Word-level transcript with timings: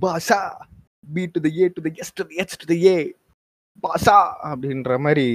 Basha 0.00 0.40
B 1.08 1.22
to 1.34 1.40
the 1.44 1.50
A 1.56 1.66
to 1.68 1.80
the 1.86 1.90
S 2.02 2.12
to 2.12 2.24
the 2.24 2.34
H 2.42 2.56
to 2.60 2.66
the 2.70 2.76
A 2.84 2.96
Basha 3.84 4.16
அப்படின்ற 4.50 4.94
மாதிரி 4.98 5.26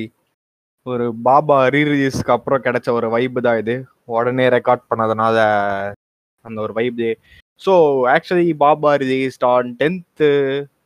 ஒரு 0.86 1.06
பாபா 1.28 1.58
ரீரிலீஸ்க்கு 1.70 2.34
அப்புறம் 2.34 2.64
கிடைச்ச 2.66 2.88
ஒரு 2.92 3.08
வைப்பு 3.14 3.40
தான் 3.42 3.60
இது. 3.62 3.76
உடனே 4.14 4.46
ரெக்கார்ட் 4.56 4.90
பண்ணதுனால 4.90 5.38
அந்த 6.46 6.58
ஒரு 6.62 6.74
vibe 6.74 7.02
so 7.62 7.74
actually 8.14 8.48
Baba 8.62 8.92
released 9.04 9.46
on 9.46 9.70
tenth 9.80 10.30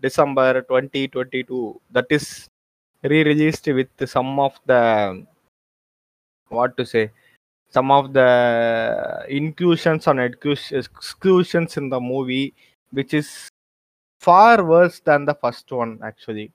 December 0.03 0.57
twenty 0.69 1.01
twenty 1.13 1.41
two 1.49 1.59
that 1.95 2.13
is 2.17 2.29
rereleased 3.03 3.69
with 3.79 4.03
some 4.13 4.33
of 4.39 4.59
the 4.65 4.75
what 6.51 6.75
to 6.77 6.85
say 6.93 7.01
some 7.73 7.91
of 7.97 8.09
the 8.13 8.21
inclusions 9.39 10.07
and 10.11 10.23
exclusions 10.27 11.75
in 11.81 11.91
the 11.91 11.99
movie 12.09 12.41
which 12.93 13.15
is 13.19 13.33
far 14.23 14.63
worse 14.71 14.99
than 15.09 15.27
the 15.29 15.33
first 15.41 15.73
one 15.81 15.91
actually 16.09 16.45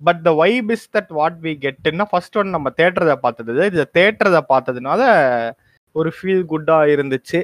but 0.00 0.20
the 0.26 0.30
vibe 0.42 0.70
is 0.76 0.86
that 0.96 1.12
what 1.18 1.38
we 1.46 1.52
கெட்டுன்னா 1.64 2.04
first 2.12 2.38
one 2.40 2.54
நம்ம 2.56 2.68
தேட்டரதை 2.80 3.16
பார்த்தது 3.24 3.66
இது 3.70 3.86
தேட்டரதை 3.98 4.42
பார்த்ததுனால 4.52 5.00
ஒரு 5.94 6.10
feel 6.16 6.44
குட்டாக 6.52 6.92
இருந்துச்சு. 6.94 7.40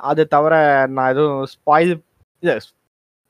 அது 0.00 0.22
தவிர 0.34 0.54
நான் 0.96 1.10
எதுவும் 1.12 1.46
ஸ்பாயில் 1.54 1.94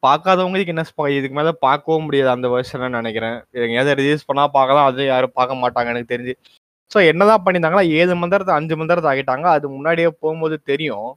பார்க்காதவங்களுக்கு 0.03 0.73
என்ன 0.75 0.85
ஸ்பாயில் 0.91 1.19
இதுக்கு 1.19 1.37
மேலே 1.39 1.53
பார்க்கவும் 1.67 2.05
முடியாது 2.07 2.31
அந்த 2.35 2.49
வருஷனை 2.55 2.89
நினைக்கிறேன். 2.99 3.37
எங்கேயாவது 3.67 3.95
ரிலீஸ் 4.01 4.27
பண்ணால் 4.29 4.55
பார்க்கலாம் 4.57 4.89
அதுவும் 4.89 5.11
யாரும் 5.13 5.37
பார்க்க 5.39 5.63
மாட்டாங்க 5.63 5.93
எனக்கு 5.95 6.13
தெரிஞ்சு. 6.15 6.35
ஸோ 6.93 6.99
என்னதான் 7.11 7.45
பண்ணியிருந்தாங்களா 7.45 7.85
ஏழு 8.01 8.17
மந்திரத்தை 8.23 8.55
அஞ்சு 8.59 8.75
மந்திரத்தை 8.81 9.09
ஆகிட்டாங்க 9.13 9.47
அது 9.57 9.67
முன்னாடியே 9.77 10.11
போகும்போது 10.23 10.57
தெரியும். 10.73 11.09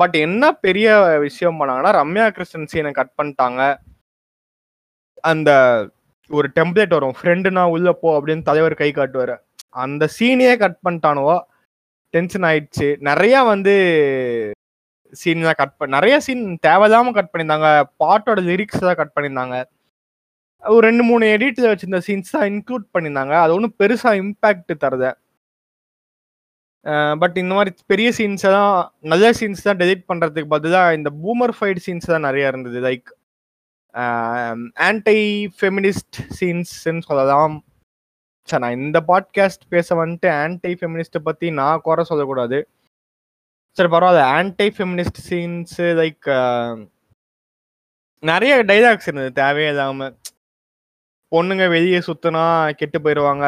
பட் 0.00 0.16
என்ன 0.26 0.44
பெரிய 0.64 0.88
விஷயம் 1.26 1.58
பண்ணாங்கன்னா 1.60 1.92
ரம்யா 2.00 2.26
கிருஷ்ணன் 2.36 2.70
சீனை 2.72 2.90
கட் 2.98 3.16
பண்ணிட்டாங்க. 3.18 3.60
அந்த 5.30 5.50
ஒரு 6.30 6.48
டெம்ப்ளேட் 6.58 6.96
வரும். 6.96 7.16
ஃப்ரெண்டுனா 7.18 7.62
உள்ள 7.74 7.88
போ 8.02 8.08
அப்படின்னு 8.18 8.48
தலைவர் 8.48 8.80
கை 8.80 8.90
காட்டுவார். 8.98 9.34
அந்த 9.84 10.04
சீனையே 10.18 10.54
கட் 10.64 10.78
பண்ணிட்டானுவோ 10.86 11.36
டென்ஷன் 12.14 12.46
ஆயிடுச்சு. 12.48 12.88
நிறைய 13.08 13.36
வந்து 13.52 13.74
சீன்லாம் 15.22 15.58
கட் 15.60 15.76
பண்ண 15.78 15.94
நிறைய 15.98 16.16
சீன் 16.26 16.44
தேவையில்லாம 16.66 17.12
கட் 17.18 17.30
பண்ணியிருந்தாங்க. 17.32 17.68
பாட்டோட 18.02 18.40
லிரிக்ஸ் 18.50 18.86
தான் 18.88 18.98
கட் 19.00 19.14
பண்ணியிருந்தாங்க. 19.16 19.56
ஒரு 20.62 20.82
ரெண்டு 20.88 21.02
மூணு 21.10 21.24
எடிட்டில் 21.34 21.70
வச்சிருந்த 21.70 22.00
சீன்ஸ் 22.08 22.34
தான் 22.36 22.48
இன்க்ளூட் 22.52 22.86
பண்ணியிருந்தாங்க. 22.94 23.34
அது 23.44 23.54
ஒன்றும் 23.56 23.76
பெருசாக 23.80 24.20
இம்பேக்ட் 24.22 24.72
தருத 24.84 25.04
பட் 27.20 27.36
இந்த 27.42 27.52
மாதிரி 27.58 27.70
பெரிய 27.92 28.08
சீன்ஸை 28.18 28.50
தான் 28.56 28.74
நல்ல 29.12 29.30
சீன்ஸ் 29.38 29.66
தான் 29.68 29.80
டெலிட் 29.82 30.04
பண்ணுறதுக்கு 30.10 30.52
பதிலாக 30.54 30.96
இந்த 30.98 31.10
பூமர் 31.22 31.54
ஃபைட் 31.56 31.80
சீன்ஸ் 31.86 32.12
தான் 32.12 32.26
நிறையா 32.28 32.48
இருந்தது. 32.52 32.80
லைக் 32.88 33.08
ஆன்டை 34.88 35.18
ஃபெமினிஸ்ட் 35.58 36.18
சீன்ஸ்ன்னு 36.38 37.06
சொல்லலாம். 37.08 37.56
சார் 38.48 38.62
நான் 38.64 38.78
இந்த 38.84 38.98
பாட்காஸ்ட் 39.10 39.64
பேச 39.74 39.88
வந்துட்டு 40.02 40.28
ஆன்டை 40.42 40.72
ஃபெமினிஸ்ட்டை 40.80 41.22
பற்றி 41.28 41.46
நான் 41.60 41.84
குறை 41.86 42.04
சொல்லக்கூடாது. 42.10 42.58
சரி 43.76 43.90
பரவாயில்ல. 43.94 44.26
ஆன்டை 44.36 44.68
ஃபெமினிஸ்ட் 44.76 45.20
சீன்ஸு 45.28 45.86
லைக் 46.00 46.28
நிறைய 48.22 48.52
டைலாக்ஸ் 48.70 49.08
இருந்தது. 49.08 49.32
தேவையில்லாமல் 49.42 50.14
பொண்ணுங்க 51.32 51.64
வெளியே 51.74 51.98
சுத்தினா 52.06 52.44
கெட்டு 52.80 52.98
போயிடுவாங்க 53.04 53.46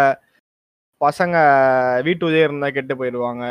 பசங்க 1.00 1.36
வீட்டுலேயே 2.06 2.44
இருந்தா 2.46 2.68
கெட்டு 2.76 2.94
போயிடுவாங்க. 3.00 3.44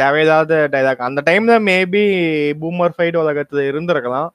தேவையில்லாத 0.00 0.54
டைலாக் 0.74 1.06
அந்த 1.08 1.20
டைம்ல 1.28 1.54
மேபி 1.68 2.02
பூமர் 2.62 2.94
ஃபைட் 2.96 3.20
உலகத்துல 3.24 3.62
இருந்திருக்கலாம். 3.70 4.30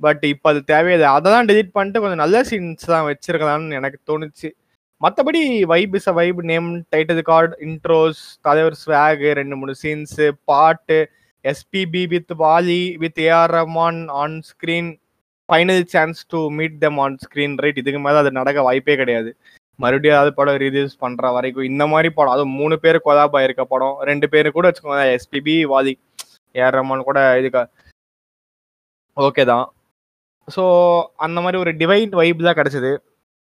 பட் 0.00 0.22
இப்போ 0.32 0.48
அது 0.52 0.60
தேவையில்லை. 0.72 1.08
அதை 1.16 1.28
தான் 1.34 1.48
டெலிட் 1.50 1.74
பண்ணிட்டு 1.76 2.02
கொஞ்சம் 2.02 2.22
நல்ல 2.24 2.38
சீன்ஸ் 2.50 2.90
தான் 2.94 3.06
வச்சிருக்கலாம்னு 3.10 3.78
எனக்கு 3.80 3.98
தோணுச்சு. 4.10 4.48
மற்றபடி 5.00 5.42
vibe 5.72 5.94
is 5.98 6.08
a 6.12 6.14
vibe 6.20 6.40
name 6.52 6.68
title 6.92 7.22
card 7.30 7.54
intros 7.66 8.22
தலைவர் 8.46 8.78
ஸ்வாகு 8.82 9.28
ரெண்டு 9.40 9.56
மூணு 9.60 9.74
சீன்ஸு 9.82 10.26
பாட்டு 10.50 10.98
SPB 11.44 12.02
with 12.14 12.32
Vaali 12.42 12.82
with 13.04 13.20
AR 13.28 13.54
Rahman 13.58 14.02
on 14.22 14.36
screen 14.50 14.90
final 15.48 15.84
chance 15.94 16.20
to 16.32 16.40
meet 16.58 16.76
them 16.84 16.98
on 17.04 17.16
screen 17.24 17.56
right 17.64 17.80
இதுக்கு 17.82 18.00
மேலே 18.06 18.18
அது 18.22 18.30
நடக்க 18.40 18.60
வாய்ப்பே 18.68 18.96
கிடையாது. 19.02 19.30
மறுபடியும் 19.82 20.14
ஏதாவது 20.16 20.32
படம் 20.38 20.58
ரிலீஸ் 20.64 20.94
பண்ற 21.02 21.30
வரைக்கும் 21.36 21.68
இந்த 21.72 21.84
மாதிரி 21.92 22.08
படம் 22.18 22.34
அதுவும் 22.34 22.56
மூணு 22.60 22.76
பேர் 22.84 22.98
கொதாபா 23.06 23.40
இருக்க 23.46 23.62
படம் 23.72 23.98
ரெண்டு 24.10 24.26
பேர் 24.32 24.48
கூட 24.56 24.64
வச்சுக்கோங்க 24.68 25.04
எஸ்பிபி 25.16 25.54
வாதி 25.72 25.92
ஏஆர் 26.54 26.76
ரஹ்மான் 26.78 27.08
கூட 27.10 27.20
இதுக்கு 27.40 27.62
ஓகே 29.16 29.44
தான். 29.52 29.66
ஸோ 30.48 30.62
அந்த 31.24 31.38
மாதிரி 31.44 31.58
ஒரு 31.62 31.72
டிவைன் 31.80 32.12
வைப் 32.20 32.46
தான் 32.46 32.58
கிடச்சிது. 32.58 32.92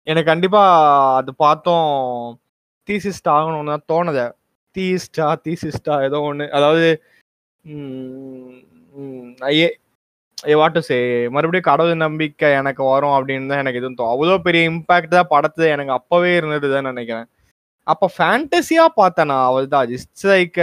எனக்கு 0.07 0.31
கண்டிப்பாக 0.33 1.17
அது 1.19 1.31
பார்த்தோம் 1.45 1.89
தீசிஸ்ட் 2.89 3.29
ஆகணும்னு 3.37 3.73
தான் 3.75 3.89
தோணுது. 3.93 4.25
தீஸ்டா 4.77 5.27
தீசிஸ்டா 5.47 5.95
ஏதோ 6.07 6.19
ஒன்று 6.29 6.47
அதாவது 6.59 6.87
ஐயே 9.51 9.69
வாட் 10.45 10.75
டு 10.77 10.81
சே 10.89 10.97
மறுபடியும் 11.35 11.69
கடவுள் 11.69 12.03
நம்பிக்கை 12.05 12.49
எனக்கு 12.61 12.83
வரும் 12.93 13.15
அப்படின்னு 13.17 13.51
தான் 13.53 13.63
எனக்கு 13.63 13.81
எதுவும் 13.81 14.11
அவ்வளோ 14.13 14.37
பெரிய 14.47 14.71
இம்பாக்ட் 14.71 15.15
தான் 15.17 15.31
படத்துல 15.35 15.69
எனக்கு 15.75 15.93
அப்பவே 15.99 16.33
இருந்தது 16.39 16.69
தான் 16.75 16.89
நினைக்கிறேன். 16.91 17.29
அப்போ 17.87 18.07
ஃபேண்டசியா 18.17 18.85
பார்த்தேன் 19.01 19.33
அவள் 19.47 19.73
தான் 19.75 19.89
just 19.93 20.25
like 20.33 20.59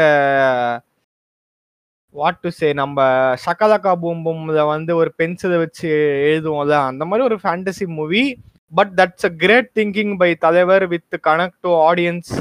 what 2.16 2.42
to 2.44 2.50
say 2.60 2.68
நம்ம 2.82 3.00
சகலக்கா 3.46 3.92
பூம்பும்ல 4.04 4.62
வந்து 4.74 4.92
ஒரு 5.02 5.10
பென்சிலை 5.20 5.58
வச்சு 5.64 5.90
எழுதுவோம்ல 6.30 6.78
அந்த 6.92 7.04
மாதிரி 7.10 7.28
ஒரு 7.30 7.38
fantasy 7.44 7.86
movie 7.98 8.24
but 8.72 8.94
that's 9.00 9.28
a 9.30 9.34
great 9.44 9.70
thinking 9.80 10.16
by 10.22 10.32
தலைவர் 10.46 10.86
வித் 10.94 11.18
கனெக்ட் 11.28 11.62
டு 11.68 11.72
ஆடியன்ஸ் 11.90 12.32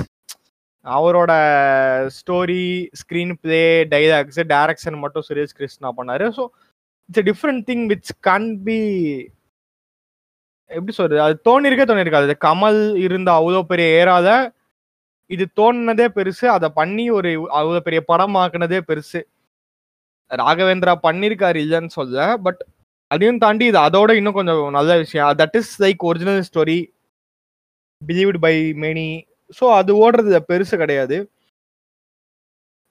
அவரோட 0.87 1.33
story 2.19 2.65
screen 3.01 3.35
play 3.43 3.63
dialogues 3.93 4.41
direction 4.55 5.03
மட்டும் 5.05 5.27
சுரேஷ் 5.29 5.59
கிருஷ்ணா 5.59 5.91
பண்ணாரு. 5.99 6.27
So 6.37 6.43
it's 7.09 7.27
different 7.31 7.63
thing 7.71 7.85
which 7.93 8.11
can 8.29 8.49
be 8.67 8.79
எப்படி 10.71 10.93
சொல்றது? 10.99 11.21
அது 11.27 11.35
தோணிருக்கே 11.49 11.85
தோணிருக்காது. 11.91 12.35
கமல் 12.47 12.81
இருந்த 13.07 13.29
அவ்வளோ 13.39 13.61
பெரிய 13.71 13.87
ஏராத 14.01 14.29
இது 15.31 15.45
தோணுனதே 15.61 16.07
பெருசு. 16.17 16.45
அதை 16.57 16.69
பண்ணி 16.81 17.05
ஒரு 17.19 17.31
அவ்வளோ 17.59 17.81
பெரிய 17.87 18.01
படமாக்குனதே 18.11 18.81
பெருசு. 18.91 19.21
ராகவேந்திரா 20.31 20.95
பண்ணியிருக்காரு 21.07 21.59
இல்லைன்னு 21.65 21.93
சொல்ல 21.99 22.27
பட் 22.47 22.61
அதையும் 23.11 23.43
தாண்டி 23.45 23.65
இது 23.71 23.79
அதோட 23.87 24.11
இன்னும் 24.21 24.39
கொஞ்சம் 24.39 24.63
நல்ல 24.79 24.93
விஷயம். 25.05 25.31
That 25.41 25.57
is 25.61 25.73
like 25.85 26.03
original 26.11 26.43
story 26.51 26.79
believed 28.03 28.41
by 28.47 28.55
many 28.85 29.09
so 29.59 29.65
அது 29.81 29.93
ஓடுறது 30.05 30.41
பெருசு 30.51 30.75
கிடையாது. 30.83 31.17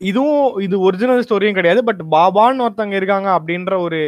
இதுவும் 0.02 0.60
இது 0.62 0.76
ஒரிஜினல் 0.80 1.24
ஸ்டோரியும் 1.26 1.58
கிடையாது 1.60 1.82
பட் 1.84 2.02
பாபான்னு 2.16 2.66
ஒருத்தவங்க 2.66 3.00
இருக்காங்க 3.00 3.30
அப்படின்ற 3.38 3.74
ஒரு 3.86 4.00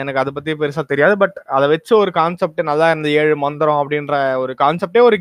எனக்கு 0.00 0.20
அதை 0.20 0.30
பத்தி 0.34 0.52
பெருசா 0.60 0.82
தெரியாது 0.92 1.14
பட் 1.22 1.36
அதை 1.56 1.66
வச்சு 1.72 1.92
ஒரு 1.96 2.10
கான்செப்ட் 2.10 2.60
நல்லா 2.70 2.86
இருந்த 2.92 3.08
ஏழு 3.22 3.34
மந்திரம் 3.36 3.80
அப்படின்ற 3.82 4.14
ஒரு 4.42 4.52
கான்செப்டே 4.62 5.02
ஒரு 5.08 5.16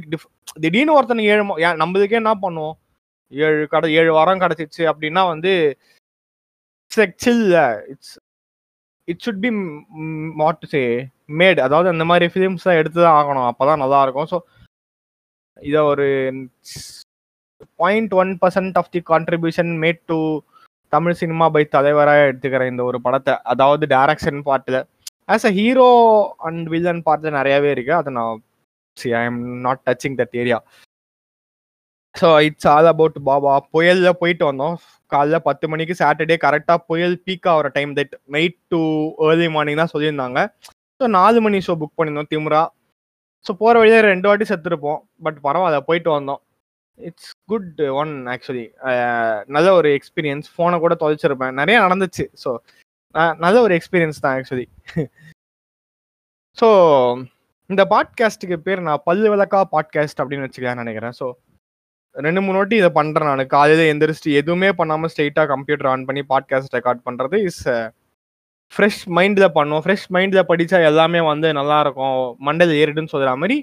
திடீர்னு 0.66 0.96
ஒருத்தனுக்கு 0.98 1.34
ஏழு 1.34 1.44
நம்மளுக்கே 1.84 2.20
என்ன 2.22 2.34
பண்ணுவோம்? 2.46 2.76
ஏழு 3.34 3.64
கடை 3.68 3.90
ஏழு 4.02 4.12
வாரம் 4.18 4.42
கிடைச்சிச்சு 4.44 4.84
அப்படின்னா 4.92 5.24
வந்து 5.34 5.52
it's 6.92 7.02
it's 7.94 8.16
it 9.08 9.24
should 9.26 9.44
be 9.46 9.52
what 10.44 10.62
to 10.62 10.68
say 10.76 10.84
made 11.42 11.60
அதாவது 11.60 11.90
அந்த 11.94 12.06
மாதிரி 12.12 12.28
ஃபிலிம்ஸ் 12.34 12.68
தான் 12.70 12.80
எடுத்து 12.82 13.00
தான் 13.02 13.18
ஆகணும் 13.20 13.50
அப்போதான் 13.52 13.84
நல்லா 13.84 14.00
இருக்கும். 14.06 14.30
ஸோ 14.32 14.38
இதை 15.62 15.82
ஒரு 15.94 16.08
point 17.82 18.14
one 18.22 18.32
percent 18.42 18.78
of 18.82 18.92
the 18.96 19.02
contribution 19.12 19.72
made 19.84 20.02
to 20.12 20.18
Tamil 20.94 21.20
cinema 21.22 21.46
by 21.56 21.64
தலைவராக 21.76 22.28
எடுத்துக்கிறேன் 22.30 22.72
இந்த 22.74 22.84
ஒரு 22.90 23.00
படத்தை 23.06 23.34
அதாவது 23.54 23.86
டேரக்ஷன் 23.96 24.42
பார்ட்டில் 24.50 24.80
as 25.34 25.48
a 25.50 25.52
hero 25.60 25.88
and 26.48 26.68
villain 26.74 27.02
பார்ட்டில் 27.08 27.38
நிறையாவே 27.40 27.70
இருக்கு. 27.76 27.94
அதை 28.02 28.12
நான் 28.20 28.38
see 28.98 29.10
I 29.22 29.24
am 29.30 29.42
not 29.66 29.82
touching 29.90 30.18
that 30.22 30.36
area 30.42 30.60
so 32.16 32.28
it's 32.48 32.68
all 32.74 32.90
about 32.92 33.18
Baba. 33.28 33.54
புயலில் 33.74 34.20
போயிட்டு 34.22 34.44
வந்தோம். 34.50 34.78
காலைல 35.12 35.38
பத்து 35.48 35.66
மணிக்கு 35.72 35.94
சாட்டர்டே 36.00 36.36
கரெக்டாக 36.46 36.80
புயல் 36.90 37.16
பீக் 37.26 37.48
ஆகிற 37.52 37.68
time 37.76 37.92
that 38.00 38.16
night 38.36 38.58
to 38.74 38.80
early 39.28 39.48
morning 39.56 39.82
தான் 39.82 39.94
சொல்லியிருந்தாங்க. 39.94 40.40
ஸோ 41.02 41.08
நாலு 41.18 41.38
மணி 41.46 41.58
ஷோ 41.68 41.74
புக் 41.82 41.98
பண்ணியிருந்தோம் 41.98 42.32
திமுரா. 42.34 42.64
ஸோ 43.46 43.52
போகிற 43.62 43.76
வழியில் 43.82 44.10
ரெண்டு 44.12 44.28
வாட்டி 44.30 44.46
செத்துருப்போம். 44.52 45.00
பட் 45.26 45.38
பரவாயில்ல 45.48 45.80
போயிட்டு 45.90 46.12
வந்தோம். 46.18 46.42
இட்ஸ் 47.08 47.32
குட் 47.52 47.82
ஒன் 48.02 48.14
ஆக்சுவலி 48.34 48.66
நல்ல 49.56 49.68
ஒரு 49.80 49.90
எக்ஸ்பீரியன்ஸ் 49.98 50.48
ஃபோனை 50.54 50.78
கூட 50.84 50.94
தொலைச்சிருப்பேன். 51.02 51.58
நிறைய 51.62 51.78
நடந்துச்சு. 51.86 52.26
ஸோ 52.44 52.52
நல்ல 53.44 53.58
ஒரு 53.66 53.74
எக்ஸ்பீரியன்ஸ் 53.80 54.24
தான் 54.24 54.36
ஆக்சுவலி 54.38 54.68
ஸோ 56.58 56.68
இந்த 57.70 57.84
பாட்காஸ்ட்டுக்கு 57.94 58.58
பேர் 58.68 58.88
நான் 58.88 59.06
பல்லு 59.08 59.28
விளக்கா 59.34 59.60
பாட்காஸ்ட் 59.76 60.22
அப்படின்னு 60.22 60.46
வச்சுக்கலாம்னு 60.48 60.84
நினைக்கிறேன். 60.84 61.16
ஸோ 61.20 61.26
ரெண்டு 62.16 62.42
மூணு 62.44 62.58
வாட்டி 62.60 62.76
இதை 62.82 62.90
பண்ணுறேன் 63.00 63.30
நான். 63.30 63.52
காலையில் 63.56 63.90
எந்திரிச்சு 63.92 64.30
எதுவுமே 64.42 64.70
பண்ணாமல் 64.80 65.12
ஸ்ட்ரெயிட்டாக 65.14 65.52
கம்ப்யூட்டர் 65.54 65.90
ஆன் 65.94 66.06
பண்ணி 66.08 66.24
பாட்காஸ்ட் 66.32 66.76
ரெக்கார்ட் 66.78 67.06
பண்ணுறது 67.08 67.40
இஸ் 67.50 67.64
ஃப்ரெஷ் 68.74 69.02
மைண்டில் 69.18 69.56
பண்ணோம். 69.58 69.84
ஃப்ரெஷ் 69.84 70.08
மைண்டில் 70.16 70.48
படித்தா 70.52 70.80
எல்லாமே 70.92 71.20
வந்து 71.32 71.50
நல்லாயிருக்கும் 71.60 72.16
மண்டல் 72.48 72.74
ஏறிடுன்னு 72.80 73.14
சொல்கிற 73.14 73.36
மாதிரி 73.44 73.58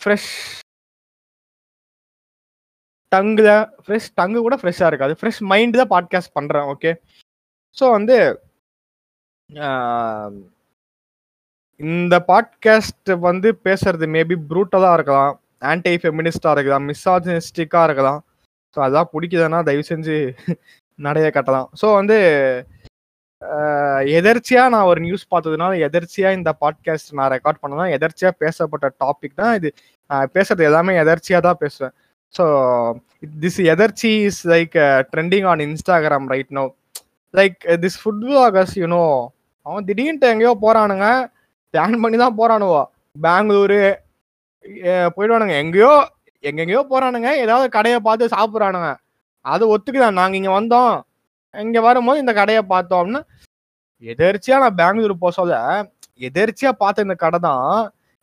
ஃப்ரெஷ் 0.00 0.30
டங்குல 3.12 3.50
ஃப்ரெஷ் 3.84 4.08
டங்கு 4.20 4.40
கூட 4.46 4.56
ஃப்ரெஷ்ஷாக 4.60 4.90
இருக்காது. 4.90 5.14
ஃப்ரெஷ் 5.20 5.40
மைண்டு 5.50 5.80
தான் 5.80 5.92
பாட்காஸ்ட் 5.94 6.36
பண்ணுறேன் 6.38 6.68
ஓகே 6.74 6.92
ஸோ 7.76 7.84
வந்து 7.96 8.16
இந்த 11.80 12.14
பாட்காஸ்ட் 12.30 13.10
வந்து 13.28 13.48
பேசுறது 13.66 14.06
மேபி 14.14 14.36
ப்ரூட்டலாக 14.50 14.96
இருக்கலாம். 14.98 15.34
ஆன்டி 15.70 15.92
ஃபெமினிஸ்டாக 16.02 16.54
இருக்கலாம். 16.56 16.86
மிஸ்ஸாஜினிஸ்டிக்காக 16.90 17.86
இருக்கலாம். 17.88 18.20
ஸோ 18.76 18.78
அதான் 18.86 19.10
பிடிக்குதுன்னா 19.12 19.60
தயவு 19.68 19.84
செஞ்சு 19.90 20.16
நடைய 20.98 21.28
கட்டலாம். 21.36 21.68
ஸோ 21.80 21.86
வந்து 21.98 22.18
எதர்ச்சியாக 24.18 24.72
நான் 24.74 24.88
ஒரு 24.90 25.00
நியூஸ் 25.06 25.24
பார்த்ததுனால 25.32 25.72
எதர்ச்சியாக 25.86 26.38
இந்த 26.38 26.50
பாட்காஸ்ட் 26.62 27.10
நான் 27.18 27.32
ரெக்கார்ட் 27.34 27.62
பண்ணதான் 27.62 27.92
எதர்ச்சியாக 27.96 28.38
பேசப்பட்ட 28.42 28.86
டாபிக் 29.02 29.38
தான் 29.42 29.54
இது. 29.58 29.70
நான் 30.10 30.32
பேசுறது 30.36 30.62
எல்லாமே 30.68 30.92
எதர்ச்சியாக 31.02 31.44
தான் 31.48 31.60
பேசுவேன். 31.62 31.94
So 32.34 32.44
this 33.42 33.60
எதர்ச்சி 33.74 34.10
is 34.28 34.42
like 34.52 34.74
trending 35.12 35.46
on 35.52 35.62
Instagram 35.66 36.26
right 36.32 36.52
no 36.58 36.64
like 37.34 37.58
this 37.84 37.98
food 38.00 38.24
vloggers 38.28 38.72
you know 38.82 39.04
அவன் 39.66 39.86
திடீர்னு 39.88 40.32
எங்கேயோ 40.34 40.52
போகிறானுங்க 40.64 41.06
பிளான் 41.74 42.02
பண்ணி 42.02 42.18
தான் 42.24 42.38
போகிறானுவோ 42.40 42.82
பெங்களூரு 43.16 43.80
போயிடுவானுங்க. 45.16 45.54
எங்கேயோ 45.64 45.92
எங்கெங்கேயோ 46.44 46.82
போகிறானுங்க 46.92 47.28
ஏதாவது 47.44 47.66
கடையை 47.76 47.98
பார்த்து 48.06 48.34
சாப்பிட்றானுங்க. 48.36 48.90
அது 49.44 49.64
ஒத்துக்குதான் 49.74 50.18
நாங்கள் 50.20 50.38
இங்கே 50.40 50.52
வந்தோம். 50.58 50.94
இங்கே 51.54 51.80
வரும்போது 51.88 52.22
இந்த 52.24 52.32
கடையை 52.40 52.62
பார்த்தோம் 52.72 53.00
அப்படின்னா 53.00 53.22
எதர்ச்சியாக 54.02 54.62
நான் 54.64 54.78
பெங்களூர் 54.80 55.22
போக 55.22 55.32
சொல்ல. 55.40 55.54
எதர்ச்சியாக 56.28 56.80
பார்த்த 56.82 57.06
இந்த 57.06 57.16
கடை 57.24 57.38
தான் 57.48 57.68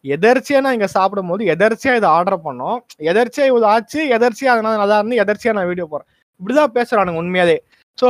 எதர்ச்சியா 0.06 0.60
நான் 0.64 0.76
இங்க 0.78 0.90
சாப்பிடும் 0.98 1.30
போது 1.32 1.44
எதர்ச்சியா 1.54 1.94
இதை 2.00 2.10
ஆர்டர் 2.18 2.46
பண்ணோம். 2.48 2.78
எதர்ச்சியா 3.12 3.46
இவ்வளவு 3.50 3.70
ஆச்சு 3.74 4.00
எதர்ச்சியா 4.18 4.50
அதனால 4.56 4.76
நல்லா 4.82 4.98
இருந்து 5.00 5.22
எதர்ச்சியா 5.24 5.54
நான் 5.58 5.70
வீடியோ 5.72 5.86
போறேன் 5.94 6.08
இப்படிதான் 6.40 6.76
பேசுறானுங்க 6.78 7.22
உண்மையாலே 7.24 7.58
ஸோ 7.98 8.08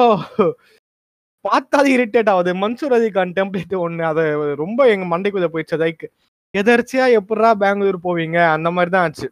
பார்த்தா 1.46 1.78
அது 1.82 1.90
இரிட்டேட் 1.98 2.32
ஆகுது. 2.34 2.52
மன்சூர் 2.64 2.96
அலிகான் 2.98 3.34
டெம்ப்ளேட் 3.38 3.76
ஒன்று 3.86 4.04
அது 4.12 4.24
ரொம்ப 4.64 4.88
எங்க 4.94 5.06
மண்டைக்குள்ள 5.14 5.48
போயிடுச்சு 5.54 5.80
லைக் 5.84 6.06
எதர்ச்சியா 6.54 7.06
எப்படா 7.20 7.50
பெங்களூர் 7.64 7.98
போவீங்க? 8.08 8.38
அந்த 8.56 8.70
மாதிரி 8.76 8.92
தான் 8.96 9.06
ஆச்சு. 9.08 9.28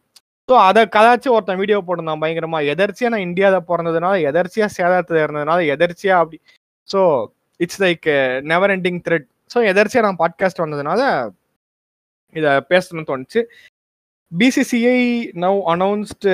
ஸோ 0.50 0.54
அதை 0.70 0.82
கதாச்சு 0.96 1.30
ஒருத்தன் 1.36 1.60
வீடியோ 1.62 1.78
போட்டிருந்தான் 1.88 2.22
பயங்கரமா. 2.24 2.60
எதர்ச்சியா 2.74 3.12
நான் 3.14 3.28
இந்தியாவில் 3.28 3.68
பிறந்ததுனால 3.70 4.16
எதர்ச்சியா 4.30 4.68
சேதாரத்தில் 4.78 5.24
இருந்ததுனால 5.26 5.60
எதர்ச்சியா 5.76 6.16
அப்படி. 6.24 6.40
So 6.90 7.02
it's 7.60 7.82
like 7.86 8.08
never 8.52 8.74
ending 8.76 9.02
thread 9.08 9.28
so 9.54 9.60
எதர்ச்சியா 9.72 10.04
நான் 10.08 10.22
பாட்காஸ்ட் 10.24 10.64
வந்ததுனால 10.66 11.02
இதை 12.40 12.52
பேசணும்னு 12.72 13.10
தோணுச்சு. 13.12 13.42
BCCI 14.32 15.00
now 15.44 15.60
announced 15.74 16.34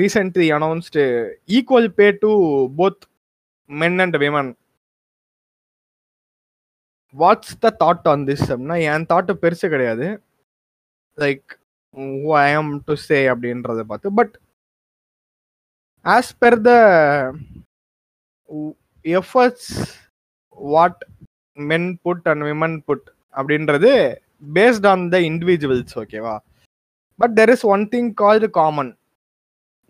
recently 0.00 0.46
announced 0.58 1.02
equal 1.56 1.88
pay 1.98 2.06
to 2.22 2.30
both 2.78 3.02
men 3.70 3.98
and 4.04 4.16
women 4.24 4.50
what's 7.14 7.56
the 7.64 7.70
thought 7.82 8.08
on 8.12 8.24
this 8.28 8.46
அப்படின்னா 8.52 8.78
என் 8.92 9.08
தாட்டு 9.12 9.32
பெருசு 9.42 9.66
கிடையாது. 9.74 10.06
Like 11.18 11.48
I 12.44 12.48
am 12.60 12.72
to 12.86 12.94
say 13.08 13.18
அப்படின்றத 13.32 13.82
பார்த்து. 13.90 14.10
But 14.20 14.34
as 16.04 16.32
per 16.42 16.58
the 16.68 16.72
efforts 19.04 19.70
what 20.74 21.00
men 21.58 21.90
put 22.04 22.26
and 22.32 22.44
women 22.48 22.78
put 22.86 23.06
அப்படின்றது 23.34 23.90
based 24.42 24.86
on 24.92 25.04
the 25.14 25.18
individuals 25.30 25.96
ஓகேவா 26.02 26.36
but 27.18 27.34
there 27.40 27.52
is 27.56 27.66
one 27.74 27.84
thing 27.94 28.10
called 28.22 28.48
common 28.60 28.92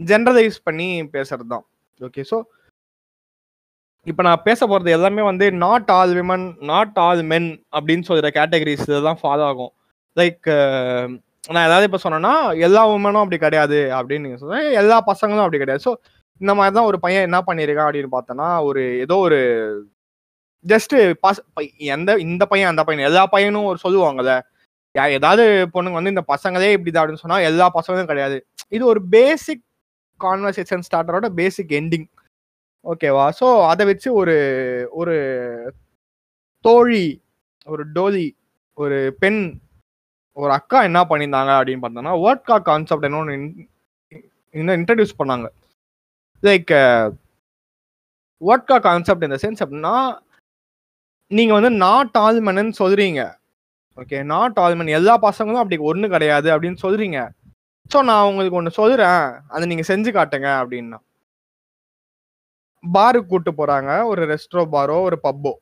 generalize 0.01 0.59
பண்ணி 0.65 0.89
பேசுறது 1.15 1.49
தான் 1.55 1.65
ஓகே 2.01 2.25
ஸோ 2.31 2.39
இப்போ 4.07 4.23
நான் 4.27 4.45
பேச 4.47 4.61
போகிறது 4.67 4.91
எல்லாமே 4.97 5.23
வந்து 5.29 5.47
not 5.65 5.91
all 5.97 6.15
women 6.19 6.47
not 6.71 6.97
all 6.99 7.21
men 7.33 7.47
அப்படின்னு 7.77 8.07
சொல்கிற 8.09 8.29
கேட்டகரிஸ் 8.39 8.87
இதெல்லாம் 8.89 9.21
ஃபாலோ 9.21 9.45
ஆகும். 9.51 9.73
லைக் 10.17 10.47
நான் 11.55 11.67
ஏதாவது 11.69 11.87
இப்போ 11.89 12.01
சொன்னேன்னா 12.05 12.33
எல்லா 12.67 12.83
உமனும் 12.95 13.23
அப்படி 13.23 13.39
கிடையாது 13.45 13.79
அப்படின்னு 13.99 14.25
நீங்கள் 14.27 14.43
சொல்றேன் 14.43 14.67
எல்லா 14.81 14.97
பசங்களும் 15.11 15.45
அப்படி 15.45 15.61
கிடையாது. 15.63 15.85
ஸோ 15.87 15.93
இந்த 16.41 16.53
மாதிரி 16.59 16.75
தான் 16.77 16.89
ஒரு 16.91 16.99
பையன் 17.05 17.27
என்ன 17.29 17.39
பண்ணியிருக்கான் 17.49 17.89
அப்படின்னு 17.89 18.13
பார்த்தோன்னா 18.17 18.49
ஒரு 18.69 18.83
ஏதோ 19.05 19.17
ஒரு 19.27 19.39
ஜஸ்ட் 20.65 20.95
பாஸ் 21.21 21.41
எந்த 21.77 22.17
இந்த 22.19 22.47
பையன் 22.47 22.69
அந்த 22.69 22.83
பையன் 22.85 23.05
எல்லா 23.05 23.27
பையனும் 23.27 23.65
ஒரு 23.65 23.79
சொல்லுவாங்கல்ல 23.83 24.35
ஏதாவது 25.11 25.45
பொண்ணுங்க 25.75 25.99
வந்து 25.99 26.15
இந்த 26.15 26.25
பசங்களே 26.29 26.71
இப்படிதான் 26.77 27.03
அப்படின்னு 27.03 27.25
சொன்னா 27.25 27.39
எல்லா 27.41 27.71
பசங்களும் 27.75 28.07
கிடையாது. 28.07 28.37
இது 28.69 28.87
ஒரு 28.87 29.01
பேசிக் 29.09 29.63
கான்வர்சேஷன் 30.21 30.85
ஸ்டார்டரோட 30.89 31.29
பேசிக் 31.29 31.73
எண்டிங் 31.81 32.07
ஓகேவா 32.85 33.27
ஸோ 33.41 33.67
அதை 33.67 33.87
வச்சு 33.87 34.09
ஒரு 34.15 34.37
ஒரு 34.93 35.17
தோழி 36.65 37.07
ஒரு 37.67 37.85
டோலி 37.95 38.27
ஒரு 38.79 39.17
பெண் 39.21 39.43
ஒரு 40.37 40.53
அக்கா 40.53 40.83
என்ன 40.83 41.01
பண்ணியிருந்தாங்க 41.03 41.53
அப்படின்னு 41.59 41.85
பார்த்தோம்னா 41.85 42.15
வேர்ட்கா 42.25 42.63
கான்செப்ட் 42.63 43.07
என்னொன்று 43.07 43.35
இன்னும் 44.55 44.79
இன்ட்ரடியூஸ் 44.81 45.19
பண்ணாங்க. 45.19 45.47
லைக் 46.43 46.73
வேர்ட்கா 48.43 48.81
கான்செப்ட் 48.81 49.25
இந்த 49.25 49.39
சென்ஸ் 49.43 49.63
அப்படின்னா 49.65 49.95
நீங்க 51.37 51.53
வந்து 51.57 51.71
நாட் 51.85 52.17
ஆல்மன்னு 52.27 52.75
சொல்றீங்க. 52.81 53.21
ஓகே 53.99 54.19
நாட் 54.33 54.59
ஆல்மன் 54.65 54.91
எல்லா 54.99 55.15
பசங்களும் 55.29 55.63
அப்படி 55.63 55.79
ஒண்ணு 55.91 56.07
கிடையாது 56.15 56.49
அப்படின்னு 56.55 56.79
சொல்றீங்க. 56.85 57.19
ஸோ 57.93 57.99
நான் 58.11 58.29
உங்களுக்கு 58.31 58.59
ஒன்று 58.61 58.79
சொல்றேன். 58.81 59.25
அதை 59.55 59.65
நீங்க 59.71 59.85
செஞ்சு 59.91 60.11
காட்டுங்க 60.17 60.49
அப்படின்னா. 60.61 60.99
பாருக்கு 62.85 63.31
கூட்டு 63.33 63.51
போறாங்க. 63.61 63.91
ஒரு 64.13 64.23
ரெஸ்ட்ரோ 64.33 64.63
பாரோ 64.75 64.97
ஒரு 65.09 65.19
பப்போ 65.27 65.53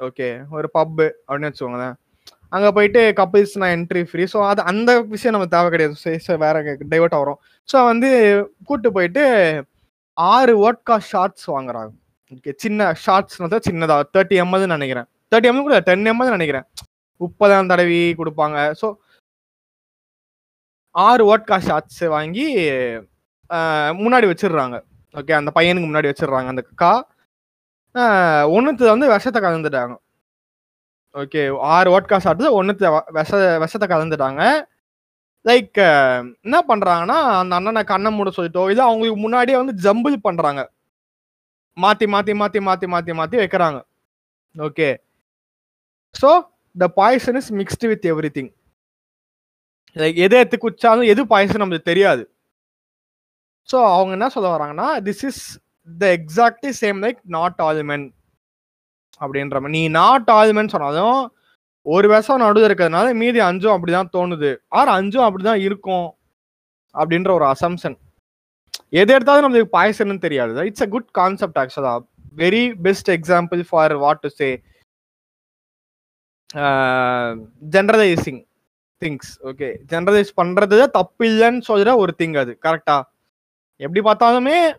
ஓகே 0.00 0.28
ஒரு 0.56 0.68
பப்பு 0.78 1.06
அப்படின்னு 1.26 1.50
வச்சுக்கோங்களேன். 1.50 1.96
அங்க 2.56 2.68
போயிட்டு 2.76 3.00
கப்பிள்ஸ்னா 3.20 3.66
என்ட்ரி 3.76 4.02
ஃப்ரீ 4.10 4.24
ஸோ 4.34 4.38
அது 4.50 4.60
அந்த 4.70 4.90
விஷயம் 5.14 5.34
நமக்கு 5.36 5.56
தேவை 5.56 5.68
கிடையாது. 5.74 6.38
வேற 6.44 6.62
டைவர்ட் 6.92 7.16
ஆகிறோம். 7.18 7.40
ஸோ 7.68 7.84
வந்து 7.90 8.10
கூட்டு 8.68 8.88
போயிட்டு 8.96 9.24
ஆறு 10.16 10.52
ஓட்கா 10.68 10.96
ஷார்ட்ஸ் 11.10 11.46
வாங்குறாங்க. 11.56 11.92
ஓகே 12.34 12.52
சின்ன 12.64 12.90
ஷார்ட்ஸ்னா 13.04 13.48
தான் 13.54 13.66
சின்னதா 13.68 13.96
தேர்ட்டி 14.16 14.36
எம்எல்னு 14.44 14.76
நினைக்கிறேன். 14.76 15.08
தேர்ட்டி 15.32 15.48
எம்எல் 15.50 15.66
கூட 15.68 15.78
டென் 15.88 16.10
எம்எல் 16.12 16.34
நினைக்கிறேன். 16.36 16.66
முப்பதாம் 17.24 17.70
தடவி 17.72 18.00
கொடுப்பாங்க. 18.20 18.58
ஸோ 18.80 18.86
ஆறு 20.94 21.22
ஓட்கா 21.32 21.56
ஷாட்ஸ் 21.66 22.04
வாங்கி 22.14 22.46
முன்னாடி 24.02 24.26
வச்சிடுறாங்க. 24.30 24.76
ஓகே 25.18 25.32
அந்த 25.40 25.50
பையனுக்கு 25.56 25.88
முன்னாடி 25.88 26.10
வச்சிடுறாங்க 26.10 26.48
அந்த 26.54 26.62
கா 26.82 26.92
ஒன்றுத்து 28.56 28.84
வந்து 28.94 29.06
விஷத்தை 29.14 29.40
கலந்துட்டாங்க. 29.44 29.94
ஓகே 31.20 31.42
ஆறு 31.74 31.88
ஓட்கா 31.96 32.16
ஷாட்ஸ் 32.24 32.56
ஒன்றுத்து 32.58 32.90
விஷ 33.18 33.30
விஷத்தை 33.64 33.86
கலந்துட்டாங்க. 33.92 34.42
லைக் 35.48 35.78
என்ன 36.46 36.56
பண்ணுறாங்கன்னா 36.70 37.18
அந்த 37.40 37.52
அண்ணனை 37.58 37.82
கண்ணை 37.90 38.10
மூட 38.16 38.30
சொல்லிட்டோ 38.38 38.64
இல்லை 38.72 38.84
அவங்களுக்கு 38.88 39.20
முன்னாடியே 39.24 39.56
வந்து 39.60 39.74
ஜம்பிள் 39.86 40.16
பண்ணுறாங்க 40.26 40.62
மாற்றி 41.76 42.06
மாற்றி 42.14 42.32
மாற்றி 42.40 42.60
மாற்றி 42.68 42.86
மாற்றி 42.94 43.12
மாற்றி 43.20 43.36
வைக்கிறாங்க. 43.42 43.78
Okay 44.54 44.88
so 46.14 46.30
the 46.76 46.86
poison 47.00 47.38
is 47.40 47.50
mixed 47.60 47.88
with 47.92 48.06
everything 48.36 48.50
like 49.96 50.18
எதை 50.24 50.36
எடுத்து 50.42 50.58
குச்சாலும் 50.64 51.10
எது 51.12 51.22
பாய்சன் 51.32 51.60
நம்மளுக்கு 51.62 51.90
தெரியாது. 51.92 52.22
ஸோ 53.68 53.78
அவங்க 53.94 54.12
என்ன 54.18 54.28
சொல்ல 54.34 54.48
வராங்கன்னா 54.54 54.88
this 55.08 55.24
is 55.30 55.42
the 55.88 56.06
exactly 56.18 56.72
same 56.82 56.98
like 57.04 57.20
not 57.36 57.60
all 57.66 57.82
men 57.90 58.06
அப்படின்ற 59.20 59.56
மாதிரி. 59.60 59.74
நீ 59.78 59.82
நாட் 60.00 60.30
ஆல் 60.36 60.52
மென் 60.58 60.72
சொன்னாலும் 60.74 61.20
ஒரு 61.86 62.06
விஷம் 62.12 62.42
நடுவில் 62.42 62.66
இருக்கிறதுனால 62.68 63.06
மீதி 63.20 63.40
அஞ்சும் 63.48 63.74
அப்படிதான் 63.74 64.12
தோணுது. 64.16 64.50
ஆறு 64.78 64.90
அஞ்சும் 64.98 65.26
அப்படிதான் 65.26 65.60
இருக்கும் 65.66 66.08
அப்படின்ற 66.94 67.30
ஒரு 67.38 67.46
அசம்ஷன் 67.54 67.96
எது 69.00 69.10
எடுத்தாலும் 69.16 69.44
நம்மளுக்கு 69.44 69.74
பாய்சன் 69.76 70.24
தெரியாது. 70.26 70.66
It's 70.70 70.84
a 70.86 70.88
good 70.94 71.10
concept 71.20 71.60
actually 71.62 71.94
very 72.42 72.64
best 72.86 73.10
example 73.16 73.60
for 73.68 73.94
what 74.04 74.22
to 74.24 74.30
say 74.40 74.48
generalizing 77.70 78.40
things 79.02 79.30
okay 79.42 79.68
generalize 79.88 80.32
பண்றது 80.36 80.86
தப்பு 80.86 81.24
இல்லைன்னு 81.24 81.62
சொல்ற 81.68 81.96
ஒரு 81.96 82.14
திங் 82.18 82.38
அது 82.38 82.58
கரெக்டா 82.62 83.02
எப்படி 83.76 84.00
பார்த்தாலுமே 84.00 84.76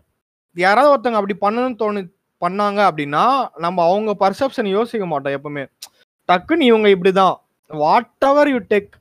யாராவது 0.56 0.90
ஒருத்தவங்க 0.92 1.20
அப்படி 1.20 1.36
பண்ணணும்னு 1.40 1.80
தோணு 1.82 2.00
பண்ணாங்க 2.40 2.80
அப்படின்னா 2.88 3.48
நம்ம 3.56 3.84
அவங்க 3.88 4.10
பர்செப்ஷன் 4.20 4.68
யோசிக்க 4.68 5.06
மாட்டோம் 5.06 5.32
எப்பவுமே. 5.32 5.64
டக்குன்னு 6.28 6.60
இவங்க 6.60 6.88
இப்படிதான். 6.88 7.36
வாட் 7.68 8.10
எவர் 8.20 8.48
யூ 8.48 8.58
டெக் 8.68 8.92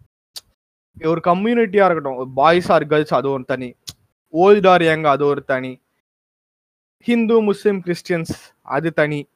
ஒரு 1.03 1.21
கம்யூனிட்டியா 1.23 1.85
இருக்கட்டும் 1.85 2.33
பாய்ஸ் 2.33 2.71
ஆர் 2.71 2.87
கேர்ள்ஸ் 2.87 3.13
அது 3.13 3.29
ஒரு 3.29 3.43
தனி. 3.43 3.75
ஓல்ட் 4.29 4.67
ஆர் 4.67 4.83
யங் 4.83 5.03
அது 5.03 5.25
ஒரு 5.25 5.43
தனி. 5.43 5.81
ஹிந்து 6.97 7.41
முஸ்லீம் 7.41 7.81
கிறிஸ்டியன்ஸ் 7.85 8.33
அது 8.61 8.93
தனி. 8.93 9.27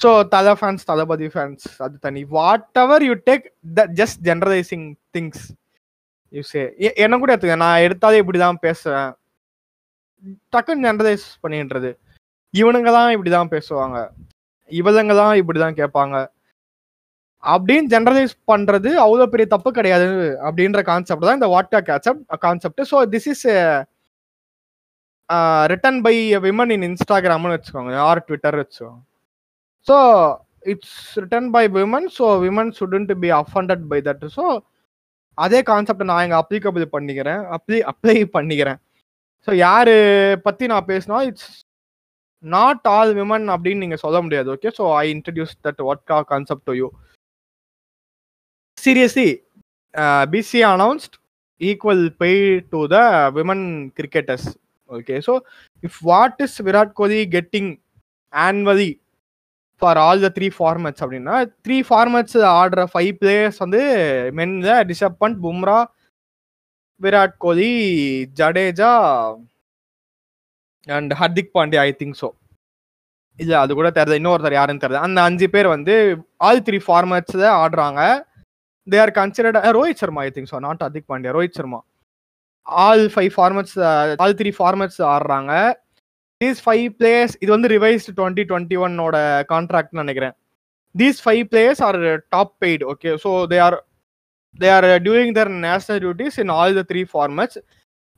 so 0.00 0.10
Thala 0.34 0.52
fans 0.58 0.82
Thalapathy 0.90 1.28
fans 1.34 1.64
அது 1.84 1.96
தனி. 2.06 2.20
Whatever 2.82 3.04
you 3.08 3.14
take 3.28 3.46
the 3.78 3.86
just 4.00 4.20
generalizing 4.28 4.86
things 5.16 5.44
you 6.32 6.42
say 6.52 6.62
என்ன 7.04 7.18
கூட 7.22 7.30
எடுத்துக்க 7.34 7.56
நான் 7.66 7.84
எடுத்தாலே 7.86 8.20
இப்படி 8.22 8.40
தான் 8.46 8.60
பேசுவேன். 8.66 9.10
டக்குன்னு 10.54 10.86
ஜெனரலைஸ் 10.88 11.26
பண்ணின்றது 11.44 11.90
இவனுங்க 12.54 12.90
தான் 12.98 13.12
இப்படி 13.16 13.30
தான் 13.36 13.52
பேசுவாங்க. 13.54 13.98
இவளுங்க 14.70 15.12
தான் 15.22 15.34
இப்படி 15.40 15.58
தான் 15.64 15.78
கேட்பாங்க. 15.80 16.16
அப்படின்னு 17.42 17.90
ஜெனரலைஸ் 17.94 18.34
பண்ணுறது 18.50 18.90
அவ்வளோ 19.04 19.26
பெரிய 19.32 19.46
தப்பு 19.52 19.70
கிடையாது 19.76 20.06
அப்படின்ற 20.46 20.80
கான்செப்ட் 20.90 21.26
தான் 21.28 21.38
இந்த 21.40 21.48
vodka 21.54 21.80
ketchup 21.90 22.22
concept 22.46 22.82
so 22.92 22.98
this 23.14 23.28
is 23.32 23.44
written 25.72 26.00
by 26.06 26.14
women 26.46 26.72
in 26.76 26.86
இன்ஸ்டாகிராம்னு 26.90 27.54
வச்சுக்கோங்க 27.56 27.94
ஆர் 28.08 28.26
ட்விட்டர் 28.28 28.60
வச்சுக்கோங்க. 28.62 28.98
So 29.86 29.96
it's 30.72 30.96
written 31.22 31.50
by 31.56 31.64
women 31.76 32.08
so 32.18 32.26
women 32.46 32.72
shouldn't 32.78 33.12
be 33.22 33.30
offended 33.42 33.84
by 33.92 33.98
that 34.08 34.26
so 34.38 34.44
அதே 35.38 35.58
கான்செப்டை 35.70 36.04
நான் 36.10 36.24
இங்கே 36.26 36.38
அப்ளிகபிள் 36.42 36.84
பண்ணிக்கிறேன். 36.94 37.42
அப்ளை 37.56 37.78
அப்ளை 37.92 38.16
பண்ணிக்கிறேன். 38.36 38.78
ஸோ 39.48 39.50
யார் 39.66 39.94
பற்றி 40.46 40.64
நான் 40.72 40.88
பேசினா 40.92 41.18
இட்ஸ் 41.28 41.50
நாட் 42.44 42.86
ஆல் 42.96 43.12
விமன் 43.18 43.46
அப்படின்னு 43.54 43.82
நீங்கள் 43.84 44.02
சொல்ல 44.04 44.18
முடியாது 44.24 44.48
okay 44.54 44.70
so 44.78 44.84
I 45.02 45.04
introduce 45.14 45.54
that 45.66 45.80
vodka 45.92 46.18
concept 46.32 46.66
to 46.70 46.74
you 46.80 46.88
seriously 48.78 49.28
BC 50.34 50.60
announced 50.74 51.14
equal 51.60 52.04
pay 52.22 52.30
to 52.72 52.80
the 52.94 52.98
women 53.38 53.64
cricketers 53.98 54.48
okay 54.90 55.16
so 55.28 55.34
if 55.82 55.98
what 56.10 56.40
is 56.46 56.56
Virat 56.68 56.94
Kohli 57.00 57.20
getting 57.36 57.70
annually 58.32 58.90
for 59.82 59.98
all 60.04 60.24
the 60.26 60.30
three 60.36 60.48
formats 60.56 61.02
அப்படின்னா 61.04 61.36
three 61.66 61.76
formats 61.88 62.38
ஆடுற 62.56 62.84
five 62.92 63.12
players 63.20 63.60
வந்து 63.64 63.82
மென்ல 64.38 64.74
Rishabh 64.90 65.20
Pant 65.22 65.38
Bumrah 65.44 65.78
Virat 67.00 67.36
Kohli 67.44 67.72
Jadeja 68.40 68.92
and 70.88 71.12
Hardik 71.20 71.54
Pandya 71.56 71.82
I 71.88 71.92
think 72.00 72.18
so 72.22 72.28
இல்லை 73.38 73.56
அது 73.62 73.72
கூட 73.78 73.88
தெரியல 73.96 74.18
இன்னொருத்தர் 74.20 74.58
யாருன்னு 74.58 74.82
தெரியல 74.84 75.02
அந்த 75.06 75.20
அஞ்சு 75.28 75.46
பேர் 75.54 75.68
வந்து 75.74 75.94
ஆல் 76.46 76.62
த்ரீ 76.68 76.78
ஃபார்மேட்ஸில் 76.86 77.44
ஆடுறாங்க. 77.62 78.00
They 78.86 78.98
are 79.04 79.12
considered 79.20 79.58
Rohit 79.76 80.00
Sharma 80.02 80.22
I 80.28 80.30
think 80.36 80.50
so 80.52 80.58
not 80.66 80.82
Hardik 80.86 81.08
Pandya 81.12 81.34
Rohit 81.36 81.58
Sharma. 81.58 81.80
All 82.66 83.04
five 83.14 83.30
formats 83.36 83.76
all 84.24 84.36
three 84.40 84.50
formats 84.58 85.00
ஆடுறாங்க. 85.12 85.52
தீஸ் 86.40 86.60
ஃபைவ் 86.64 86.84
பிளேயர்ஸ் 86.98 87.34
இது 87.42 87.50
வந்து 87.54 87.68
ரிவைஸ்டு 87.72 88.12
டுவெண்ட்டி 88.18 88.42
டுவெண்ட்டி 88.50 88.76
ஒன்னோட 88.82 89.16
கான்ட்ராக்ட் 89.50 89.98
நினைக்கிறேன் 90.00 90.34
these 90.94 91.18
five 91.24 91.42
players 91.50 91.82
are 91.86 91.98
top 92.34 92.52
paid 92.62 92.84
okay 92.92 93.10
so 93.24 93.30
they 93.52 93.58
are 93.64 93.76
they 94.58 94.68
are 94.76 94.86
during 95.06 95.34
their 95.38 95.50
national 95.64 96.00
duties 96.04 96.38
in 96.44 96.52
all 96.58 96.76
the 96.78 96.84
three 96.90 97.02
formats 97.12 97.58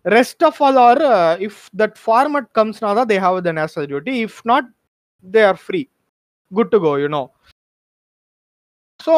rest 0.04 0.44
of 0.48 0.60
all 0.62 0.80
are 0.84 1.02
if 1.48 1.62
that 1.80 1.96
format 2.04 2.48
கம்ஸ்னா 2.58 2.92
தான் 3.00 3.10
they 3.10 3.18
have 3.24 3.40
the 3.48 3.52
national 3.60 3.88
duty 3.90 4.14
if 4.22 4.38
not 4.52 4.68
they 5.24 5.42
are 5.46 5.60
free 5.64 5.82
good 6.52 6.72
to 6.72 6.80
go 6.86 6.94
you know 7.00 7.22
so 9.00 9.14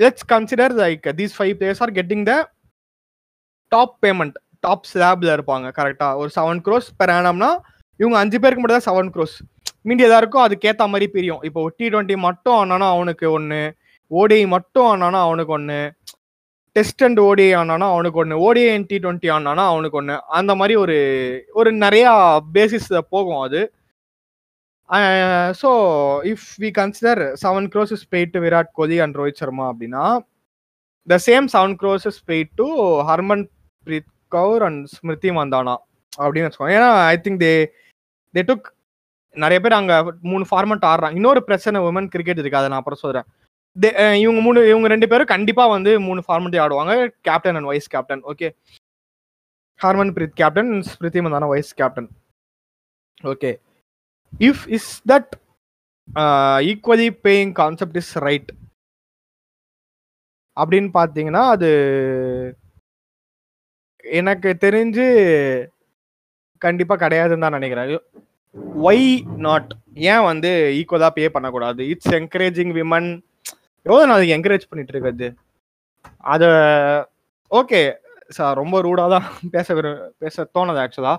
let's 0.00 0.26
consider 0.32 0.74
like 0.80 1.06
these 1.18 1.36
five 1.36 1.54
players 1.58 1.80
are 1.84 1.94
getting 1.94 2.26
the 2.26 2.34
top 3.72 3.96
payment 4.04 4.36
top 4.64 4.86
ஸ்லாப்ல 4.90 5.32
இருப்பாங்க 5.36 5.66
கரெக்டாக 5.78 6.20
ஒரு 6.20 6.30
seven 6.34 6.60
cross 6.66 6.90
per 7.00 7.12
ஆனம்னா 7.14 7.50
இவங்க 8.00 8.16
அஞ்சு 8.22 8.38
பேருக்கு 8.42 8.62
மட்டும் 8.62 8.78
தான் 8.78 8.88
seven 8.88 9.12
cross 9.14 9.36
மீண்டியதாக 9.88 10.20
இருக்கோ 10.22 10.40
அதுக்கேற்ற 10.46 10.84
மாதிரி 10.92 11.06
பிரியும். 11.14 11.42
இப்போ 11.48 11.60
டி 11.78 11.86
டுவெண்ட்டி 11.92 12.16
மட்டும் 12.26 12.56
ஆனானா 12.62 12.86
அவனுக்கு 12.96 13.26
ஒன்று 13.38 13.60
ஓடிஐ 14.10 14.44
மட்டும் 14.56 14.88
ஆனானா 14.92 15.20
அவனுக்கு 15.28 15.52
ஒன்று 15.58 15.78
டெஸ்ட் 16.76 17.04
அண்ட் 17.06 17.20
ஓடிஐ 17.28 17.52
ஆனானா 17.60 17.86
அவனுக்கு 17.94 18.18
ஒன்று 18.22 18.36
ஓடிஐ 18.46 18.70
அண்ட் 18.76 18.88
டி 18.90 18.96
டுவெண்ட்டி 19.04 19.28
ஆனானா 19.36 19.64
அவனுக்கு 19.72 19.98
ஒன்று 20.00 20.16
அந்த 20.38 20.54
மாதிரி 20.60 20.74
ஒரு 20.84 20.96
ஒரு 21.60 21.70
நிறையா 21.84 22.12
பேசிஸ் 22.56 22.88
போகும் 23.14 23.42
அது. 23.46 23.60
So 25.60 25.70
if 26.32 26.48
we 26.62 26.68
consider 26.80 27.22
seven 27.44 27.68
crores 27.72 27.94
is 27.96 28.06
paid 28.14 28.34
to 28.34 28.42
Virat 28.46 28.70
Kohli 28.80 28.98
and 29.04 29.16
Rohit 29.20 29.40
Sharma 29.42 29.64
அப்படின்னா 29.72 30.04
the 31.08 31.18
same 31.28 31.48
seven 31.54 31.76
crores 31.80 32.06
is 32.10 32.20
paid 32.30 32.52
to 32.60 32.68
Harmanpreet 33.86 34.12
Kaur 34.36 34.64
and 34.68 34.84
Smriti 34.96 35.32
Mandhana 35.38 35.74
அப்படின்னு 36.24 36.46
வச்சுக்கோங்க. 36.48 36.76
ஏன்னா 36.78 36.90
I 37.14 37.16
think 37.24 37.40
they 37.46 37.52
they 38.36 38.42
took 38.50 38.68
நிறைய 39.36 39.58
பேர் 39.64 39.78
அங்கே 39.80 39.96
மூணு 40.32 40.44
format 40.50 40.86
ஆடுறாங்க. 40.90 41.16
இன்னொரு 41.20 41.40
பிரச்சனை 41.48 41.80
உமன் 41.88 42.12
கிரிக்கெட் 42.14 42.40
இருக்கு. 42.42 42.60
அதை 42.60 42.68
நான் 42.72 42.82
அப்புறம் 42.82 43.02
சொல்கிறேன் 43.04 43.28
இவங்க 44.24 44.40
மூணு 44.46 44.58
இவங்க 44.72 44.88
ரெண்டு 44.92 45.06
பேரும் 45.10 45.32
கண்டிப்பாக 45.32 45.72
வந்து 45.76 45.90
மூணு 46.08 46.20
ஃபார்மெட்டி 46.26 46.58
ஆடுவாங்க. 46.64 46.92
Captain 47.28 47.58
and 47.58 47.70
vice 47.70 47.92
captain 47.94 48.22
okay 48.32 48.48
Harmanpreet 50.16 50.38
captain 50.40 50.70
Smriti 50.90 51.20
Mandhana 51.24 51.48
vice 51.54 51.72
captain 51.80 52.08
okay 53.32 53.50
if 54.48 54.62
is 54.76 54.92
that 55.10 55.32
equally 56.70 57.08
paying 57.26 57.52
concept 57.60 57.98
is 58.02 58.12
right 58.26 58.50
அப்படின்னு 60.56 60.90
பார்த்தீங்கன்னா 60.98 61.42
அது 61.54 61.70
எனக்கு 64.04 64.50
தெரிஞ்சு 64.64 65.06
கண்டிப்பாக 66.64 67.00
கிடையாதுன்னு 67.02 67.44
தான் 67.44 67.56
நினைக்கிறேன். 67.58 67.90
ஒய் 68.86 69.06
நாட் 69.46 69.70
ஏன் 70.12 70.26
வந்து 70.30 70.50
ஈக்குவலா 70.78 71.08
பே 71.16 71.24
பண்ணக்கூடாது? 71.34 71.82
இட்ஸ் 71.92 72.14
என்கரேஜிங் 72.18 72.72
விமன் 72.78 73.08
எவ்வளோ 73.86 74.04
நான் 74.06 74.16
அதுக்கு 74.16 74.36
என்கரேஜ் 74.36 74.68
பண்ணிட்டு 74.70 74.92
இருக்கிறது? 74.94 75.28
அதை 76.34 76.48
ஓகே 77.50 77.80
சார் 78.36 78.58
ரொம்ப 78.60 78.76
ரூடாக 78.86 79.08
தான் 79.14 79.26
பேச 79.54 79.74
பேச 80.22 80.44
தோணுது 80.56 80.80
ஆக்சுவலாக 80.84 81.18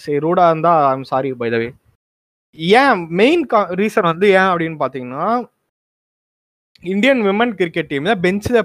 சரி 0.00 0.18
ரூடாக 0.26 0.52
இருந்தால் 0.52 0.84
ஐம் 0.92 1.08
சாரி 1.10 1.30
பை 1.40 1.48
தவே 1.54 1.68
ஏன் 2.82 3.02
மெயின் 3.20 3.42
ரீசன் 3.80 4.10
வந்து 4.10 4.26
ஏன் 4.38 4.50
அப்படின்னு 4.52 4.78
பார்த்தீங்கன்னா 4.82 5.26
இந்தியன் 6.92 7.22
விமன் 7.28 7.52
கிரிக்கெட் 7.60 7.90
டீமில் 7.92 8.20
பெஞ்சில் 8.24 8.60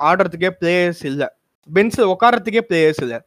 ஆடுறதுக்கே 0.00 0.50
பிளேயர்ஸ் 0.60 1.02
இல்லை. 1.10 1.26
பெஞ்சில் 1.68 2.10
உட்காரத்துக்கே 2.12 2.62
பிளேயர்ஸ் 2.68 3.00
இல்லை. 3.04 3.18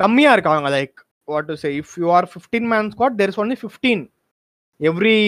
கம்மியாக 0.00 0.36
இருக்காங்க 0.36 0.70
like 0.76 0.98
what 1.32 1.48
to 1.50 1.56
say 1.62 1.70
if 1.80 1.94
you 2.02 2.08
are 2.18 2.28
fifteen 2.32 2.68
man 2.72 2.90
squad 2.94 3.18
there 3.20 3.32
is 3.32 3.40
only 3.42 3.56
fifteen 3.62 4.02
every 4.80 5.18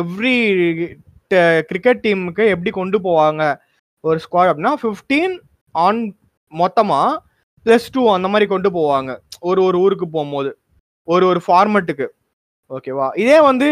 every 0.00 0.36
cricket 1.70 2.02
டீமுக்கு 2.06 2.44
எப்படி 2.54 2.70
கொண்டு 2.78 2.98
போவாங்க? 3.08 3.42
ஒரு 4.04 4.18
ஸ்குவாட் 4.24 4.50
அப்படின்னா 4.50 4.74
ஃபிஃப்டீன் 4.82 5.34
ஆன் 5.74 6.00
மொத்தமாக 6.52 7.10
ப்ளஸ் 7.66 7.86
டூ 7.94 8.02
அந்த 8.16 8.28
மாதிரி 8.32 8.46
கொண்டு 8.52 8.68
போவாங்க. 8.78 9.10
ஒரு 9.48 9.60
ஒரு 9.68 9.78
ஊருக்கு 9.84 10.06
போகும்போது. 10.16 10.50
ஒரு 11.08 11.24
ஒரு 11.30 11.40
ஃபார்மெட்டுக்கு 11.46 12.06
ஓகேவா 12.76 13.06
இதே 13.22 13.38
வந்து 13.48 13.68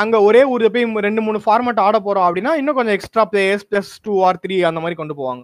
அங்கே 0.00 0.18
ஒரே 0.28 0.40
ஊரில் 0.52 0.72
போய் 0.74 1.06
ரெண்டு 1.06 1.22
மூணு 1.26 1.38
ஃபார்மெட் 1.44 1.80
ஆட 1.84 1.96
போகிறோம் 2.06 2.26
அப்படின்னா 2.26 2.52
இன்னும் 2.60 2.76
கொஞ்சம் 2.78 2.96
extra 2.96 3.24
players 3.32 3.64
plus 3.70 3.90
two 4.06 4.14
or 4.28 4.40
three 4.44 4.56
அந்த 4.70 4.80
மாதிரி 4.82 4.98
கொண்டு 5.00 5.14
போவாங்க. 5.20 5.42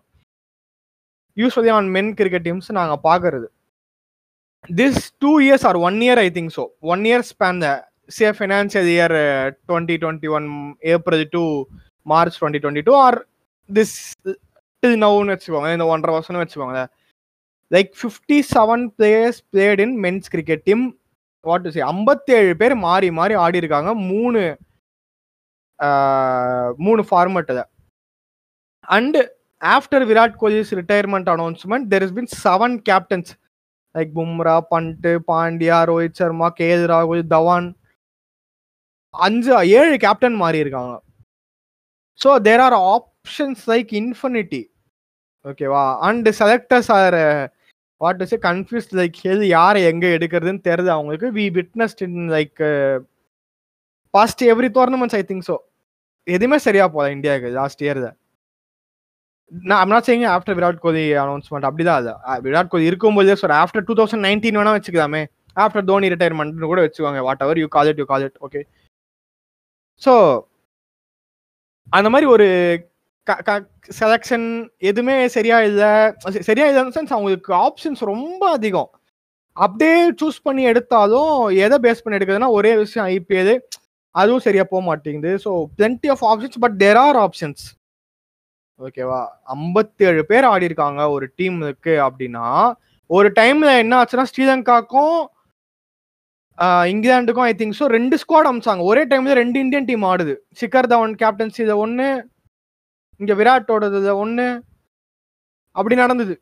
Usually 1.37 1.71
on 1.77 1.89
men 1.97 2.11
cricket 2.19 2.47
teams 2.49 2.71
நாங்கள் 2.79 3.03
பார்க்கறது 3.09 3.47
this 4.69 5.01
two 5.19 5.33
years 5.47 5.67
or 5.71 5.79
one 5.89 5.99
year 6.07 6.21
I 6.27 6.29
think 6.37 6.53
so 6.59 6.65
one 6.95 7.05
year 7.11 7.27
span 7.33 7.61
the 7.67 7.69
say 8.09 8.33
financial 8.33 8.85
year 8.85 9.11
uh, 9.11 9.51
2021 9.69 10.77
April 10.83 11.25
to 11.27 11.67
March 12.07 12.35
2022 12.39 12.93
or 12.93 13.13
this 13.71 13.93
till 14.83 14.97
now 15.05 15.13
வச்சுக்கோங்க 15.31 15.71
இந்த 15.77 15.87
ஒன்றரை 15.93 16.13
வருஷம்னு 16.17 16.43
வச்சுக்கோங்க. 16.43 16.81
Like 17.71 17.91
fifty 18.01 18.39
seven 18.55 18.85
players 18.99 19.41
played 19.53 19.83
in 19.85 19.95
men's 20.05 20.29
cricket 20.35 20.65
team 20.69 20.85
what 21.45 21.65
to 21.67 21.71
say 21.77 21.81
ஐம்பத்தேழு 21.93 22.53
பேர் 22.63 22.75
மாறி 22.87 23.09
மாறி 23.21 23.35
ஆடி 23.45 23.63
இருக்காங்க. 23.63 23.93
மூணு 24.11 24.43
மூணு 26.87 27.03
ஃபார்மேட்டில் 27.11 27.63
and 28.89 29.23
after 29.63 30.05
Virat 30.11 30.37
Kohli's 30.43 30.75
retirement 30.81 31.31
announcement 31.37 31.89
there 31.95 32.05
is 32.09 32.15
been 32.19 32.31
seven 32.45 32.77
captains 32.91 33.33
like 33.95 34.13
Bumrah 34.19 34.57
Pant 34.73 35.13
Pandya 35.31 35.79
Rohit 35.91 36.21
Sharma 36.21 36.49
K 36.61 36.69
L 36.77 36.87
ராகுல் 36.93 37.25
தவான் 37.35 37.69
அஞ்சு 39.15 39.51
ஏழு 39.81 39.97
கேப்டன் 40.05 40.39
மாறி 40.43 40.59
இருக்காங்க. 40.65 40.95
So 42.21 42.31
there 42.47 42.63
are 42.67 42.77
options 42.95 43.63
like 43.73 43.93
infinity 44.03 44.63
ஓகேவா 45.45 45.85
and 46.09 46.29
selectors 46.41 46.91
are 46.99 47.19
what 48.01 48.23
is 48.25 48.35
confuse 48.49 48.89
like 49.01 49.19
எது 49.33 49.45
யாரை 49.57 49.81
எங்கே 49.91 50.09
எடுக்கிறதுன்னு 50.17 50.67
தெரியுது. 50.69 50.91
அவங்களுக்கு 50.97 51.29
we 51.39 51.47
witnessed 51.59 52.03
in 52.09 52.21
like 52.37 52.61
past 54.15 54.43
every 54.53 54.71
tournaments 54.79 55.19
I 55.21 55.23
think 55.31 55.47
so 55.51 55.57
எதுவுமே 56.27 56.59
சரியா 56.67 56.85
போகல 56.95 57.15
இந்தியாவுக்கு 57.17 57.57
லாஸ்ட் 57.61 57.83
இயர் 57.87 58.01
தான் 58.07 58.17
நான் 59.53 59.81
I'm 59.83 59.93
not 59.95 60.07
saying 60.09 60.25
after 60.35 60.57
Virat 60.59 60.81
Kohli 60.85 61.05
announcement 61.23 61.67
அப்படிதான் 61.69 61.99
அது. 62.01 62.13
விராட் 62.47 62.71
கோலி 62.73 62.89
இருக்கும்போதே 62.91 63.35
sir 63.43 63.55
after 63.63 63.85
two 63.89 63.95
thousand 64.01 64.25
nineteen 64.27 64.59
வேணா 64.61 64.73
வச்சுக்கலாமே. 64.77 65.23
ஆஃப்டர் 65.65 65.87
தோனி 65.91 66.07
ரிட்டையர்மெண்ட் 66.15 66.71
கூட 66.73 66.81
வச்சுக்கோங்க. 66.87 67.21
Whatever 67.47 67.61
you 67.63 67.69
call 67.77 67.91
it 67.93 68.01
you 68.03 68.07
call 68.13 68.25
it 68.29 68.39
okay 68.47 68.63
so 70.03 70.15
அந்த 71.99 72.09
மாதிரி 72.13 72.27
ஒரு 72.35 72.47
செலெக்ஷன் 74.01 74.47
எதுவுமே 74.91 75.17
சரியா 75.37 75.57
இல்லை. 75.69 75.93
சரியா 76.49 76.67
இல்லைன்னு 76.71 76.97
சென்ஸ் 76.97 77.15
அவங்களுக்கு 77.17 77.53
ஆப்ஷன்ஸ் 77.67 78.03
ரொம்ப 78.13 78.43
அதிகம். 78.57 78.91
அப்படியே 79.57 79.97
சூஸ் 80.21 80.39
பண்ணி 80.47 80.63
எடுத்தாலும் 80.71 81.35
எதை 81.65 81.77
பேஸ் 81.85 82.03
பண்ணி 82.05 82.19
எடுக்குதுன்னா 82.19 82.51
ஒரே 82.59 82.73
விஷயம் 82.83 83.09
ஐபிஎல் 83.17 83.55
அதுவும் 84.15 84.45
சரியா 84.47 84.65
போக 84.73 84.83
மாட்டேங்குது. 84.91 85.33
So 85.45 85.51
plenty 85.79 86.09
of 86.15 86.25
options 86.31 86.61
but 86.65 86.77
there 86.85 87.01
are 87.07 87.19
options 87.27 87.65
ஓகேவா? 88.87 89.21
ஐம்பத்தி 89.55 90.05
ஏழு 90.09 90.23
பேர் 90.31 90.47
ஆடி 90.53 90.69
இருக்காங்க 90.71 91.03
ஒரு 91.17 91.27
டீம் 91.39 91.59
இருக்கு 91.67 91.95
அப்படின்னா 92.07 92.47
ஒரு 93.11 93.29
டைம்ல 93.39 93.71
என்ன 93.83 93.95
ஆச்சுன்னா 94.01 94.27
ஸ்ரீலங்காக்கும் 94.31 95.17
இங்கிலாந்துக்கும் 96.93 97.47
ஐ 97.51 97.55
திங்க் 97.61 97.79
ஸோ 97.81 97.87
ரெண்டு 97.97 98.17
ஸ்குவாட் 98.23 98.49
அமிச்சாங்க. 98.51 98.83
ஒரே 98.91 99.03
டைம்ல 99.13 99.33
ரெண்டு 99.41 99.59
இந்தியன் 99.65 99.89
டீம் 99.89 100.05
ஆடுது. 100.11 100.35
சிக்கர் 100.61 100.91
தவன் 100.93 101.15
கேப்டன்சி 101.23 101.61
இதை 101.67 101.77
ஒன்று 101.85 102.07
இங்க 103.21 103.33
விராட்டோடது 103.41 104.13
ஒன்று 104.25 104.47
அப்படி 105.77 105.95
நடந்தது. 106.03 106.35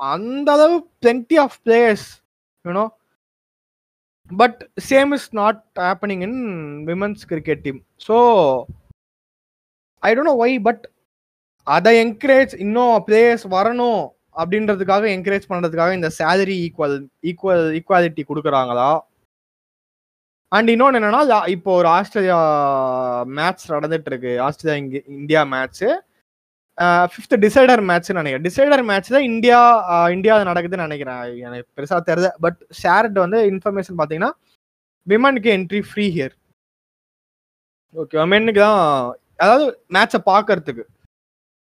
அந்த 0.00 0.48
அளவு 0.56 0.76
plenty 1.02 1.36
of 1.44 1.56
players 1.66 2.06
you know 2.64 2.84
but 4.30 4.58
same 4.90 5.12
is 5.16 5.28
not 5.40 5.62
happening 5.86 6.22
in 6.28 6.38
women's 6.90 7.24
cricket 7.32 7.62
team 7.66 7.80
so 8.08 8.16
I 10.02 10.10
don't 10.14 10.30
know 10.32 10.36
why 10.44 10.56
but 10.68 10.84
அதை 11.74 11.92
என்கரேஜ் 12.04 12.52
இன்னும் 12.64 12.94
பிளேயர்ஸ் 13.06 13.46
வரணும் 13.56 14.02
அப்படின்றதுக்காக 14.40 15.04
என்கரேஜ் 15.16 15.46
பண்ணுறதுக்காக 15.50 15.92
இந்த 15.98 16.08
சேலரி 16.18 16.56
ஈக்குவல் 16.66 16.96
ஈக்குவல் 17.30 17.64
ஈக்குவாலிட்டி 17.78 18.22
கொடுக்குறாங்களா? 18.30 18.90
அண்ட் 20.52 20.68
இன்னொன்று 20.74 20.98
என்னன்னா 20.98 21.40
இப்போ 21.54 21.70
ஒரு 21.80 21.88
ஆஸ்திரேலியா 21.98 22.38
மேட்ச் 23.38 23.64
நடந்துட்டு 23.76 24.10
இருக்கு 24.12 24.32
ஆஸ்திரேலியா 24.46 24.78
இங்கே 24.82 25.00
India 25.20 25.42
match 25.54 25.82
fifth 27.12 27.36
decider 27.44 27.82
match 27.90 28.10
நினைக்கிறேன். 28.18 28.44
டிசைடர் 28.48 28.82
மேட்ச் 28.90 29.08
தான் 29.14 29.26
இந்தியா 29.30 29.60
இந்தியா 30.16 30.34
நடக்குதுன்னு 30.50 30.86
நினைக்கிறேன். 30.88 31.22
எனக்கு 31.46 31.66
பெருசாக 31.78 32.00
தெரியல. 32.10 32.28
பட் 32.44 32.58
ஷேர்ட் 32.82 33.16
வந்து 33.24 33.38
இன்ஃபர்மேஷன் 33.52 33.98
பார்த்தீங்கன்னா 34.00 34.32
விமனுக்கு 35.06 35.50
என்ட்ரி 35.58 35.80
ஃப்ரீ 35.88 36.06
ஹியர் 36.16 36.34
ஓகே 37.94 38.26
மென்னுக்கு 38.34 38.62
தான் 38.66 38.80
அதாவது 39.44 39.66
மேட்சை 39.96 40.20
பார்க்கறதுக்கு. 40.30 40.84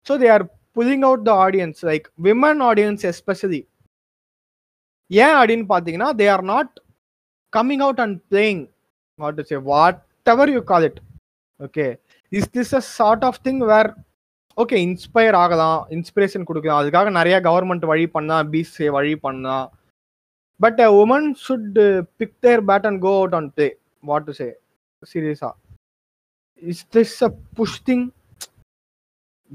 So 0.05 0.15
they 0.17 0.29
are 0.29 0.45
pulling 0.75 1.01
out 1.01 1.25
the 1.25 1.33
audience 1.45 1.81
like 1.85 2.07
women 2.21 2.61
audience 2.61 3.05
especially 3.05 3.61
ஏன் 5.11 5.35
அப்படின்னு 5.39 5.65
பார்த்தீங்கன்னா 5.73 6.09
they 6.13 6.27
are 6.29 6.43
not 6.43 6.73
coming 7.53 7.81
out 7.81 7.99
and 7.99 8.17
playing 8.31 8.63
what 9.19 9.35
to 9.35 9.41
say 9.41 9.57
whatever 10.25 10.49
you 10.49 10.61
call 10.63 10.83
it 10.83 10.99
okay 11.59 11.85
is 12.31 12.49
this 12.49 12.73
a 12.75 12.83
sort 12.97 13.23
of 13.23 13.39
thing 13.45 13.61
where 13.65 13.89
okay 14.57 14.77
inspire 14.87 15.35
ஆகலாம் 15.35 15.79
inspiration 15.89 16.43
கொடுக்கலாம். 16.43 16.81
அதுக்காக 16.81 17.09
நிறைய 17.09 17.37
government 17.39 17.85
வழி 17.85 18.05
பண்ணலாம் 18.07 18.51
PCA 18.51 18.89
வழி 18.89 19.15
பண்ணலாம் 19.15 19.67
but 20.59 20.79
women 21.01 21.29
should 21.47 21.79
pick 22.17 22.35
their 22.39 22.61
bat 22.65 22.85
and 22.85 23.01
go 23.01 23.13
out 23.17 23.35
on 23.35 23.49
play 23.53 23.67
what 24.03 24.25
to 24.25 24.31
say 24.31 24.47
சீரியஸா 25.13 25.51
is 26.63 26.85
this 26.91 27.23
a 27.23 27.29
push 27.55 27.79
thing 27.85 28.05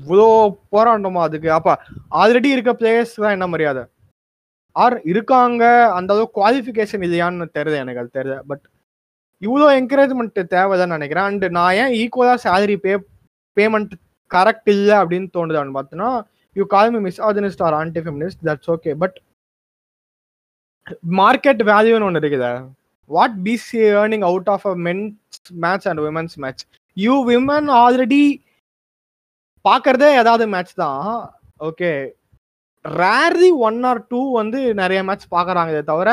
இவ்வளோ 0.07 0.27
போராட்டமா 0.73 1.21
அதுக்கு? 1.29 1.49
அப்ப 1.53 1.71
ஆல்ரெடி 2.21 2.51
இருக்க 2.55 2.73
பிளேயர்ஸ் 2.81 3.21
தான் 3.25 3.35
என்ன 3.37 3.47
மரியாதை? 3.47 3.83
ஆர் 4.77 4.97
இருக்காங்க? 5.13 5.63
அந்த 5.99 6.11
அளவுக்கு 6.15 6.37
குவாலிஃபிகேஷன் 6.41 7.05
இல்லையான்னு 7.07 7.47
தெரியல 7.59 7.81
எனக்கு 7.85 8.03
அது 8.03 8.11
தெரியல 8.19 8.37
பட் 8.51 8.65
இவ்வளோ 9.43 9.67
என்கரேஜ்மெண்ட் 9.81 10.47
தேவைதான் 10.55 10.95
நினைக்கிறேன். 10.97 11.25
அண்ட் 11.25 11.45
நான் 11.59 11.75
ஏன் 11.83 11.95
ஈக்குவலாக 12.01 12.39
சேலரி 12.47 12.77
பே 12.85 12.93
பேமெண்ட் 13.57 13.93
கரெக்ட் 14.31 14.69
இல்லை 14.75 14.97
அப்படின்னு 15.03 15.29
தோணுதான்னு 15.37 15.77
பார்த்தோன்னா 15.79 16.11
you 16.57 16.65
call 16.75 16.93
me 16.97 17.01
misogynist 17.29 17.63
or 17.67 17.75
anti 17.75 18.01
feminist 18.01 18.43
that's 18.45 18.71
okay 18.75 18.93
but 19.03 19.17
market 21.21 21.63
வேல்யூன்னு 21.71 22.07
ஒன்று 22.09 22.21
இருக்குதா. 22.21 22.53
What 23.11 23.37
BC 23.45 23.81
earning 23.95 24.25
out 24.31 24.51
of 24.55 24.67
a 24.67 24.75
men's 24.87 25.51
match 25.65 25.89
and 25.89 26.01
women's 26.01 26.37
match 26.45 26.63
you 26.97 27.15
women 27.29 27.69
already 27.85 28.23
பார்க்கறதே 29.65 30.09
ஏதாவது 30.21 30.45
மேட்ச் 30.55 30.75
தான். 30.83 31.07
Okay 31.69 31.91
rarely 32.85 33.51
one 33.69 33.81
or 33.91 34.03
two 34.11 34.21
வந்து 34.41 34.61
நிறைய 34.83 35.01
match 35.09 35.27
பார்க்கறாங்களே 35.37 35.83
தவிர 35.91 36.11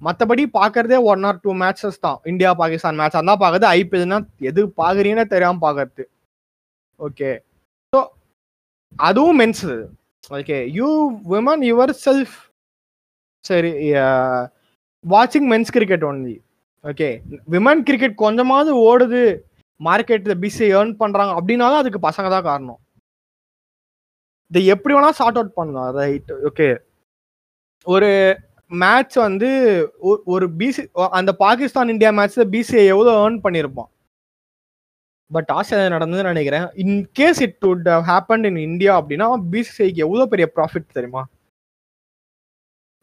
மற்றபடி 0.00 0.44
பார்க்கறதே 0.58 0.98
ஒன் 1.12 1.22
ஆர் 1.28 1.40
டூ 1.44 1.50
மேட்சஸ் 1.62 1.98
தான். 2.06 2.18
இந்தியா 2.32 2.50
பாகிஸ்தான் 2.62 2.98
மேட்ச் 3.00 3.18
அதான் 3.20 3.42
பார்க்கறது 3.42 3.68
ஐபிஎல்னா 3.80 4.18
எது 4.50 4.62
பார்க்குறீங்கன்னு 4.80 5.32
தெரியாம 5.34 5.60
பார்க்கறது 5.66 6.04
ஓகே 7.00 7.30
ஸோ 7.92 8.00
அதுவும் 9.08 9.38
men's 9.42 9.64
okay 10.38 10.58
you 10.78 10.90
women 11.34 11.64
yourself 12.06 12.36
சரி 13.44 13.72
வாட்சிங் 15.04 15.48
men's 15.52 15.74
cricket 15.76 16.06
only 16.10 16.36
okay 16.84 17.08
women 17.54 17.82
cricket 17.88 18.22
கொஞ்சமாவது 18.22 18.70
ஓடுது. 18.88 19.24
மார்க்கெட்டில் 19.80 20.40
பிஸி 20.42 20.66
ஏர்ன் 20.78 20.92
பண்ணுறாங்க 21.02 21.32
அப்படின்னாலும் 21.38 21.82
அதுக்கு 21.82 22.00
பசங்க 22.08 22.28
தான் 22.34 22.48
காரணம். 22.50 22.80
இதை 24.50 24.60
எப்படி 24.74 24.94
வேணால் 24.94 25.18
சார்ட் 25.20 25.38
அவுட் 25.38 25.56
பண்ணலாம் 25.58 25.92
ரைட் 26.00 26.32
ஓகே 26.48 26.68
ஒரு 27.86 28.10
மேட்ச் 28.82 29.16
வந்து 29.26 29.48
ஒரு 30.34 30.46
பிசி 30.60 30.82
அந்த 31.18 31.30
பாகிஸ்தான் 31.44 31.92
இந்தியா 31.94 32.10
மேட்ச்சில் 32.18 32.50
பிசிஐ 32.54 32.84
எவ்வளோ 32.94 33.12
ஏர்ன் 33.24 33.38
பண்ணியிருப்பான்? 33.46 33.90
பட் 35.30 35.50
ஆஸ்திரேலியா 35.56 35.92
நடந்ததுன்னு 35.94 36.32
நினைக்கிறேன். 36.32 36.66
In 36.82 36.98
case 37.18 37.40
it 37.46 37.58
would 37.68 37.88
happen 38.10 38.44
in 38.48 38.60
India 38.68 38.92
அப்படின்னா 39.00 39.28
பிசிஐக்கு 39.52 40.04
எவ்வளோ 40.06 40.26
பெரிய 40.32 40.46
ப்ராஃபிட் 40.56 40.94
தெரியுமா? 40.98 41.22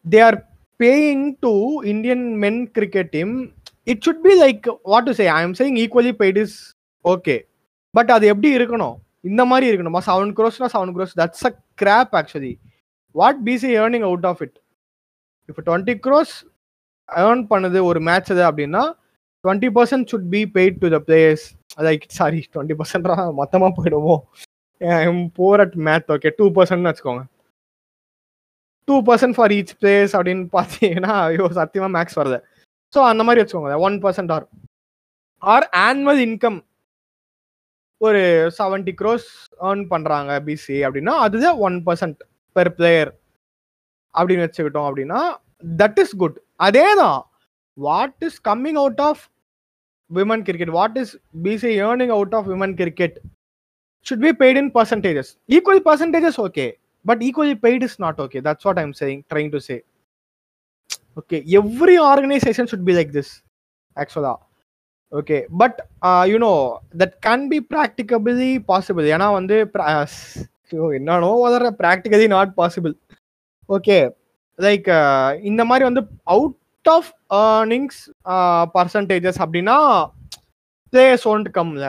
They 0.05 0.19
are 0.27 0.37
paying 0.79 1.25
to 1.45 1.53
Indian 1.93 2.25
men 2.43 2.61
cricket 2.77 3.11
team 3.15 3.33
it 3.87 4.03
should 4.07 4.23
be 4.27 4.33
like 4.43 4.67
what 4.91 5.07
to 5.09 5.13
say 5.19 5.25
I 5.37 5.39
am 5.45 5.55
saying 5.59 5.77
equally 5.83 6.13
paid 6.21 6.39
is 6.43 6.55
okay 7.05 7.35
but 7.93 8.11
அது 8.15 8.25
எப்படி 8.33 8.49
இருக்கணும்? 8.57 8.95
இந்த 9.29 9.41
மாதிரி 9.51 9.65
இருக்கணுமா? 9.69 9.99
Seven 10.09 10.33
க்ரோஸ்னா 10.37 10.67
seven 10.75 10.93
crores 10.95 11.15
that's 11.21 11.45
a 11.49 11.51
crap 11.81 12.13
actually 12.19 12.53
what 13.15 13.39
BC 13.47 13.69
earning 13.81 14.05
out 14.09 14.27
of 14.31 14.41
it 14.45 14.57
இப்போ 15.49 15.61
twenty 15.67 15.95
crores 16.05 16.33
earn 17.09 17.43
பண்ணுது 17.51 17.79
ஒரு 17.89 17.99
match 18.09 18.31
அது 18.35 18.43
அப்படின்னா 18.49 18.83
twenty 19.45 19.69
percent 19.77 20.07
should 20.11 20.29
be 20.35 20.41
paid 20.57 20.79
to 20.83 20.89
the 20.95 20.99
players 21.07 21.45
like 21.87 22.03
sorry 22.19 22.39
twenty 22.53 22.77
பர்சன்ட்ரா 22.81 23.17
மொத்தமாக 23.41 23.71
போயிடுவோம் 23.77 24.21
poor 25.39 25.61
at 25.65 25.75
math 25.87 26.11
okay 26.15 26.29
two 26.39 26.45
பர்சன்ட்னு 26.57 26.91
வச்சுக்கோங்க. 26.91 27.23
Two 28.87 28.95
percent 29.09 29.35
for 29.37 29.53
each 29.57 29.73
players 29.81 30.15
அப்படின்னு 30.17 30.45
பார்த்தீங்கன்னா 30.57 31.13
ஐயோ 31.27 31.47
சத்தியமாக 31.59 31.93
மேக்ஸ் 31.97 32.19
வருது 32.21 32.39
ஸோ 32.93 32.99
அந்த 33.09 33.23
மாதிரி 33.23 33.41
வச்சுக்கோங்க 33.41 33.77
one 33.81 33.97
percent 34.03 34.31
or 34.31 34.45
or 35.41 35.65
annual 35.81 36.21
income 36.25 36.59
ஒரு 38.01 38.21
செவன்டி 38.57 38.93
க்ரோஸ் 38.99 39.27
ஏர்ன் 39.67 39.83
பண்ணுறாங்க 39.91 40.31
பிசி 40.45 40.77
அப்படின்னா 40.85 41.13
அதுதான் 41.25 41.59
ஒன் 41.59 41.77
பர்சன்ட் 41.87 42.19
பெர் 42.55 42.71
பிளேயர் 42.77 43.11
அப்படின்னு 44.15 44.45
வச்சுக்கிட்டோம் 44.45 44.87
அப்படின்னா 44.89 45.19
தட் 45.81 45.99
இஸ் 45.99 46.15
குட் 46.15 46.37
அதே 46.59 46.87
தான் 47.01 47.19
what 47.77 48.23
is 48.23 48.39
coming 48.47 48.79
out 48.81 49.01
of 49.01 49.21
women 50.11 50.43
cricket 50.47 50.73
what 50.73 50.97
is 50.97 51.13
BC 51.43 51.71
earning 51.83 52.13
out 52.17 52.35
of 52.39 52.47
women 52.47 52.75
cricket 52.81 53.17
should 54.05 54.23
be 54.25 54.31
paid 54.41 54.59
in 54.61 54.71
percentages 54.75 55.31
equal 55.49 55.83
percentages 55.87 56.39
okay 56.39 56.65
but 57.05 57.21
equally 57.27 57.55
paid 57.65 57.83
is 57.83 57.97
not 57.99 58.19
okay 58.21 58.41
that's 58.41 58.67
what 58.67 58.79
I'm 58.79 58.93
saying 59.01 59.21
trying 59.31 59.51
to 59.51 59.61
say 59.67 59.77
okay 61.17 61.37
every 61.59 61.95
organization 62.11 62.69
should 62.71 62.87
be 62.89 62.93
like 62.97 63.11
this 63.17 63.33
actually 63.97 64.33
okay 65.11 65.37
but 65.57 65.79
you know 66.27 66.51
that 67.01 67.15
can 67.27 67.45
be 67.53 67.59
practicably 67.73 68.51
possible 68.71 69.07
ஏன்னா 69.15 69.27
வந்து 69.39 69.57
என்னன்னோ 70.97 71.31
வளர 71.45 71.71
practically 71.81 72.27
not 72.27 72.53
possible 72.59 72.93
okay 73.69 73.97
like 74.59 74.87
இந்த 75.49 75.61
மாதிரி 75.65 75.83
வந்து 75.89 76.03
out 76.35 76.57
of 76.85 77.09
earnings 77.41 77.99
percentages 78.75 79.41
அப்படின்னா 79.43 79.77
players 80.93 81.27
won't 81.33 81.49
கம்ல 81.57 81.85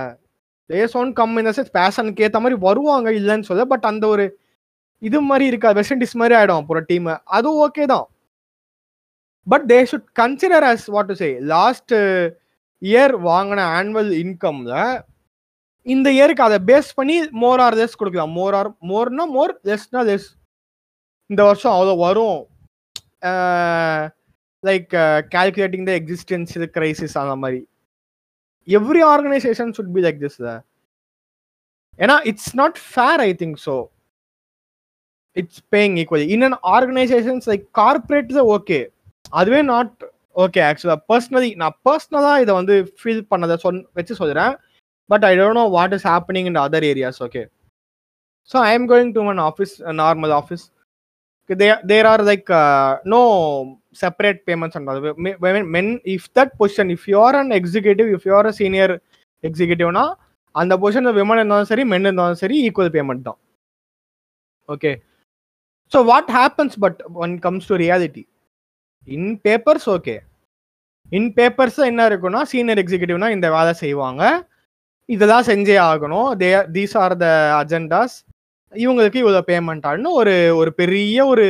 players 0.70 0.96
won't 0.96 1.10
come 1.12 1.38
இந்த 1.40 1.52
sense 1.56 1.72
பேஷனுக்கு 1.78 2.24
ஏற்ற 2.26 2.38
மாதிரி 2.40 2.56
வருவாங்க 2.66 3.08
இல்லைன்னு 3.12 3.48
சொல்ல 3.50 3.64
பட் 3.72 3.86
அந்த 3.90 4.04
ஒரு 4.14 4.24
இது 5.02 5.18
மாதிரி 5.28 5.44
இருக்காது. 5.50 5.76
வெஸ்ட் 5.78 5.94
இண்டீஸ் 5.94 6.20
மாதிரி 6.20 6.34
ஆகிடும் 6.38 6.60
அப்புறம் 6.62 6.84
டீம் 6.90 7.06
அதுவும் 7.36 7.60
ஓகே 7.66 7.84
தான். 7.92 8.04
But 9.46 9.64
they 9.72 9.78
should 9.90 10.08
consider 10.20 10.66
as 10.72 10.86
what 10.94 11.10
to 11.12 11.16
say 11.22 11.30
last 11.54 11.94
year 12.82 13.14
வாங்கின 13.30 13.64
ஆனுவல் 13.78 14.12
இன்கம்ல 14.22 14.74
இந்த 15.86 16.08
இயருக்கு 16.16 16.46
அதை 16.46 16.58
பேஸ் 16.70 16.90
பண்ணி 16.98 17.16
மோர் 17.42 17.60
ஆர் 17.64 17.76
லெஸ் 17.80 17.98
கொடுக்கலாம். 18.00 18.32
மோர் 18.38 18.54
ஆர் 18.60 18.70
மோர்னா 18.90 19.24
மோர் 19.36 19.52
லெஸ்னா 19.68 20.02
லெஸ் 20.10 20.28
இந்த 21.30 21.42
வருஷம் 21.48 21.74
அவ்வளோ 21.76 21.94
வரும். 22.06 22.40
Like 24.64 24.92
calculating 25.34 25.86
the 25.90 25.94
existence 26.00 26.52
crisis 26.76 27.16
அந்த 27.22 27.34
மாதிரி. 27.42 27.60
Every 28.68 29.02
organisation 29.12 29.72
should 29.76 29.92
be 29.96 30.02
like 30.06 30.20
this 30.24 30.40
ஏன்னா 31.98 32.16
it's 32.30 32.52
not 32.60 32.78
fair 32.90 33.22
I 33.28 33.30
think 33.40 33.58
so 33.66 33.74
it's 35.36 35.62
paying 35.74 35.96
equally 36.02 36.26
in 36.36 36.44
an 36.48 36.58
organisations 36.74 37.48
like 37.50 37.64
corporates 37.80 38.40
okay 38.56 38.80
அதுவே 39.32 39.60
நாட் 39.68 39.94
ஓகே 40.36 40.60
ஆக்சுவலா 40.68 40.98
பர்சனலி 41.10 41.50
நான் 41.56 41.76
பர்சனலா 41.86 42.32
இதை 42.42 42.52
வந்து 42.60 42.74
ஃபீல் 43.00 43.24
பண்ணதை 43.32 43.56
சொன் 43.64 43.80
வச்சு 43.98 44.14
சொல்கிறேன் 44.20 44.54
but 45.10 45.24
I 45.24 45.32
don't 45.38 45.58
know 45.60 45.66
what 45.70 45.94
is 45.96 46.06
happening 46.08 46.48
in 46.50 46.60
other 46.62 46.86
areas 46.90 47.20
okay 47.26 47.42
so 48.50 48.58
I 48.62 48.70
am 48.74 48.88
going 48.92 49.12
to 49.16 49.22
man 49.22 49.42
office 49.48 49.74
normal 50.00 50.34
office 50.38 50.64
there 51.90 52.08
are 52.12 52.24
like 52.30 52.50
no 53.12 53.20
separate 54.02 54.40
payments 54.48 54.76
and 54.78 54.90
men 55.76 55.92
if 56.14 56.28
that 56.38 56.52
position 56.60 56.92
if 56.96 57.06
you are 57.14 57.38
and 57.40 57.54
executive 57.60 58.10
if 58.16 58.26
you are 58.30 58.50
a 58.52 58.54
senior 58.60 58.94
எக்ஸிகூட்டிவ்னா 59.44 60.04
அந்த 60.54 60.74
பொசிஷனில் 60.82 61.16
women 61.18 61.38
இருந்தாலும் 61.38 61.70
சரி 61.70 61.84
men 61.92 62.06
இருந்தாலும் 62.06 62.40
சரி 62.42 62.56
equal 62.66 62.92
payment 62.96 63.26
தான். 63.28 63.38
Okay 64.68 64.90
so 65.92 65.98
what 66.10 66.30
happens 66.36 66.76
but 66.84 67.00
one 67.24 67.34
comes 67.40 67.68
to 67.70 67.76
reality 67.76 68.22
in 69.08 69.32
papers 69.46 69.88
okay 69.96 70.16
in 71.12 71.30
papers 71.38 71.78
என்ன 71.90 72.02
இருக்குன்னா 72.10 72.40
senior 72.52 72.80
எக்ஸிக்யூட்டிவ்னா 72.82 73.28
இந்த 73.36 73.48
வேலை 73.56 73.72
செய்வாங்க. 73.82 74.22
இதெல்லாம் 75.08 75.46
செஞ்சே 75.48 75.76
ஆகணும். 75.90 76.28
They 76.40 76.48
these 76.76 76.94
are 77.02 77.14
the 77.24 77.26
agendas 77.60 78.14
இவங்களுக்கு 78.72 79.18
இவ்வளோ 79.22 79.42
பேமெண்ட் 79.50 79.86
ஆகணும் 79.90 80.16
ஒரு 80.20 80.34
ஒரு 80.60 80.70
பெரிய 80.80 81.26
ஒரு 81.32 81.46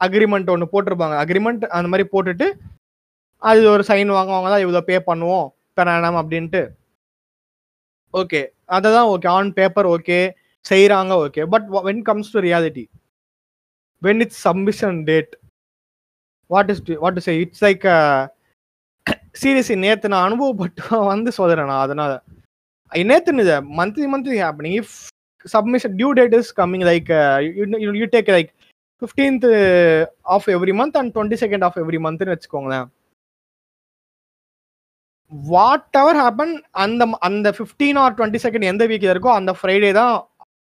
அக்ரிமெண்ட் 0.00 0.50
ஒன்று 0.54 0.72
போட்டிருப்பாங்க. 0.72 1.16
அக்ரிமெண்ட் 1.24 1.64
அந்த 1.76 1.88
மாதிரி 1.92 2.06
போட்டுட்டு 2.14 2.46
அது 3.42 3.60
ஒரு 3.74 3.82
சைன் 3.90 4.10
வாங்குவாங்க 4.16 4.48
தான் 4.52 4.64
இவ்வளோ 4.64 4.82
பே 4.90 4.96
பண்ணுவோம் 5.10 5.46
பெறானம் 5.78 6.18
அப்படின்ட்டு. 6.20 6.62
ஓகே 8.14 8.40
அதை 8.76 8.88
தான் 8.96 9.08
ஓகே 9.14 9.28
ஆன் 9.36 9.50
பேப்பர் 9.58 9.88
ஓகே 9.94 10.18
செய்கிறாங்க 10.64 11.12
okay 11.24 11.42
but 11.52 11.66
when 11.88 12.02
comes 12.08 12.32
to 12.34 12.40
reality 12.46 12.84
when 14.02 14.22
it's 14.24 14.40
submission 14.48 14.98
date 15.08 15.32
what 16.50 16.70
is 16.72 16.82
what 17.04 17.18
is 17.20 17.30
it's 17.42 17.64
like 17.66 17.86
seriously 19.42 19.76
நேற்று 19.84 20.12
நான் 20.12 20.26
அனுபவப்பட்டு 20.28 21.04
வந்து 21.12 21.30
சொல்கிறேன் 21.38 21.70
நான் 21.70 21.84
அதனால். 21.86 22.16
நேற்று 22.92 23.40
இது 23.44 23.56
monthly 23.78 24.06
monthly 24.12 24.36
happening 24.44 24.76
if 24.80 24.94
submission 25.54 25.96
due 25.98 26.10
date 26.18 26.36
is 26.38 26.52
coming 26.60 26.84
like 26.90 27.10
you 28.00 28.06
take 28.14 28.30
like 28.36 28.50
fifteenth 29.02 29.46
of 30.36 30.46
every 30.54 30.72
month 30.80 30.96
and 31.00 31.12
twenty 31.16 31.38
second 31.42 31.64
of 31.66 31.76
every 31.82 32.00
மந்த்னு 32.06 32.34
வச்சுக்கோங்களேன். 32.34 32.86
வாட் 35.52 35.96
எவர் 36.00 36.18
ஹேப்பன் 36.22 36.54
அந்த 36.84 37.04
அந்த 37.28 37.48
ஃபிஃப்டீன் 37.56 37.98
ஆர் 38.02 38.16
டுவெண்ட்டி 38.18 38.40
செகண்ட் 38.46 38.70
எந்த 38.72 38.84
வீக்கில் 38.90 39.12
இருக்கோ 39.14 39.32
அந்த 39.40 39.52
ஃப்ரைடே 39.58 39.90
தான் 40.00 40.14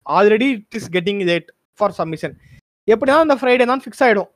already 0.07 0.49
it 0.55 0.77
is 0.81 0.91
getting 0.97 1.23
late 1.31 1.49
for 1.79 1.97
submission 2.01 2.35
எப்படினாலும் 2.89 3.27
அந்த 3.27 3.37
ஃப்ரைடே 3.41 3.67
தான் 3.73 3.83
ஃபிக்ஸ் 3.85 4.05
ஆகிடும் 4.07 4.31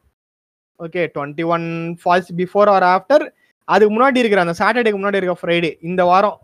okay 0.83 1.03
twenty 1.15 1.45
one 1.55 1.67
falls 2.03 2.31
before 2.33 2.69
or 2.69 2.87
after 2.95 3.25
அதுக்கு 3.69 3.93
முன்னாடி 3.95 4.19
இருக்கிற 4.19 4.41
அந்த 4.41 4.55
சாட்டர்டேக்கு 4.59 4.99
முன்னாடி 4.99 5.17
இருக்க 5.17 5.37
ஃப்ரைடே 5.41 5.71
இந்த 5.81 6.05
வாரம் 6.05 6.37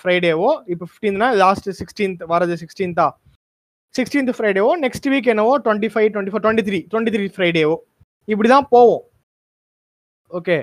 ஃப்ரைடேவோ 0.00 0.50
இப்போ 0.66 0.84
ஃபிஃப்டீன்த்னா 0.86 1.28
லாஸ்ட் 1.34 1.68
சிக்ஸ்டீன்த் 1.70 2.22
வரது 2.26 2.56
சிக்ஸ்டீன்த்தா 2.56 3.06
சிக்ஸ்டீன்த் 3.94 4.32
ஃப்ரைடேவோ 4.36 4.72
நெக்ஸ்ட் 4.76 5.08
வீக் 5.08 5.26
என்னவோ 5.26 5.52
twenty 5.58 5.90
five 5.94 6.08
twenty 6.12 6.32
four 6.32 6.44
twenty 6.44 6.62
three 6.62 6.80
twenty 6.90 7.14
three 7.16 7.26
ஃப்ரைடேவோ 7.28 7.76
இப்படி 8.28 8.48
தான் 8.48 8.68
போவோம். 8.70 9.04
ஓகே 10.30 10.56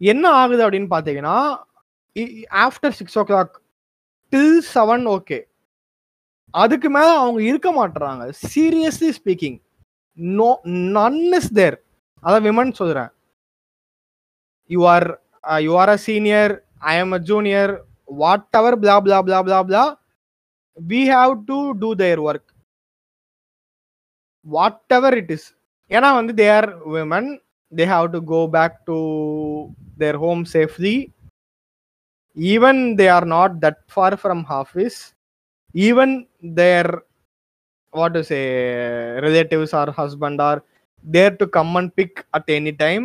என்ன 0.00 0.24
ஆகுது 0.30 0.62
அப்படின்னு 0.66 0.90
பார்த்தீங்கன்னா 0.90 1.36
after 2.60 2.90
six 2.90 3.18
o'clock 3.22 3.54
till 4.32 4.62
seven 4.72 5.04
okay 5.06 5.38
அதுக்கு 6.54 6.88
மேலே 6.90 7.12
அவங்க 7.16 7.40
இருக்க 7.42 7.68
மாட்டுறாங்க 7.72 8.24
seriously 8.48 9.10
speaking 9.10 9.58
no 10.18 10.48
none 10.96 11.20
is 11.34 11.52
there 11.52 11.76
அதான் 12.22 12.46
விமன் 12.48 12.78
சொல்கிறேன் 12.80 13.10
you 14.70 14.80
are 14.94 15.08
you 15.66 15.72
are 15.82 15.92
a 15.96 15.98
senior 16.08 16.52
I 16.92 16.94
am 17.02 17.14
a 17.18 17.20
junior 17.30 17.72
whatever 18.60 18.78
blah 18.82 18.96
blah 19.04 19.18
blah 19.26 19.40
blah 19.46 19.60
blah 19.68 19.84
we 20.78 21.02
have 21.14 21.32
to 21.50 21.58
do 21.82 21.90
there 22.02 22.22
work 22.28 22.48
whatever 24.98 25.16
it 25.22 25.32
is 25.36 25.48
ஏன்னா 25.90 26.10
வந்து 26.20 26.34
they 26.42 26.48
are 26.58 26.70
women 26.96 27.30
they 27.72 27.86
have 27.86 28.10
to 28.12 28.20
go 28.22 28.46
back 28.48 28.84
to 28.86 29.72
their 29.96 30.16
home 30.16 30.44
safely 30.46 30.94
even 32.36 32.96
they 32.96 33.08
are 33.08 33.24
not 33.26 33.60
that 33.60 33.76
far 33.86 34.16
from 34.16 34.44
office 34.50 34.96
even 35.74 36.26
their 36.42 36.86
what 37.92 38.12
to 38.12 38.24
say 38.24 38.42
relatives 39.20 39.72
or 39.72 39.90
husband 39.92 40.40
are 40.40 40.62
there 41.04 41.36
to 41.36 41.46
come 41.50 41.72
and 41.76 41.92
pick 41.94 42.18
at 42.30 42.50
any 42.50 42.72
time 42.76 43.04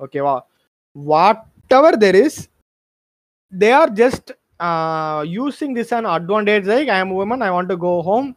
ஓகேவா 0.00 0.36
whatever 1.70 1.98
there 1.98 2.18
is 2.24 2.38
they 3.52 3.70
are 3.72 3.92
just 3.94 4.30
using 5.34 5.74
this 5.78 5.92
and 5.98 6.10
advantage 6.16 6.66
like 6.72 6.90
I 6.94 6.98
am 7.00 7.14
woman 7.18 7.42
I 7.42 7.50
want 7.50 7.72
to 7.74 7.78
go 7.86 7.92
home 8.08 8.28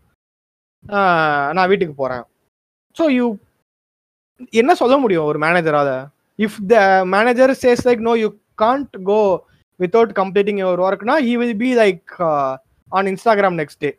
நான் 1.54 1.70
வீட்டுக்கு 1.72 1.96
போகிறேன் 1.96 2.26
so 2.98 3.06
you 3.12 3.26
என்ன 4.54 4.72
சொல்ல 4.76 4.96
முடியும் 4.98 5.28
ஒரு 5.32 5.40
மேனேஜரால் 5.40 5.94
if 6.40 6.60
the 6.72 6.76
manager 7.16 7.54
says 7.64 7.84
like 7.88 8.02
no 8.02 8.14
you 8.22 8.30
can't 8.62 8.96
go 9.10 9.20
without 9.80 10.14
completing 10.22 10.62
your 10.64 10.82
ஒர்க்னா 10.88 11.16
he 11.28 11.34
will 11.38 11.58
be 11.58 11.72
like 11.76 12.14
on 12.92 13.08
Instagram 13.08 13.58
next 13.62 13.82
day 13.86 13.92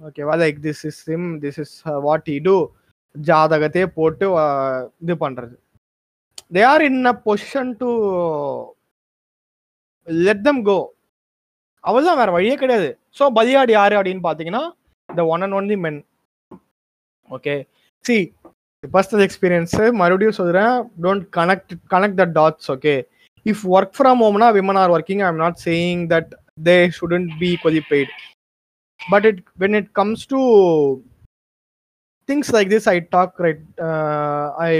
ஓகேவா 0.00 0.36
like 0.42 0.56
this 0.60 0.82
is 0.90 1.00
sim 1.08 1.26
this 1.40 1.60
is 1.64 1.74
what 2.06 2.28
we 2.28 2.38
do 2.44 2.56
ஜாதகத்தையே 3.14 3.86
போட்டு 3.98 4.26
இது 5.04 5.14
பண்றது. 5.24 5.54
They 6.56 6.62
are 6.72 6.84
in 6.90 7.02
a 7.12 7.14
position 7.26 7.72
to 7.82 7.90
let 10.08 10.44
them 10.48 10.62
go 10.68 10.78
அவள்தான் 11.84 12.18
வேற 12.20 12.30
வழியே 12.36 12.56
கிடையாது. 12.62 12.88
So 13.18 13.24
பலியாடு 13.38 13.72
யாரு 13.78 13.94
அப்படின்னு 13.98 14.24
பார்த்தீங்கன்னா 14.28 14.64
the 15.08 15.24
one 15.34 15.44
and 15.44 15.56
only 15.58 15.76
men 15.84 16.00
okay 17.30 17.54
see 18.04 18.16
personal 18.84 19.24
experience 19.26 19.84
மறுபடியும் 20.00 20.38
சொல்கிறேன் 20.40 20.74
don't 21.04 21.26
connect 21.36 21.74
connect 21.94 22.20
the 22.20 22.24
dots 22.38 22.70
okay 22.74 22.94
if 23.46 23.62
work 23.74 23.94
from 23.98 24.20
ஹோம்னா 24.24 24.48
women 24.58 24.80
are 24.82 24.92
working 24.96 25.22
I 25.24 25.28
am 25.32 25.42
not 25.44 25.58
saying 25.66 26.02
that 26.12 26.30
they 26.68 26.76
shouldn't 26.98 27.30
be 27.40 27.48
equally 27.54 27.82
paid 27.92 28.12
but 29.00 29.26
it 29.30 29.40
when 29.62 29.76
it 29.80 29.90
comes 30.00 30.24
to 30.32 30.40
things 32.28 32.52
like 32.56 32.70
this 32.74 32.88
I 32.94 32.96
talk 33.16 33.40
right 33.46 33.64
I 34.68 34.72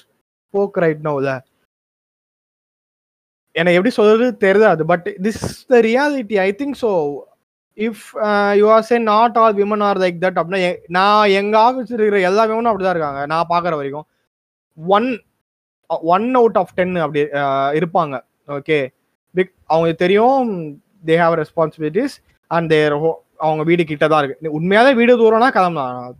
spoke 0.00 0.76
right 0.84 1.02
நோல 1.08 1.34
எனக்கு 3.54 3.78
எப்படி 3.78 3.94
சொல்றது 3.98 4.26
தெரியாது 4.44 4.82
but 4.92 5.06
this 5.26 5.42
the 5.72 5.80
reality 5.90 6.36
I 6.46 6.50
think 6.60 6.76
so 6.84 6.90
if 7.78 8.04
you 8.60 8.66
are 8.74 8.86
say 8.90 8.96
not 9.12 9.36
all 9.42 9.56
women 9.60 9.84
are 9.88 10.00
like 10.04 10.18
that 10.24 10.38
அப்படின்னா 10.40 10.70
நான் 10.98 11.32
எங்க 11.40 11.54
office 11.68 11.92
இருக்கிற 11.96 12.20
எல்லா 12.30 12.42
விமனும் 12.50 12.70
அப்படிதான் 12.72 12.96
இருக்காங்க 12.96 13.22
நான் 13.32 13.50
பார்க்குற 13.52 13.74
வரைக்கும். 13.80 14.06
One 14.78 15.08
one 16.14 16.26
out 16.40 16.58
of 16.62 16.74
ten 16.78 16.94
அப்படி 17.04 17.20
uh, 17.40 17.68
இருப்பாங்க 17.78 18.14
ஓகே 18.48 18.78
பிக் 19.34 19.52
அவங்களுக்கு 19.72 20.02
தெரியும் 20.04 20.50
they 21.08 21.16
have 21.22 21.34
responsibilities 21.42 22.14
and 22.50 22.70
there 22.74 22.94
அவங்க 23.44 23.62
வீடு 23.70 23.82
கிட்ட 23.90 24.04
தான் 24.12 24.20
இருக்கு. 24.22 24.56
உண்மையாலே 24.58 24.92
வீடு 25.00 25.12
தூரம்னா 25.22 25.48
கிளம்பலாம். 25.56 26.16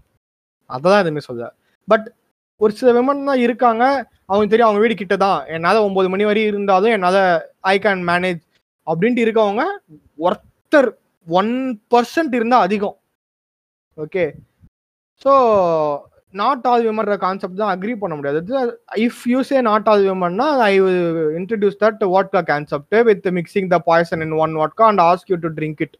அதான் 0.76 1.02
எதுவுமே 1.02 1.22
சொல்ல 1.28 1.48
பட் 1.88 2.06
ஒரு 2.60 2.72
சில 2.78 2.88
விமன் 2.96 3.28
தான் 3.30 3.42
இருக்காங்க. 3.46 3.84
அவங்க 4.30 4.46
தெரியும் 4.50 4.68
அவங்க 4.68 4.82
வீடு 4.84 4.94
கிட்ட 4.96 5.16
தான் 5.24 5.38
என்னால் 5.54 5.84
ஒன்பது 5.86 6.08
மணி 6.12 6.24
வரையும் 6.28 6.50
இருந்தாலும் 6.52 6.94
என்னால் 6.96 7.20
ஐ 7.72 7.74
கேன் 7.86 8.02
மேனேஜ் 8.10 8.42
அப்படின்ட்டு 8.86 9.24
இருக்கவங்க 9.26 9.64
ஒருத்தர் 10.26 10.88
ஒன் 11.26 11.52
பர்சன்ட் 11.92 12.36
இருந்தால் 12.38 12.64
அதிகம். 12.66 12.96
ஓகே 13.98 14.24
ஸோ 15.24 15.32
நாட் 16.34 16.66
ஆல் 16.70 16.84
விமன்ற 16.88 17.14
கான்செப்ட் 17.24 17.60
தான் 17.62 17.72
அக்ரி 17.74 17.94
பண்ண 18.02 18.14
முடியாது. 18.18 18.40
If 19.06 19.22
you 19.32 19.40
say 19.48 19.56
not 19.70 19.88
all 19.92 20.04
விமன்னா 20.08 20.46
I 20.68 20.72
introduce 21.38 21.80
that 21.84 22.04
vodka 22.14 22.42
concept 22.52 22.96
with 23.08 23.26
mixing 23.38 23.68
the 23.74 23.78
poison 23.90 24.22
in 24.26 24.36
one 24.44 24.54
vodka 24.60 24.86
and 24.90 25.02
ask 25.08 25.32
you 25.32 25.38
to 25.46 25.50
drink 25.58 25.82
it 25.86 25.96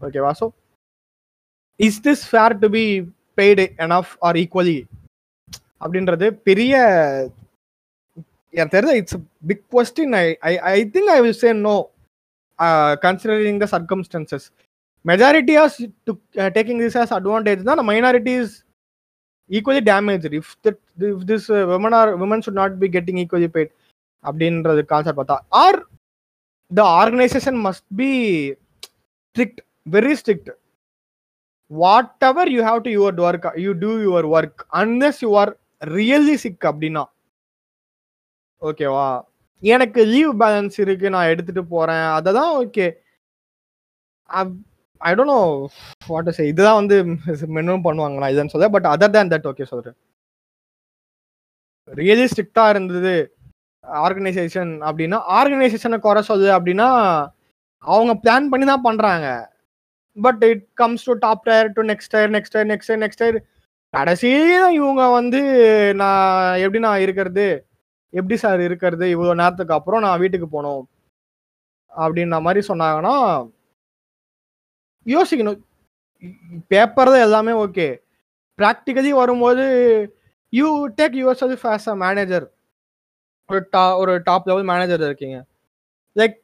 ஓகேவா 0.00 0.32
so 0.40 0.48
is 1.80 2.00
this 2.08 2.24
fair 2.30 2.56
to 2.64 2.70
be 2.76 2.84
paid 3.38 3.64
enough 3.78 4.12
or 4.22 4.36
equally 4.36 4.78
அப்படின்றது 5.82 6.26
பெரிய 6.48 6.74
எனக்கு 8.54 8.74
தெரிஞ்ச 8.76 8.94
it's 8.94 9.18
big 9.46 9.64
question 9.74 10.14
I 10.16 10.26
I 10.42 10.52
I 10.70 10.78
think 10.94 11.10
I 11.10 11.18
will 11.20 11.40
say 11.42 11.50
no 11.60 11.74
considering 13.04 13.60
the 13.64 13.68
circumstances 13.72 14.46
majority 15.04 15.56
as 15.56 15.76
taking 16.56 16.80
this 16.84 16.98
as 17.02 17.12
advantage 17.12 17.62
தான் 17.62 17.82
minority 17.90 18.34
is 18.42 18.54
equally 19.50 19.82
damage 19.90 20.24
if 20.40 20.52
that 20.66 20.80
if 21.10 21.24
this 21.24 21.48
women 21.72 21.96
are 22.00 22.12
women 22.22 22.44
should 22.46 22.60
not 22.62 22.76
be 22.78 22.88
getting 22.96 23.20
equally 23.24 23.50
paid 23.56 23.72
அப்படின்றது 24.24 24.82
concept 24.92 25.20
பார்த்தா 25.20 25.38
or 25.64 25.78
the 26.70 26.84
organisation 26.96 27.58
must 27.66 27.86
be 27.96 28.10
strict 29.36 29.60
very 29.86 30.14
strict 30.16 30.50
whatever 32.28 32.50
you 32.54 32.60
have 32.68 32.80
to 32.86 32.90
your 32.96 33.20
work 33.26 33.46
you 33.64 33.72
do 33.84 33.92
your 34.06 34.26
work 34.36 34.62
unless 34.80 35.20
you 35.24 35.30
are 35.42 35.52
really 35.96 36.36
sick 36.44 36.66
அப்படின்னா 36.70 37.04
ஓகேவா 38.62 39.08
எனக்கு 39.62 40.00
leave 40.12 40.32
balance 40.42 40.76
இருக்கு 40.84 41.06
நான் 41.14 41.30
எடுத்துட்டு 41.32 41.62
போறேன். 41.74 42.06
அததான் 42.18 42.52
okay 42.62 42.86
I 45.00 45.10
don't 45.18 45.32
know 45.34 45.40
what 46.12 46.28
is 46.32 46.42
இதுதான் 46.50 46.78
வந்து 46.80 46.96
மினிமம் 47.56 47.86
பண்ணுவாங்க 47.86 48.18
நான் 48.22 48.32
இதுன்னு 48.34 48.54
சொல்ல 48.54 48.68
but 48.76 48.88
other 48.94 49.14
then 49.16 49.32
that 49.34 49.48
okay 49.50 49.66
சொல்றேன். 49.72 49.96
ரியலி 51.88 52.26
ஸ்ட்ரிக்டா 52.32 52.64
இருந்தது 52.74 53.14
ஆர்கனைசேஷன் 54.04 54.72
அப்படின்னா 54.88 55.18
ஆர்கனைசேஷனை 55.38 55.98
குறை 56.06 56.22
சொல்லுது 56.30 56.50
அப்படின்னா 56.58 56.88
அவங்க 57.84 58.12
பிளான் 58.22 58.50
பண்ணி 58.52 58.66
தான் 58.72 58.86
பண்றாங்க. 58.88 59.26
But 60.16 60.42
it 60.50 60.64
comes 60.74 61.06
to 61.08 61.14
top 61.24 61.44
tier 61.48 61.68
to 61.76 61.82
next 61.90 62.12
tier 62.14 62.32
next 62.36 62.54
tier 62.54 62.70
next 62.72 62.90
tier 62.90 63.02
next 63.04 63.22
tyre 63.22 63.38
கடைசியில 63.94 64.64
இவங்க 64.78 65.02
வந்து 65.18 65.40
நான் 66.00 66.58
எப்படி 66.64 66.80
நான் 66.86 67.02
இருக்கிறது? 67.04 67.46
எப்படி 68.12 68.36
சார் 68.36 68.60
இருக்கிறது? 68.60 69.06
இவ்வளோ 69.14 69.34
நேரத்துக்கு 69.42 69.76
அப்புறம் 69.78 70.04
நான் 70.06 70.20
வீட்டுக்கு 70.22 70.48
போகணும். 70.48 70.82
அப்படின்ற 71.92 72.38
மாதிரி 72.46 72.60
சொன்னாங்கன்னா 72.70 73.14
யோசிக்கணும். 75.06 75.60
பேப்பர் 76.72 77.12
தான் 77.12 77.24
எல்லாமே 77.28 77.52
ஓகே 77.64 77.88
ப்ராக்டிக்கலி 78.58 79.10
வரும்போது 79.20 79.64
you 80.52 80.68
take 80.98 81.16
yourself 81.42 81.66
as 81.72 81.88
a 81.92 81.94
manager 82.04 82.46
ஒரு 83.48 83.60
டா 83.70 83.82
ஒரு 84.02 84.12
டாப் 84.28 84.48
லெவல் 84.50 84.68
மேனேஜர் 84.72 85.02
இருக்கீங்க. 85.08 85.38
Like 86.16 86.36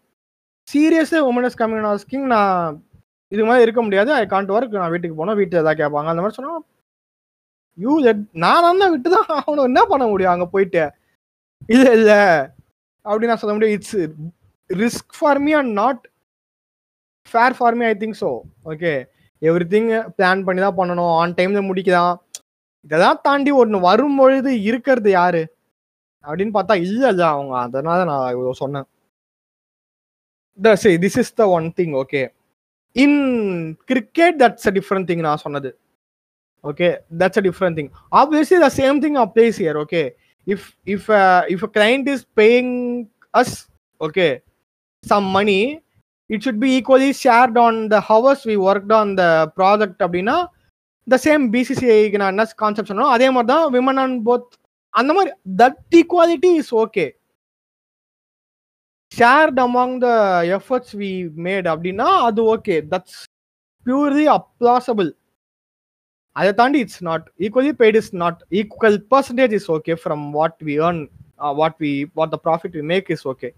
seriously 0.69 1.21
woman 1.31 1.47
is 1.49 1.61
coming 1.63 1.89
asking 1.93 2.27
நான் 2.35 2.77
இது 3.35 3.43
மாதிரி 3.49 3.65
இருக்க 3.67 3.81
முடியாது. 3.87 4.11
ஐ 4.21 4.25
காண்ட் 4.33 4.53
ஒர்க் 4.57 4.81
நான் 4.81 4.93
வீட்டுக்கு 4.95 5.19
போனோம் 5.21 5.39
வீட்டில் 5.41 5.61
எதாவது 5.63 5.81
கேட்பாங்க. 5.83 6.09
அந்த 6.13 6.23
மாதிரி 6.23 6.39
சொன்னா 6.39 6.55
யூ 7.79 7.93
நான் 8.45 8.81
தான் 8.83 8.93
விட்டு 8.95 9.11
தான் 9.17 9.31
அவனை 9.37 9.63
என்ன 9.71 9.83
பண்ண 9.93 10.05
முடியும்? 10.13 10.33
அங்கே 10.35 10.49
போயிட்டு. 10.55 10.83
இல்லை 11.75 11.91
இல்லை. 11.99 12.21
அப்படி 13.07 13.29
நான் 13.31 13.41
சொல்ல 13.43 13.55
முடியும் 13.55 13.77
it's 13.77 14.01
risk 14.71 15.15
for 15.19 15.41
me 15.45 15.53
and 15.61 15.73
not 15.83 16.03
fair 17.33 17.57
for 17.59 17.77
me 17.79 17.85
I 17.93 17.95
think 18.03 18.19
so 18.25 18.31
okay 18.73 18.93
everything 19.75 19.89
plan 20.19 20.45
பண்ணி 20.47 20.61
தான் 20.67 20.79
பண்ணணும். 20.81 21.15
ஆன் 21.21 21.37
டைம்ல 21.39 21.63
முடிக்கலாம். 21.71 22.15
இதெல்லாம் 22.87 23.21
தாண்டி 23.27 23.51
ஒன்று 23.63 23.79
வரும்பொழுது 23.89 24.51
இருக்கிறது 24.69 25.11
யாரு? 25.21 25.43
அப்படின்னு 26.25 26.55
பார்த்தா 26.57 26.75
இல்லை 26.85 27.27
அவங்க 27.35 27.55
அதனால 27.67 27.99
நான் 28.11 28.31
இவ்வளோ 28.35 28.55
சொன்னேன். 28.63 28.87
சரி 30.85 30.97
this 31.05 31.19
is 31.23 31.35
the 31.41 31.45
one 31.57 31.67
thing 31.79 31.95
okay 32.03 32.23
in 32.97 33.19
cricket 33.91 34.39
that's 34.43 34.69
a 34.69 34.73
different 34.79 35.09
thing 35.11 35.25
நான் 35.29 35.43
சொன்னது. 35.47 35.71
Okay 36.65 36.89
that's 37.21 37.41
a 37.41 37.45
different 37.49 37.77
thing 37.79 37.91
obviously 38.13 38.59
the 38.65 38.71
same 38.81 38.99
thing 39.05 39.19
applies 39.19 39.59
here 39.65 39.79
okay 39.85 40.03
if 40.47 40.67
if 40.87 41.09
if 41.55 41.65
a 41.65 41.71
client 41.79 42.09
is 42.15 42.25
paying 42.41 42.73
us 43.35 43.55
okay 44.01 44.27
some 45.05 45.29
money 45.31 45.61
it 46.31 46.45
should 46.47 46.61
be 46.61 46.71
equally 46.79 47.11
shared 47.25 47.59
on 47.59 47.79
the 47.89 47.99
hours 48.11 48.45
we 48.51 48.57
work 48.69 48.93
on 48.93 49.13
the 49.15 49.25
the 49.57 50.05
அப்படின்னா 50.07 50.37
the 51.07 51.17
same 51.25 51.45
பிசிசிஐக்கு 51.55 52.21
நான் 52.23 52.33
என்ன 52.35 52.45
concept 52.57 52.91
சொன்னோம் 52.91 53.15
அதே 53.15 53.29
மாதிரி 53.31 53.51
தான் 53.53 53.65
women 53.73 54.01
and 54.03 54.19
both 54.29 54.49
அந்த 54.95 55.11
மாதிரி 55.13 55.31
that 55.57 55.81
equality 56.01 56.51
is 56.61 56.73
okay 56.75 57.07
shared 59.13 59.59
among 59.63 59.97
the 60.01 60.09
efforts 60.57 60.95
we 61.01 61.11
made 61.47 61.67
அப்படின்னா 61.73 62.09
அது 62.29 62.43
ஓகே 62.55 62.77
தட்ஸ் 62.93 63.19
பியூர்லி 63.87 64.27
அப்ளாசபிள் 64.37 65.11
அதை 66.37 66.53
தாண்டி 66.61 66.79
it's 66.85 67.03
not 67.09 67.27
equally 67.41 67.73
paid 67.81 67.99
is 68.01 68.13
not 68.23 68.39
equal 68.61 68.99
percentage 69.13 69.55
is 69.59 69.69
okay 69.77 69.95
from 70.03 70.23
what 70.39 70.57
we 70.69 70.77
earn 70.83 71.03
what 71.59 71.77
we 71.81 71.93
what 72.15 72.33
the 72.35 72.39
profit 72.47 72.77
we 72.79 72.85
make 72.93 73.11
is 73.17 73.27
okay 73.33 73.51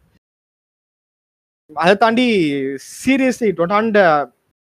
அதை 1.77 1.93
தாண்டி 1.97 2.27
seriously 2.97 3.51
டொட்டாண்ட 3.59 4.01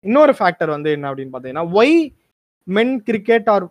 இன்னொரு 0.05 0.33
factor 0.39 0.75
வந்து 0.75 0.91
என்ன 0.97 1.09
அப்படின்னு 1.11 1.33
பார்த்தீங்கன்னா 1.33 1.67
ஒய் 1.75 1.97
மென் 2.67 2.95
கிரிக்கெட் 3.09 3.49
ஆர் 3.55 3.67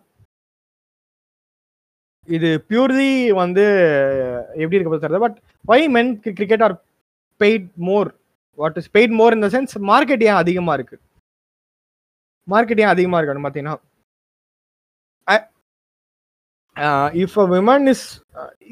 இது 2.28 2.48
பியூர்லி 2.70 3.10
வந்து 3.40 3.64
எப்படி 4.56 4.76
இருக்க 4.76 4.98
தெரியல 4.98 5.20
but 5.20 5.38
why 5.64 5.84
men 5.88 6.10
cricket 6.30 6.64
are 6.64 6.74
paid 7.40 7.68
more 7.88 8.08
what 8.58 8.78
is 8.80 8.90
paid 8.96 9.14
more 9.20 9.36
இந்த 9.38 9.48
சென்ஸ் 9.54 9.74
மார்க்கெட் 9.92 10.24
ஏன் 10.30 10.40
அதிகமாக 10.42 10.76
இருக்கு? 10.78 10.96
மார்க்கெட் 12.48 12.82
ஏன் 12.84 12.92
அதிகமாக 12.94 13.20
இருக்கு 13.20 13.44
பார்த்தீங்கன்னா 13.46 13.76
if 17.22 17.36
a 17.44 17.46
women 17.54 17.86
is 17.92 18.06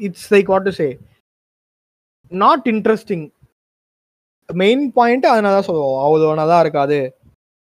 it's 0.07 0.27
like 0.33 0.49
what 0.53 0.67
to 0.69 0.73
say 0.81 0.87
not 2.31 2.65
interesting 2.73 3.25
main 4.49 4.83
point 4.97 5.25
அதனால 5.31 5.55
தான் 5.57 5.67
சொல்லுவோம் 5.69 6.01
அவ்வளோ 6.05 6.33
நல்லா 6.41 6.57
இருக்காது 6.65 6.99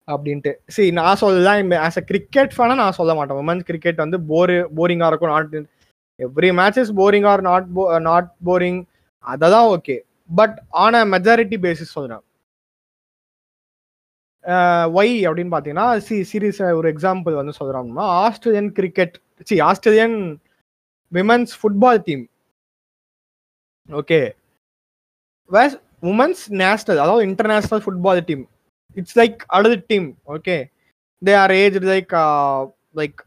அப்படின்ட்டு. 0.09 0.53
சரி 0.75 0.91
நான் 0.99 1.21
சொல்லலாம் 1.23 1.73
ஆஸ் 1.87 1.99
அ 2.01 2.05
கிரிக்கெட் 2.11 2.55
ஃபேனாக 2.57 2.81
நான் 2.83 2.97
சொல்ல 3.01 3.13
மாட்டேன். 3.19 3.41
உமன்ஸ் 3.43 3.67
கிரிக்கெட் 3.71 4.03
வந்து 4.05 4.19
போரு 4.31 4.57
போரிங்காக 4.79 5.11
இருக்கும் 5.11 5.33
not 5.35 5.57
every 6.21 6.51
match 6.61 6.81
is 6.83 6.95
boring 7.01 7.27
or 7.33 7.43
not 7.51 7.69
போ 7.77 7.83
நாட் 8.09 8.31
போரிங் 8.49 8.81
அதெல்லாம் 9.25 9.69
okay 9.77 9.97
but 10.31 10.57
on 10.83 10.99
a 10.99 11.05
majority 11.15 11.57
basis 11.63 11.97
சொல்கிறேன் 11.97 12.25
ஒய் 14.95 15.15
அப்படின்னு 15.27 15.53
பார்த்தீங்கன்னா 15.53 15.87
சி 16.01 16.17
சீரீஸ் 16.31 16.61
ஒரு 16.79 16.89
எக்ஸாம்பிள் 16.93 17.35
வந்து 17.35 17.55
சொல்கிறாங்கன்னா 17.59 18.07
Australian 18.21 18.71
cricket 18.73 19.17
see 19.47 19.57
Australian 19.63 20.17
women's 21.13 21.53
football 21.61 22.01
team 22.07 22.25
okay 23.89 24.21
was 25.51 25.77
women's 26.03 26.45
national 26.61 27.01
அதாவது 27.01 27.25
international 27.29 27.83
football 27.85 28.23
team 28.25 28.45
it's 28.97 29.17
like 29.17 29.41
அடுத்த 29.49 29.83
team 29.91 30.09
okay 30.37 30.57
they 31.23 31.33
are 31.35 31.55
age 31.59 31.79
like 31.87 32.13
like 32.97 33.19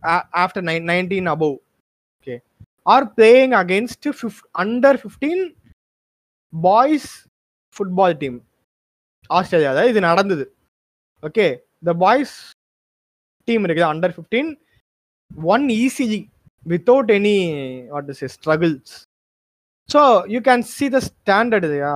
after 0.44 0.66
nine 0.70 0.88
nineteen 0.92 1.28
above 1.28 1.56
okay 2.16 2.36
are 2.86 3.08
playing 3.18 3.54
against 3.56 4.10
fifth 4.18 4.48
under 4.58 5.00
fifteen 5.04 5.44
boys 6.54 7.12
football 7.76 8.18
team 8.18 8.38
ஆஸ்திரேலியாவில் 9.30 9.90
இது 9.92 10.00
நடந்தது. 10.02 10.46
Okay 11.24 11.48
the 11.86 11.94
boys 12.04 12.36
team 13.48 13.66
இருக்குது 13.66 13.90
under 13.92 14.14
fifteen 14.18 14.52
won 15.54 15.66
easily 15.78 16.20
without 16.66 17.12
any 17.18 17.38
what 17.90 18.10
is 18.14 18.24
struggles 18.36 18.94
so 19.90 20.02
you 20.28 20.40
can 20.50 20.64
see 20.76 20.86
the 20.90 21.02
standard 21.10 21.66
இல்லையா 21.70 21.96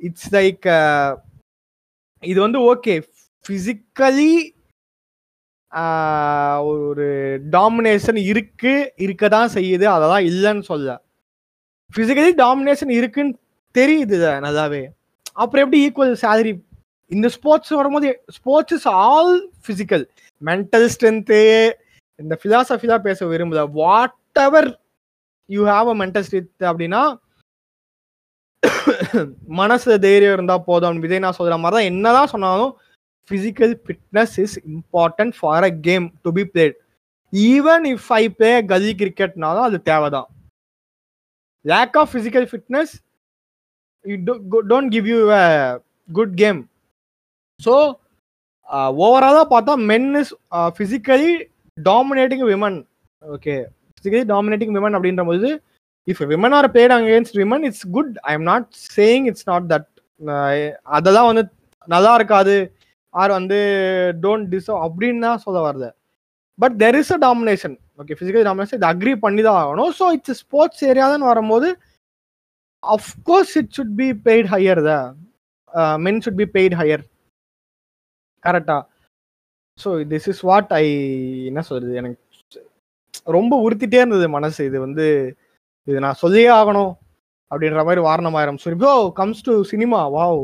it's 0.00 0.30
like 0.34 0.66
இது 2.22 2.38
வந்து 2.40 2.60
okay 2.72 2.94
physically 3.44 4.30
uh, 5.72 6.56
ஒரு 6.64 7.06
domination 7.50 8.18
இருக்கு 8.30 8.72
இருக்க 8.98 9.24
தான் 9.28 9.52
செய்யுது 9.56 9.86
அதெல்லாம் 9.86 10.24
இல்லைன்னு 10.30 10.64
சொல்ல. 10.70 10.88
ஃபிசிக்கலி 11.90 12.32
டாமினேஷன் 12.42 12.92
இருக்குன்னு 12.98 13.36
தெரியுது 13.74 14.16
நல்லாவே. 14.46 14.82
அப்புறம் 15.42 15.64
எப்படி 15.64 15.80
ஈக்குவல் 15.88 16.16
சேலரி 16.24 16.54
இந்த 17.10 17.26
ஸ்போர்ட்ஸ் 17.34 17.72
வரும்போது 17.78 18.08
sports 18.36 18.74
is 18.76 18.88
all 19.04 19.34
physical 19.64 20.04
mental 20.42 20.88
strength 20.94 21.40
இந்த 22.22 22.34
ஃபிலாசபிலா 22.42 22.96
பேச 22.98 23.26
விரும்புத. 23.26 23.60
Whatever 24.46 24.68
you 25.50 25.62
have 25.74 25.88
a 25.92 25.96
mental 26.02 26.26
strength 26.26 26.66
அப்படின்னா 26.70 27.02
மனசு 29.60 29.98
தைரியம் 30.04 30.36
இருந்தால் 30.36 30.66
போதும் 30.66 31.00
விஜய் 31.04 31.24
நான் 31.24 31.38
சொல்ற 31.38 31.56
மாதிரி 31.62 31.76
தான் 31.76 31.88
என்னதான் 31.92 32.32
சொன்னாலும் 32.32 32.72
physical 33.30 33.74
fitness 33.84 34.34
is 34.44 34.56
important 34.72 35.34
for 35.38 35.66
a 35.68 35.72
game 35.88 36.06
to 36.22 36.30
be 36.38 36.44
played 36.52 36.76
even 37.32 37.84
if 37.94 38.08
I 38.20 38.22
play 38.38 38.52
gully 38.72 38.92
கிரிக்கெட்னாலும் 39.00 39.66
அது 39.68 39.78
தேவைதான். 39.90 40.28
Lack 41.64 41.96
of 42.02 42.10
physical 42.14 42.48
fitness 42.52 42.94
don't 44.68 44.92
give 44.92 45.06
you 45.06 45.30
a 45.32 45.44
good 46.08 46.34
game 46.36 46.68
so 47.60 47.74
ஓவராலாக 48.98 49.46
பார்த்தா 49.50 49.74
men 49.86 50.16
is 50.16 50.34
physically 50.76 51.32
dominating 51.78 52.44
women 52.44 52.78
okay 53.22 53.66
physically 53.94 54.22
dominating 54.22 54.74
women 54.74 54.94
அப்படின்ற 54.94 55.24
போது 55.24 55.60
if 56.06 56.22
women 56.22 56.54
are 56.54 56.68
played 56.70 56.92
against 56.92 57.38
women 57.38 57.64
it's 57.64 57.86
good 57.90 58.18
I 58.22 58.34
am 58.34 58.42
not 58.42 58.66
saying 58.96 59.26
it's 59.26 59.48
not 59.48 59.66
that 59.72 59.88
அதெல்லாம் 60.84 61.26
வந்து 61.26 61.42
நல்லா 61.88 62.14
இருக்காது. 62.14 62.70
R 63.14 63.30
வந்து 63.30 63.58
don't 64.20 64.48
deserve 64.48 64.82
அப்படின்னு 64.82 65.22
தான் 65.22 65.38
சொல்ல 65.38 65.58
வருது 65.60 65.90
but 66.58 66.72
there 66.78 66.94
is 66.94 67.12
a 67.12 67.18
domination 67.18 67.76
okay 67.98 68.14
physical 68.14 68.44
domination 68.44 68.76
இது 68.76 68.86
அக்ரி 68.86 69.16
பண்ணி 69.16 69.42
தான் 69.42 69.58
ஆகணும் 69.62 69.92
ஸோ 70.00 70.12
இட்ஸ் 70.12 70.38
ஸ்போர்ட்ஸ் 70.38 70.84
ஏரியாதான் 70.84 71.20
வரும்போது 71.20 71.68
of course 72.96 73.54
it 73.60 73.72
should 73.78 73.94
be 74.02 74.08
paid 74.26 74.48
higher 74.54 74.82
the 74.90 74.94
men 76.06 76.20
should 76.26 76.40
be 76.42 76.46
paid 76.56 76.76
higher 76.80 77.02
கரெக்டா 78.44 78.78
so 79.78 79.90
this 80.12 80.28
is 80.32 80.42
what 80.50 80.72
I 80.82 80.84
என்ன 81.50 81.60
சொல்றது 81.70 82.00
எனக்கு 82.02 82.22
ரொம்ப 83.36 83.54
உறுத்திட்டே 83.64 83.98
இருந்தது 84.00 84.26
மனசு. 84.36 84.60
இது 84.68 84.78
வந்து 84.86 85.06
இது 85.88 85.98
நான் 86.04 86.20
சொல்லியே 86.22 86.48
ஆகணும் 86.60 86.92
அப்படின்ற 87.50 87.82
மாதிரி 87.88 88.00
வாரணம் 88.06 88.36
ஆயிரம் 88.38 88.62
சரி 88.62 88.78
bro 88.82 88.94
comes 89.20 89.44
to 89.48 89.54
cinema 89.72 90.00
wow 90.16 90.40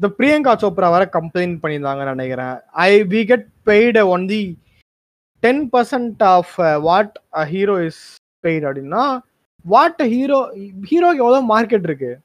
இந்த 0.00 0.08
பிரியங்கா 0.18 0.52
சோப்ரா 0.62 0.88
வர 0.94 1.02
கம்ப்ளைண்ட் 1.16 1.56
பண்ணியிருந்தாங்கன்னு 1.62 2.14
நினைக்கிறேன். 2.16 2.54
I 2.86 2.90
we 3.14 3.20
get 3.30 3.46
paid 3.68 4.02
one 4.14 4.24
the 4.32 4.42
ten 5.42 5.62
percent 5.74 6.22
of 6.34 6.54
what 6.88 7.14
a 7.40 7.44
hero 7.52 7.76
is 7.88 8.00
paid 8.44 8.64
அப்படின்னா 8.68 9.04
வாட் 9.64 10.02
ஹீரோ 10.02 10.52
ஹீரோக்கு 10.90 11.22
எவ்வளோ 11.24 11.42
மார்க்கெட் 11.48 11.82
இருக்கு? 11.82 12.20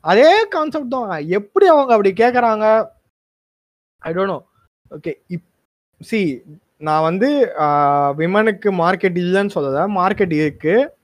அதே 0.00 0.48
கான்செப்ட் 0.48 0.88
தான். 0.88 1.28
எப்படி 1.28 1.66
அவங்க 1.66 1.90
அப்படி 1.94 2.12
கேட்குறாங்க 2.12 2.88
I 3.98 4.12
don't 4.12 4.24
know 4.24 4.46
okay 4.90 5.14
if 5.26 5.42
see 6.00 6.42
நான் 6.78 7.02
வந்து 7.02 7.52
விமனுக்கு 8.16 8.72
மார்க்கெட் 8.72 9.18
இல்லைன்னு 9.18 9.50
சொல்லல. 9.54 9.80
மார்க்கெட் 9.94 10.32
இருக்கு. 10.32 10.94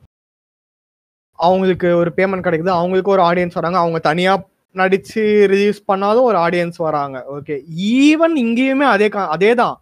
அவங்களுக்கு 1.37 1.97
ஒரு 1.97 2.13
பேமெண்ட் 2.17 2.47
கிடைக்குது. 2.47 2.69
அவங்களுக்கு 2.69 3.11
ஒரு 3.11 3.23
ஆடியன்ஸ் 3.23 3.55
வராங்க. 3.55 3.79
அவங்க 3.79 3.99
தனியா 3.99 4.45
நடிச்சு 4.75 5.47
ரிலீஸ் 5.47 5.85
பண்ணாலும் 5.85 6.23
ஒரு 6.23 6.39
ஆடியன்ஸ் 6.39 6.75
வராங்க. 6.77 7.25
ஓகே 7.33 7.65
ஈவன் 7.79 8.37
இங்கேயுமே 8.37 8.87
அதே 8.89 9.09
கா- 9.09 9.29
அதே 9.29 9.55
தான் 9.55 9.81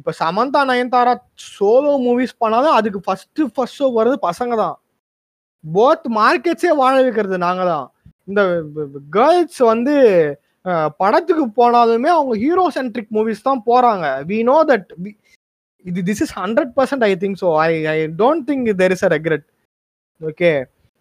இப்ப 0.00 0.12
சமந்தா 0.20 0.60
நயன்தாரா 0.70 1.14
சோலோ 1.54 1.92
மூவிஸ் 2.06 2.40
பண்ணாலும் 2.42 2.76
அதுக்கு 2.78 3.00
ஃபர்ஸ்ட் 3.06 3.42
ஃபர்ஸ்ட் 3.56 3.80
ஷோ 3.80 3.88
வர்றது 3.96 4.18
பசங்க 4.28 4.54
தான் 4.64 4.76
போத் 5.64 6.06
மார்க்கெட்ஸே 6.18 6.72
வாழ 6.82 6.94
வைக்கிறது 7.06 7.38
நாங்க 7.46 7.64
தான் 7.72 7.86
இந்த 8.28 8.42
கேர்ள்ஸ் 9.16 9.60
வந்து 9.72 9.94
படத்துக்கு 11.00 11.44
போனாலுமே 11.58 12.10
அவங்க 12.16 12.34
ஹீரோ 12.44 12.64
சென்ட்ரிக் 12.76 13.12
மூவிஸ் 13.16 13.46
தான் 13.48 13.62
போறாங்க. 13.68 14.06
வி 14.30 14.38
நோ 14.50 14.56
தட் 14.70 14.88
இது 15.84 16.00
this 16.08 16.22
is 16.24 16.34
hundred 16.40 16.72
percent 16.78 17.04
I 17.08 17.12
think 17.22 17.38
so 17.42 17.50
I 17.66 17.70
I 17.94 17.96
don't 18.22 18.44
think 18.48 18.68
there 18.82 18.94
is 18.96 19.04
a 19.08 19.10
regret 19.14 19.46
okay 20.20 20.50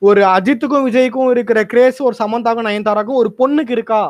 ஒரு 0.01 0.21
அஜித்துக்கும் 0.35 0.85
விஜய்க்கும் 0.88 1.31
இருக்கிற 1.33 1.59
கிரேஸ் 1.71 1.97
ஒரு 2.07 2.15
சமந்தாக்கும் 2.21 2.67
நயன்தாராக்கும் 2.69 3.19
ஒரு 3.21 3.29
பொண்ணுக்கு 3.39 3.73
இருக்கா? 3.77 4.01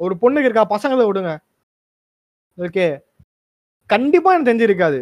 ஒரு 0.00 0.14
பொண்ணுக்கு 0.22 0.48
இருக்கா? 0.48 0.64
பசங்களை 0.74 1.04
விடுங்க. 1.08 1.32
ஓகே 2.58 2.86
கண்டிப்பா 3.92 4.32
எனக்கு 4.34 4.48
தெரிஞ்சிருக்காது. 4.48 5.00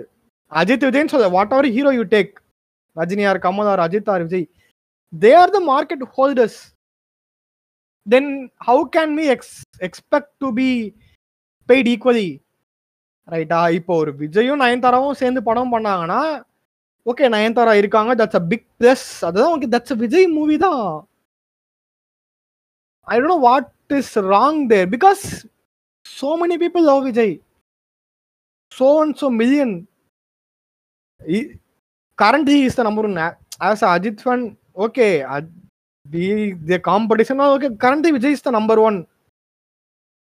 அஜித் 0.53 0.87
விஜய்னு 0.88 1.12
சொல்ல 1.14 1.29
whatever 1.55 1.68
hero 1.77 1.90
you 1.98 2.05
take 2.14 2.33
Rajini 2.96 3.24
or 3.31 3.40
Kamal 3.46 3.70
Ajith 3.87 4.11
or 4.14 4.24
Vijay. 4.27 4.46
They 5.12 5.31
are 5.42 5.55
the 5.57 5.61
market 5.72 6.05
holders 6.16 6.59
then 8.07 8.31
how 8.68 8.83
can 8.96 9.14
we 9.20 9.27
ex 9.35 9.57
expect 9.88 10.33
to 10.44 10.51
be 10.61 10.68
paid 11.68 11.90
equally 11.94 12.29
ரைட்டா 13.29 13.61
இப்போ 13.79 13.92
ஒரு 14.03 14.12
விஜயும் 14.20 14.62
நயன்தாராவும் 14.64 15.18
சேர்ந்து 15.22 15.40
படம் 15.48 15.72
பண்ணாங்கன்னா 15.74 16.20
ஓகே 17.11 17.27
நயன்தாரா 17.35 17.72
இருக்காங்க 17.81 18.12
தட்ஸ் 18.20 18.38
அ 18.40 18.42
பிக் 18.53 18.66
ப்ளஸ் 18.81 19.05
அதுதான் 19.29 19.53
okay 19.55 19.68
that's 19.74 19.94
a 19.94 19.98
Vijay 20.05 20.27
movie 20.37 20.57
தான். 20.64 20.87
I 23.09 23.14
don't 23.18 23.33
know 23.35 23.38
what 23.48 23.70
is 23.98 24.14
wrong 24.33 24.61
there 24.72 24.88
because 24.94 25.22
so 26.07 26.31
many 26.42 26.57
people 26.64 26.85
love 26.90 27.03
Vijay. 27.09 27.35
So 28.72 29.02
and 29.04 29.17
so 29.17 29.30
million. 29.30 29.88
He, 31.26 31.56
currently, 32.17 32.54
he 32.54 32.65
is 32.65 32.76
the 32.76 32.84
number 32.84 33.04
one. 33.04 33.17
As 33.62 33.82
a 33.84 33.86
Ajit 33.86 34.19
fan, 34.22 34.58
okay, 34.76 35.19
Aj- 35.22 35.50
the 36.10 36.54
the 36.54 36.80
competition, 36.80 37.39
okay. 37.39 37.69
Currently, 37.84 38.12
Vijay 38.12 38.32
is 38.34 38.41
the 38.41 38.52
number 38.52 38.80
one. 38.82 39.06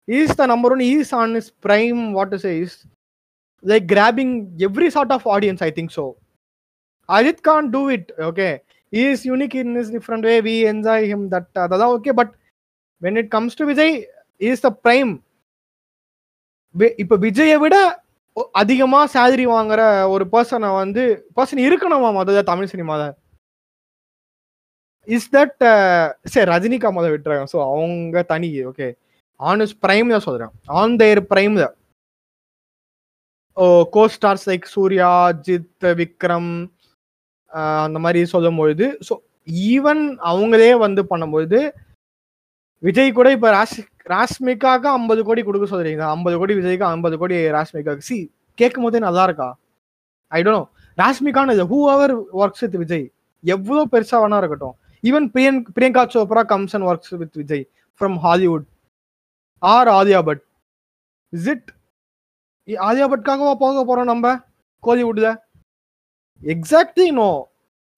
He 0.07 0.21
is 0.21 0.35
the 0.37 0.47
number 0.47 0.71
one. 0.71 0.81
He 0.81 0.95
is 0.97 1.12
on 1.12 1.35
his 1.35 1.51
prime. 1.51 2.12
What 2.12 2.31
to 2.31 2.38
say 2.38 2.61
is 2.61 2.87
like 3.62 3.87
grabbing 3.87 4.57
every 4.62 4.90
sort 4.90 5.11
of 5.11 5.27
audience. 5.27 5.61
I 5.62 5.71
think 5.71 5.90
so. 5.90 6.16
Ajit 7.09 7.42
can't 7.42 7.71
do 7.73 7.88
it. 7.88 8.12
Okay, 8.19 8.61
he 8.90 9.07
is 9.09 9.25
unique 9.27 9.55
in 9.55 9.75
his 9.75 9.90
different 9.90 10.25
way. 10.25 10.40
We 10.40 10.66
enjoy 10.66 11.07
him. 11.09 11.29
That 11.29 11.49
uh, 11.57 11.66
that's 11.69 11.83
okay. 11.83 12.12
But 12.12 12.33
when 13.01 13.16
it 13.16 13.31
comes 13.31 13.55
to 13.57 13.64
Vijay, 13.64 14.05
he 14.38 14.49
is 14.57 14.61
the 14.61 14.71
prime. 14.71 15.14
We- 16.81 16.95
இப்ப 17.03 17.16
விஜயை 17.25 17.55
விட 17.62 17.77
ஒ- 17.87 18.10
அதிகமா 18.38 19.06
salary 19.13 19.46
வாங்குற 19.48 20.10
ஒரு 20.10 20.26
பர்சனை 20.32 20.70
வந்து 20.76 21.04
person 21.36 21.65
இருக்கணுமா 21.65 22.10
முதல்ல 22.17 22.44
தமிழ் 22.44 22.72
சினிமால 22.72 23.04
இஸ் 25.08 25.30
தட் 25.30 25.58
சரி 26.26 26.52
ரஜினிகா 26.52 26.91
முதல் 26.91 27.12
விட்டுறாங்க 27.12 27.46
ஸோ 27.54 27.60
அவங்க 27.67 28.24
தனி 28.24 28.50
ஓகே 28.65 28.88
ஆன் 29.39 29.62
இஸ் 29.62 29.78
பிரைம் 29.82 30.10
தான் 30.10 30.20
சொல்றேன். 30.20 30.52
ஆன் 30.67 30.98
தேர் 30.98 31.22
பிரைம்ல 31.30 31.63
ஓ 33.58 33.84
go 33.84 34.08
stars 34.08 34.48
like 34.50 34.65
Suriya 34.65 35.10
Ajith 35.28 35.86
Vikram 35.96 36.52
அந்த 37.86 38.00
மாதிரி 38.00 38.24
சொல்லும்பொழுது 38.32 38.86
ஸோ 39.10 39.13
ஈவன் 39.48 40.04
அவங்களே 40.24 40.74
வந்து 40.78 41.04
பண்ணும்பொழுது 41.04 41.60
விஜய் 42.84 43.12
கூட 43.12 43.32
இப்போ 43.32 43.50
ராஷ் 43.52 43.80
ராஷ்மிகாக்கு 44.14 44.88
ஐம்பது 44.98 45.22
கோடி 45.28 45.42
கொடுக்க 45.48 45.66
சொல்றீங்க. 45.72 46.04
ஐம்பது 46.16 46.36
கோடி 46.42 46.54
விஜய்க்கு 46.60 46.86
ஐம்பது 46.96 47.16
கோடி 47.22 47.36
ராஷ்மிகாக்கு 47.58 48.08
சி 48.10 48.18
கேட்கும் 48.60 48.86
போதே 48.86 49.00
நல்லா 49.08 49.24
இருக்கா 49.28 49.50
ஐ 50.32 50.40
டோன்ட் 50.46 50.58
நோ 50.60 50.66
ராஷ்மிகான்னு 50.98 51.66
who 51.72 51.80
our 51.96 52.14
works 52.42 52.64
with 52.66 52.78
Vijay 52.84 53.06
எவ்வளோ 53.44 53.84
பெருசா 53.94 54.18
வேணா 54.24 54.40
இருக்கட்டும். 54.42 54.76
Even 55.04 55.28
Priyan 55.36 55.60
Priyanka 55.76 56.04
Chopra 56.14 56.42
comes 56.54 56.74
and 56.78 56.88
works 56.90 57.14
with 57.22 57.38
Vijay 57.42 57.64
from 58.02 58.18
Hollywood 58.26 58.66
or 59.64 59.90
Alia 60.00 60.20
Bhatt. 60.30 60.42
Is 61.34 61.48
it 61.54 61.70
Alia 62.68 63.08
பட்காகவா 63.14 63.54
போக 63.64 63.84
போறோம் 63.90 64.12
நம்ம? 64.14 64.28
கோலிவுட்ல? 64.84 65.30
Exactly 66.42 67.08
no 67.22 67.30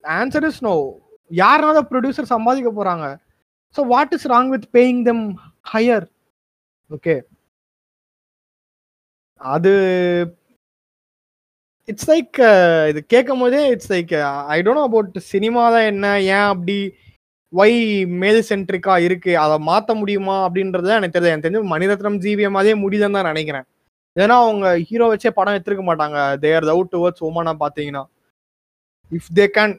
answer 0.04 0.48
is 0.50 0.62
no 0.68 0.74
யாருனால 1.32 1.82
producer 1.92 2.34
சம்பாதிக்க 2.34 2.70
போறாங்க. 2.80 3.06
So 3.76 3.82
what 3.94 4.14
is 4.18 4.28
wrong 4.34 4.52
with 4.56 4.68
paying 4.78 5.02
them 5.10 5.24
higher 5.66 6.06
okay 6.90 7.16
அது 9.42 9.72
it's 11.90 12.10
like 12.10 12.36
uh, 12.48 12.84
இது 12.90 13.00
கேட்கும் 13.14 13.42
போதே 13.44 13.62
it's 13.72 13.90
like 13.94 14.12
I 14.54 14.58
uh, 14.58 14.64
don't 14.66 14.84
about 14.86 15.18
cinema 15.32 15.64
தான் 15.76 15.88
என்ன 15.92 16.06
ஏன் 16.30 16.48
அப்படி 16.52 16.78
ஒய் 17.54 17.78
மேல் 18.22 18.40
சென்ட்ரிக்கா 18.50 18.94
இருக்கு 19.08 19.32
அதை 19.42 19.56
மாத்த 19.70 19.94
முடியுமா 20.02 20.36
அப்படின்றது 20.46 20.88
தான் 20.88 21.00
எனக்கு 21.02 21.16
தெரியல 21.16 21.32
எனக்கு 21.32 21.48
தெரிஞ்சு 21.48 21.72
மணிரத்னம் 21.74 22.22
ஜீவியம் 22.24 22.60
அதே 22.62 22.74
முடியுதுன்னு 22.84 23.18
தான் 23.20 23.30
நினைக்கிறேன். 23.32 23.66
ஏன்னா 24.16 24.36
அவங்க 24.46 24.68
ஹீரோ 24.90 25.06
வச்சே 25.12 25.32
படம் 25.38 25.56
எடுத்துருக்க 25.56 25.86
மாட்டாங்க. 25.90 26.20
தேர் 26.44 26.68
லவ் 26.72 26.82
டுவர்ட்ஸ் 26.94 27.26
உமனா 27.30 27.54
பார்த்தீங்கன்னா. 27.64 28.04
If 29.12 29.30
they 29.40 29.46
can 29.58 29.76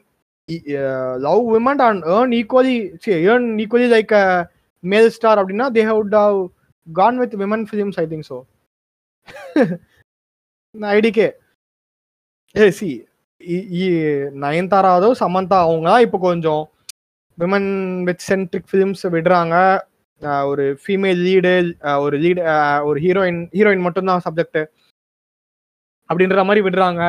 love 1.27 1.43
women 1.53 1.83
and 1.87 2.03
earn 2.15 2.33
equally 2.39 2.75
earn 3.29 3.47
equally 3.63 3.89
like 3.95 4.13
male 4.91 5.09
star 5.15 5.39
அப்படின்னா 5.41 5.67
they 5.77 5.83
would 5.91 6.15
have 6.21 6.39
gone 6.87 7.19
with 7.23 7.35
women 7.43 7.65
films 7.69 7.99
I 8.03 8.05
think 8.11 8.27
so 8.31 8.37
ஐடிக்கே 10.97 11.27
A 12.55 12.65
C 12.79 12.89
நயன்தாராவதோ 14.43 15.09
சமந்தா 15.23 15.57
அவங்க 15.65 15.87
தான் 15.93 16.05
இப்போ 16.05 16.17
கொஞ்சம் 16.27 16.63
விமன் 17.37 17.69
வித் 18.07 18.25
சென்ட்ரிக் 18.29 18.69
ஃபிலிம்ஸ் 18.69 19.03
விடுறாங்க. 19.15 19.55
ஒரு 20.49 20.65
ஃபீமேல் 20.81 21.21
லீடு 21.27 21.53
ஒரு 22.03 22.15
lead 22.23 22.41
ஒரு 22.89 22.97
ஹீரோயின் 23.05 23.41
ஹீரோயின் 23.57 23.85
மட்டும்தான் 23.87 24.23
சப்ஜெக்ட் 24.27 24.61
அப்படின்ற 26.09 26.43
மாதிரி 26.47 26.61
விடுறாங்க. 26.67 27.03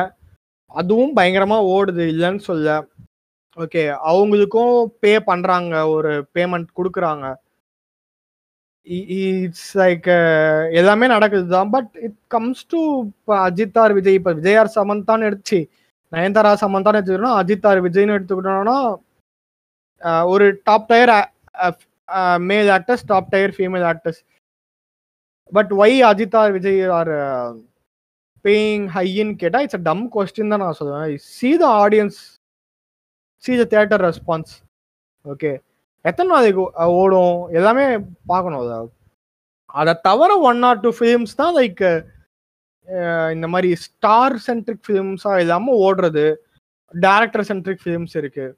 அதுவும் 0.71 1.13
பயங்கரமாக 1.19 1.69
ஓடுது 1.75 2.03
இல்லைன்னு 2.13 2.43
சொல்ல. 2.49 2.77
ஓகே 3.57 3.83
அவங்களுக்கும் 4.11 4.73
பே 5.03 5.13
பண்ணுறாங்க 5.29 5.73
ஒரு 5.95 6.11
பேமெண்ட் 6.35 6.69
கொடுக்குறாங்க. 6.79 7.25
இட்ஸ் 8.87 9.69
லைக் 9.77 10.05
uh, 10.11 10.59
எல்லாமே 10.79 11.05
நடக்குது 11.07 11.45
தான் 11.47 11.69
பட் 11.69 11.89
இட் 12.05 12.17
கம்ஸ் 12.27 12.61
டு 12.71 12.79
இப்போ 13.09 13.33
அஜித்தார் 13.47 13.95
விஜய் 13.97 14.17
இப்போ 14.19 14.31
விஜய் 14.33 14.59
ஆர் 14.61 14.71
சமந்தான்னு 14.75 15.27
எடுத்து 15.29 15.59
நயன்தாரா 16.11 16.51
சமந்தான்னு 16.61 16.99
எடுத்துக்கிட்டோம்னா 16.99 17.39
அஜித்தார் 17.41 17.81
விஜய்னு 17.85 18.15
எடுத்துக்கிட்டோம்னா 18.17 18.77
ஒரு 20.25 20.45
top 20.63 20.89
tier 20.89 21.13
male 22.49 22.69
actors 22.69 23.05
top 23.05 23.31
tier 23.33 23.55
female 23.57 23.85
actors 23.85 24.21
but 25.51 25.71
why 25.77 25.97
Ajith or 26.03 26.55
Vijay 26.57 26.81
are 26.99 27.13
paying 28.45 28.85
ஹையின்னு 28.95 29.35
கேட்டால் 29.35 29.63
இட்ஸ் 29.65 29.79
அ 29.79 29.83
டம் 29.83 30.03
கொஸ்டின் 30.15 30.51
தான் 30.53 30.63
நான் 30.63 30.77
சொல்லுவேன். 30.79 31.17
See 31.31 31.49
the 31.57 31.65
audience 31.83 32.19
see 33.43 33.55
the 33.57 33.65
theatre 33.73 34.03
response 34.07 34.53
okay 35.25 35.51
எத்தனை 36.01 36.35
நாளைக்கு 36.35 36.61
ஓ- 36.61 36.71
ஓடும்? 36.85 37.53
எல்லாமே 37.53 38.05
பார்க்கணும் 38.25 38.59
அதை. 38.59 38.89
அதை 39.65 39.95
தவிர 40.01 40.39
ஒன் 40.39 40.63
ஆர் 40.63 40.79
டூ 40.79 40.89
ஃபிலிம்ஸ் 40.89 41.35
தான் 41.35 41.55
லைக் 41.55 42.05
இந்த 43.31 43.47
மாதிரி 43.47 43.75
ஸ்டார் 43.75 44.37
சென்ட்ரிக் 44.37 44.85
ஃபிலிம்ஸாக 44.87 45.39
இல்லாமல் 45.39 45.75
ஓடுறது. 45.75 46.35
டேரக்டர் 46.93 47.41
சென்ட்ரிக் 47.41 47.81
ஃபிலிம்ஸ் 47.85 48.17
இருக்கு. 48.17 48.57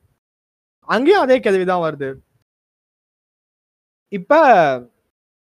அங்கேயும் 0.81 1.21
அதே 1.21 1.39
கேள்வி 1.39 1.65
தான் 1.65 1.81
வருது. 1.81 2.15
இப்போ 4.07 4.41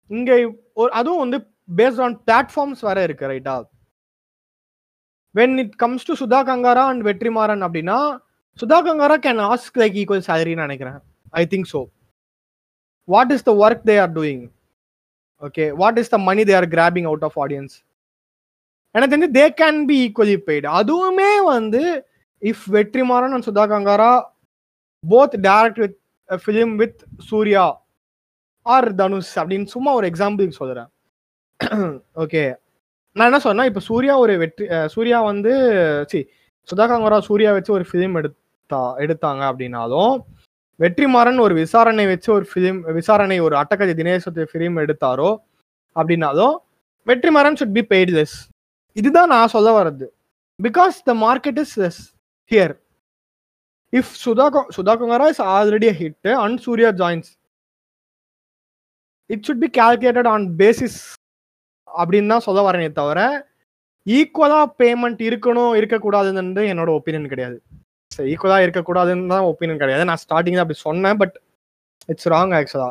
இங்கே 0.08 0.36
ஒரு 0.74 0.92
அதுவும் 0.92 1.28
வந்து 1.28 1.54
பேஸ்ட் 1.76 2.02
ஆன் 2.02 2.22
பிளாட்ஃபார்ம்ஸ் 2.26 2.80
வேற 2.80 3.02
இருக்கு 3.02 3.26
ரைட்டா 3.26 3.64
when 5.34 5.56
it 5.58 5.74
comes 5.74 6.04
to 6.04 6.14
Sudha 6.14 6.40
Kongara 6.40 6.84
and 6.86 7.06
Vetrimaaran 7.06 7.64
அப்படின்னா 7.66 8.18
Sudha 8.60 8.78
Kongara 8.82 9.16
can 9.20 9.42
ask 9.52 9.78
like 9.78 9.98
equal 10.00 10.22
சேலரின்னு 10.26 10.66
நினைக்கிறேன். 10.66 10.98
I 11.34 11.44
think 11.46 11.68
so 11.72 11.80
what 13.08 13.32
is 13.32 13.46
the 13.48 13.52
work 13.62 13.84
they 13.86 13.96
are 13.98 14.12
doing 14.12 14.42
okay 15.42 15.66
what 15.76 15.98
is 15.98 16.12
the 16.14 16.18
money 16.28 16.44
they 16.44 16.54
are 16.54 16.68
grabbing 16.68 17.08
out 17.10 17.26
of 17.28 17.38
audience 17.38 17.76
எனக்கு 18.94 19.12
தெரிஞ்சு 19.12 19.32
they 19.34 19.46
can 19.60 19.80
be 19.86 19.96
equally 20.06 20.36
paid 20.48 20.68
அதுவுமே 20.78 21.32
வந்து 21.46 21.82
if 22.42 22.64
Vetrimaaran 22.76 23.34
and 23.34 23.46
Sudha 23.48 23.64
Kongara 23.66 24.12
both 25.04 25.36
direct 25.46 25.80
with 25.80 25.96
film 26.28 26.72
with 26.76 26.98
Suriya 27.28 27.64
or 28.66 28.88
Dhanush 28.94 29.34
அப்படின்னு 29.40 29.68
சும்மா 29.74 29.90
ஒரு 29.98 30.06
எக்ஸாம்பிளுக்கு 30.10 30.60
சொல்கிறேன் 30.62 30.90
okay 32.24 32.42
நான் 33.16 33.28
என்ன 33.30 33.40
சொன்னேன் 33.40 33.68
இப்போ 33.70 33.82
சூர்யா 33.86 34.14
ஒரு 34.16 34.34
வெற்றி 34.38 34.64
சூர்யா 34.94 35.18
வந்து 35.22 35.52
சி 36.10 36.18
சுதா 36.68 36.84
கங்கரா 36.86 37.18
சூர்யா 37.28 37.50
வச்சு 37.52 37.72
ஒரு 37.72 37.84
ஃபிலிம் 37.90 38.16
எடுத்தா 38.20 38.80
எடுத்தாங்க 39.04 39.42
அப்படின்னாலும் 39.50 40.14
வெற்றிமாறன் 40.80 41.40
ஒரு 41.44 41.54
விசாரணை 41.62 42.04
வச்சு 42.10 42.28
ஒரு 42.36 42.46
ஃபிலிம் 42.50 42.78
விசாரணை 42.98 43.38
ஒரு 43.46 43.54
அட்டக்கதை 43.60 43.94
தினேசத்தை 44.00 44.44
ஃபிலிம் 44.50 44.76
எடுத்தாரோ 44.84 45.30
அப்படின்னாலும் 45.96 46.54
Vetrimaaran 47.06 47.58
should 47.60 47.76
be 47.78 47.82
paid 47.92 48.12
less 48.18 48.36
இதுதான் 48.96 49.30
நான் 49.34 49.52
சொல்ல 49.54 49.68
வர்றது. 49.78 50.06
Because 50.58 50.96
the 51.08 51.12
market 51.26 51.58
is 51.64 51.74
less 51.82 52.00
here 52.50 52.74
if 53.92 54.12
Sudha 54.24 54.46
Sudha 54.76 54.94
Kongara 55.00 55.26
is 55.34 55.42
already 55.56 55.90
hit 56.00 56.30
and 56.44 56.58
Suriya 56.66 56.90
joins 57.02 57.30
it 59.30 59.44
should 59.48 59.62
be 59.64 59.70
calculated 59.80 60.30
on 60.34 60.46
basis 60.62 60.98
அப்படின்னு 61.88 62.32
தான் 62.34 62.46
சொல்ல 62.48 62.60
வரேனே 62.68 62.88
தவிர 63.00 63.20
ஈக்குவலா 64.06 64.60
பேமெண்ட் 64.82 65.20
இருக்கணும் 65.28 65.72
இருக்கக்கூடாதுன்னு 65.80 66.62
என்னோட 66.72 66.90
ஒப்பீனியன் 66.98 67.30
கிடையாது. 67.32 67.58
ஈக்குவலா 68.12 68.58
இருக்கக்கூடாதுன்னு 68.64 69.32
தான் 69.32 69.48
ஒப்பீனியன் 69.50 69.80
கிடையாது. 69.82 70.08
நான் 70.10 70.22
ஸ்டார்டிங்ல 70.24 70.62
அப்படி 70.64 70.78
சொன்னேன் 70.88 71.18
பட் 71.18 71.36
இட்ஸ் 72.08 72.28
ராங் 72.28 72.54
ஆக்சுவலா 72.58 72.90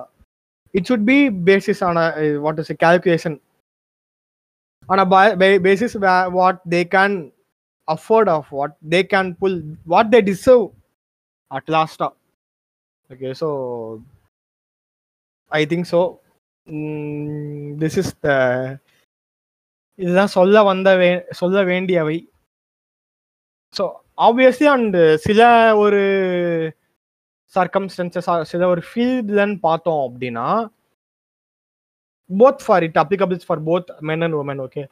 இட் 0.74 0.88
சுட் 0.90 1.06
பி 1.06 1.18
பேசிஸ் 1.50 1.84
ஆன 1.84 2.00
வாட் 2.46 2.60
இஸ் 2.60 2.72
கேல்குலேஷன் 2.86 3.38
ஆனால் 4.90 5.10
basis 5.68 5.96
what 6.38 6.62
they 6.76 6.82
can 6.96 7.18
afford 7.88 8.30
of 8.30 8.50
what 8.52 8.76
they 8.94 9.02
can 9.14 9.32
pull 9.42 9.60
what 9.86 10.12
they 10.16 10.22
deserve 10.32 10.66
at 11.52 11.70
லாஸ்டா 11.78 12.10
okay 13.10 13.32
so 13.42 13.50
I 15.52 15.62
think 15.66 15.90
so 15.94 16.02
this 17.84 17.98
is 17.98 18.14
the 18.20 18.30
இதுதான் 20.00 20.36
சொல்ல 20.36 20.62
வந்த 20.64 20.90
வே 20.96 21.08
சொல்ல 21.30 21.64
வேண்டியவை. 21.64 22.18
ஸோ 23.74 23.84
ஆப்வியஸ்லி 24.20 24.68
அண்ட் 24.68 24.98
சில 25.26 25.42
ஒரு 25.76 26.02
சர்க்கம்ஸ்டன்சஸ் 27.54 28.30
சில 28.44 28.64
ஒரு 28.68 28.82
ஃபீல்ட்லன்னு 28.88 29.58
பார்த்தோம் 29.64 30.02
அப்படின்னா 30.08 30.48
both 32.30 32.66
for 32.66 32.84
it 32.84 33.00
applicables 33.04 33.48
for 33.48 33.64
both 33.70 33.90
men 34.10 34.24
and 34.24 34.38
woman 34.42 34.62
okay 34.66 34.84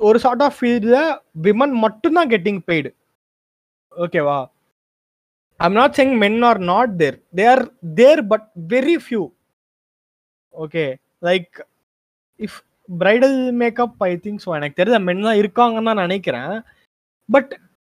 ஒரு 0.00 0.18
சார்ட் 0.18 0.42
ஆஃப் 0.42 0.56
ஃபீல்டில் 0.58 0.98
விமன் 1.40 1.74
மட்டும்தான் 1.84 2.30
கெட்டிங் 2.30 2.60
பெய்டு 2.68 2.90
ஓகேவா 3.92 4.38
I'm 5.60 5.78
not 5.80 5.96
saying 5.98 6.14
men 6.18 6.40
are 6.42 6.60
not 6.70 6.92
there 6.96 7.18
they 7.34 7.44
are 7.46 7.64
there 7.94 8.22
but 8.32 8.46
very 8.72 8.96
few 9.04 9.22
okay 10.54 10.84
like 11.22 11.52
if 12.40 12.58
bridal 12.88 13.38
makeup 13.60 14.02
I 14.04 14.12
think 14.24 14.42
so 14.44 14.50
எனக்கு 14.56 14.78
தெரிஞ்ச 14.80 14.98
men 15.04 15.26
தான் 15.28 15.40
இருக்காங்கன்னு 15.42 15.90
தான் 15.90 16.02
நினைக்கிறேன். 16.04 16.54
But 17.28 17.52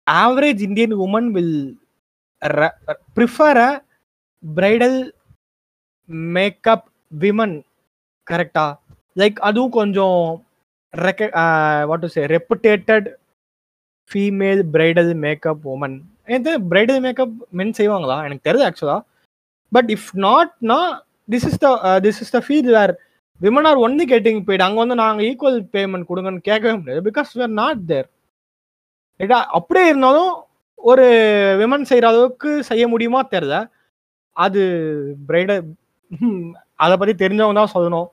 average 0.07 0.61
Indian 0.61 0.95
woman 1.07 1.31
will 1.31 1.57
prefer 3.16 3.61
a 3.66 3.70
bridal 4.43 5.01
makeup 6.35 6.87
women 7.12 7.57
கரெக்டா 8.26 8.66
like 9.16 9.39
அதுவும் 9.41 9.74
கொஞ்சம் 9.79 10.20
ரெக்க 10.95 11.22
what 11.91 12.01
to 12.01 12.11
say 12.16 12.22
reputated 12.26 13.09
female 14.11 14.62
bridal 14.74 15.12
makeup 15.24 15.64
woman 15.74 15.97
எனக்கு 16.29 16.53
பிரைடல் 16.70 17.01
மேக்கப் 17.01 17.35
மென் 17.51 17.76
செய்வாங்களா? 17.79 18.16
எனக்கு 18.26 18.47
தெரியுது 18.49 18.66
ஆக்சுவலாக 18.68 19.03
but 19.72 19.91
if 19.97 20.11
நாட்னா 20.26 20.79
this 21.29 21.47
is 21.51 21.61
the 21.64 21.68
this 22.07 22.20
is 22.24 22.35
the 22.37 22.41
field 22.47 22.70
where 22.76 22.93
women 23.41 23.68
are 23.70 23.81
only 23.87 24.05
getting 24.12 24.41
paid 24.49 24.64
அங்கே 24.66 24.81
வந்து 24.83 24.97
நாங்கள் 25.03 25.26
ஈக்குவல் 25.29 25.59
பேமெண்ட் 25.74 26.09
கொடுங்கன்னு 26.11 26.47
கேட்கவே 26.49 26.74
முடியாது. 26.79 27.03
Because 27.09 27.31
we 27.37 27.43
are 27.47 27.55
not 27.62 27.83
there 27.93 28.09
ரைட்டா 29.21 29.39
அப்படியே 29.59 29.87
இருந்தாலும் 29.91 30.33
ஒரு 30.91 31.05
விமன் 31.61 31.89
செய்கிற 31.91 32.07
அளவுக்கு 32.12 32.51
செய்ய 32.71 32.85
முடியுமா 32.93 33.21
தெரியல. 33.35 33.57
அது 34.37 34.61
பிரைட 35.29 35.53
அதை 36.85 36.95
பற்றி 37.01 37.14
தெரிஞ்சவங்க 37.23 37.59
தான் 37.61 37.75
சொல்லணும். 37.77 38.09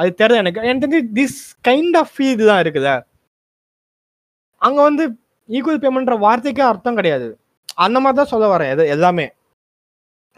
அது 0.00 0.10
தெரியல 0.20 0.42
எனக்கு. 0.42 0.62
எனக்கு 0.68 0.84
தெரிஞ்சு 0.84 1.00
திஸ் 1.18 1.40
கைண்ட் 1.68 1.96
ஆஃப் 2.00 2.20
இது 2.32 2.44
தான் 2.50 2.62
இருக்குதா. 2.64 2.94
அங்கே 4.66 4.80
வந்து 4.88 5.04
ஈக்குவல் 5.56 5.82
பேமெண்ட்ற 5.82 6.14
வார்த்தைக்கே 6.24 6.64
அர்த்தம் 6.70 6.98
கிடையாது. 7.00 7.28
அந்த 7.84 7.96
மாதிரி 8.04 8.18
தான் 8.20 8.32
சொல்ல 8.32 8.46
வரேன். 8.54 8.72
எது 8.74 8.84
எல்லாமே. 8.94 9.26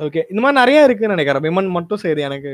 ஓகே 0.07 0.21
இந்த 0.31 0.41
மாதிரி 0.43 0.61
நிறைய 0.63 0.87
இருக்குன்னு 0.87 1.15
நினைக்கிறேன். 1.17 1.45
விமன் 1.47 1.71
மட்டும் 1.77 2.03
செய்யுது 2.03 2.27
எனக்கு 2.29 2.51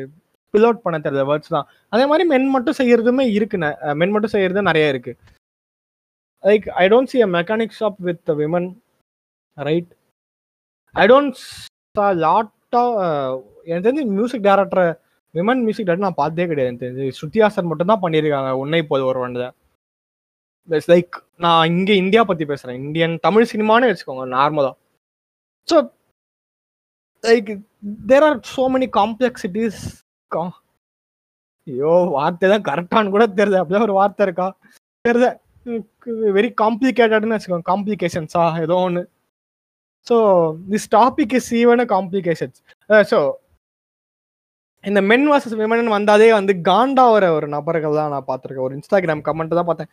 ஃபில் 0.51 0.67
அவுட் 0.67 0.85
பண்ண 0.85 0.97
தெரியல 1.07 1.25
வேர்ட்ஸ் 1.31 1.55
தான். 1.57 1.67
அதே 1.95 2.05
மாதிரி 2.11 2.25
மென் 2.33 2.47
மட்டும் 2.57 2.79
செய்யறதுமே 2.81 3.25
இருக்கு 3.39 3.59
மென் 4.01 4.15
மட்டும் 4.15 4.35
செய்யறது 4.35 4.69
நிறைய 4.71 4.93
இருக்குது 4.95 5.19
இருக்கு 6.47 6.67
like 6.67 6.67
I 6.83 6.85
don't 6.93 7.13
see 7.13 7.19
a 7.27 7.29
mechanic 7.39 7.79
shop 7.81 7.99
with 8.09 8.31
women 8.43 8.69
right 9.57 9.91
I 10.95 11.07
don't 11.13 11.39
lot 12.25 12.53
எனக்கு 13.67 13.85
தெரிஞ்சு 13.87 14.05
music 14.17 14.47
director 14.49 14.89
women 15.35 15.63
music 15.67 15.87
director 15.87 16.09
நான் 16.09 16.23
பார்த்தே 16.23 16.47
கிடையாது. 16.51 16.69
எனக்கு 16.69 16.85
தெரிஞ்சு 16.85 17.17
ஸ்ருதிஹாசன் 17.19 17.69
மட்டும் 17.71 17.91
தான் 17.93 18.03
பண்ணியிருக்காங்க. 18.05 18.51
உன்னை 18.63 18.81
போது 18.91 19.03
ஒரு 19.11 19.19
வண்டதை 19.23 19.49
இட்ஸ் 20.69 20.91
லைக் 20.93 21.15
நான் 21.45 21.69
இங்கே 21.73 21.95
இந்தியா 22.03 22.23
பற்றி 22.29 22.45
பேசுகிறேன் 22.51 22.79
இந்தியன் 22.85 23.15
தமிழ் 23.27 23.51
சினிமானே 23.53 23.89
வச்சுக்கோங்க 23.91 24.25
நார்மலாக 24.37 24.75
so 25.69 25.77
like 27.25 27.51
there 28.11 28.27
are 28.29 28.41
so 28.55 28.65
many 28.75 28.89
complexities 28.99 29.83
ஐயோ 31.67 31.93
வார்த்தை 32.17 32.49
தான் 32.53 32.67
கரெக்டானு 32.69 33.13
கூட 33.15 33.25
தெரியுது 33.39 33.61
அப்படிதான் 33.61 33.89
ஒரு 33.89 33.99
வார்த்தை 34.01 34.25
இருக்கா? 34.27 34.49
தெரியுது 35.05 35.31
வெரி 36.37 36.51
காம்ப்ளிகேட்டட்னு 36.63 37.37
வச்சுக்கோங்க. 37.37 37.67
காம்ப்ளிகேஷன்ஸா 37.73 38.45
ஏதோ 38.65 38.77
ஒன்று 38.87 39.03
so 40.07 40.17
this 40.73 40.89
topic 40.99 41.35
is 41.39 41.51
even 41.63 41.83
complications 41.95 42.59
so 43.13 43.19
இந்த 44.85 45.01
மென் 45.11 45.27
வாசஸ் 45.31 45.57
விமன் 45.61 45.95
வந்தாலே 45.97 46.29
வந்து 46.39 46.53
காண்டாவர 46.69 47.25
ஒரு 47.37 47.47
நபர்கள் 47.57 47.99
தான் 48.01 48.13
நான் 48.15 48.29
பார்த்துருக்கேன். 48.29 48.67
ஒரு 48.69 48.77
இன்ஸ்டாகிராம் 48.79 49.23
கமெண்ட் 49.29 49.57
தான் 49.59 49.69
பார்த்தேன். 49.71 49.91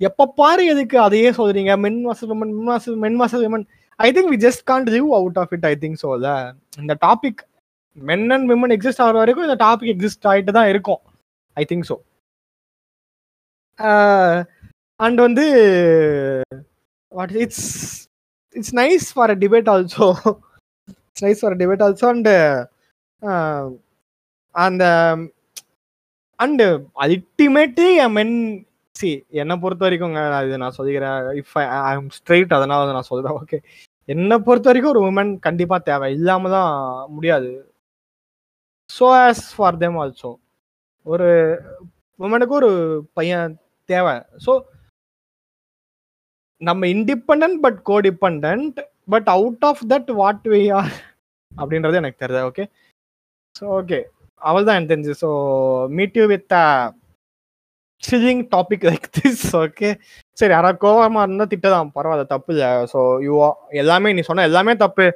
எப்போ 0.00 0.24
பாரு 0.40 0.62
எதுக்கு 0.72 0.96
அதையே 1.06 1.30
சொல்றீங்க? 1.38 1.72
Men 1.84 2.00
versus 2.08 2.30
women 2.32 2.52
men 2.58 2.68
versus 2.72 2.98
men 3.04 3.18
versus 3.22 3.44
women 3.46 3.64
I 4.00 4.08
think 4.16 4.30
we 4.34 4.38
just 4.46 4.62
can't 4.70 4.90
live 4.96 5.08
out 5.18 5.38
of 5.42 5.52
it 5.56 5.66
I 5.70 5.74
think 5.84 5.98
so 6.04 6.10
இந்த 6.82 6.96
topic 7.06 7.40
men 7.96 8.26
and 8.36 8.46
women 8.52 8.74
exist 8.76 9.02
ஆகிற 9.04 9.18
வரைக்கும் 9.22 9.46
இந்த 9.48 9.58
டாபிக் 9.66 9.92
எக்ஸிஸ்ட் 9.94 10.28
ஆகிட்டு 10.32 10.56
தான் 10.58 10.70
இருக்கும் 10.74 11.00
ஐ 11.56 11.64
திங்க் 11.72 11.88
ஸோ 11.90 11.96
அண்ட் 15.00 15.20
வந்து 15.26 15.46
what 17.12 17.34
it's 17.44 17.66
it's 18.56 18.74
nice 18.82 19.08
for 19.16 19.32
a 19.34 19.38
debate 19.44 19.68
also 19.74 20.06
it's 21.10 21.24
nice 21.26 21.42
for 21.42 21.56
a 21.56 21.60
debate 21.62 21.84
also 21.86 22.06
and 22.14 22.30
அந்த 24.54 24.84
and 26.38 26.66
ultimately 27.04 27.90
men 28.16 28.34
see 28.96 29.10
என்னை 29.40 29.54
பொறுத்த 29.62 29.82
வரைக்குங்க 29.86 30.20
அது 30.38 30.58
நான் 30.62 30.76
சொல்லிக்கிறேன். 30.76 31.18
இஃப் 31.40 31.54
ஐ 31.62 31.64
ஐம் 31.90 32.08
ஸ்ட்ரெயிட் 32.16 32.54
அதனால 32.58 32.92
நான் 32.96 33.08
சொல்றேன். 33.10 33.36
ஓகே 33.40 33.58
என்னை 34.08 34.36
பொறுத்த 34.46 34.68
வரைக்கும் 34.70 34.92
ஒரு 34.94 35.02
உமன் 35.08 35.32
கண்டிப்பாக 35.46 35.86
தேவை. 35.90 36.08
இல்லாமல் 36.18 36.54
தான் 36.56 36.72
முடியாது. 37.16 37.50
So 38.90 39.06
as 39.24 39.44
for 39.54 39.78
them 39.84 39.98
also 40.02 40.30
ஒரு 41.06 41.28
உமனுக்கு 42.20 42.54
ஒரு 42.60 42.70
பையன் 43.18 43.54
தேவை. 43.88 44.14
ஸோ 44.46 44.52
நம்ம 46.60 46.86
independent 46.94 47.58
but 47.64 47.80
codependent 47.90 48.78
but 49.14 49.28
out 49.36 49.64
of 49.70 49.82
that 49.92 50.10
what 50.20 50.46
we 50.52 50.62
are 50.78 50.94
அப்படின்றது 51.52 52.00
எனக்கு 52.02 52.22
தெரியுது 52.22 52.46
ஓகே 52.50 52.64
ஸோ 53.58 53.64
ஓகே 53.80 53.98
அவள் 54.42 54.66
தான் 54.66 54.76
எனக்கு 54.76 54.92
தெரிஞ்சு. 54.92 55.14
So 55.22 55.28
meet 55.98 56.18
you 56.20 56.24
with 56.32 56.54
chilling 58.02 58.42
topic 58.54 58.84
like 58.88 59.06
this 59.16 59.44
okay 59.62 59.88
சரி 60.38 60.52
யாராவது 60.56 60.82
கோவமாக 60.84 61.24
இருந்தால் 61.26 61.50
திட்டதான் 61.52 61.94
பரவாயில்ல 61.96 62.26
தப்பு 62.34 62.52
இல்லை. 62.54 62.68
ஸோ 62.92 63.00
யூ 63.26 63.32
எல்லாமே 63.82 64.12
நீ 64.18 64.22
சொன்ன 64.28 64.44
எல்லாமே 64.50 64.74
தப்பு. 64.84 65.06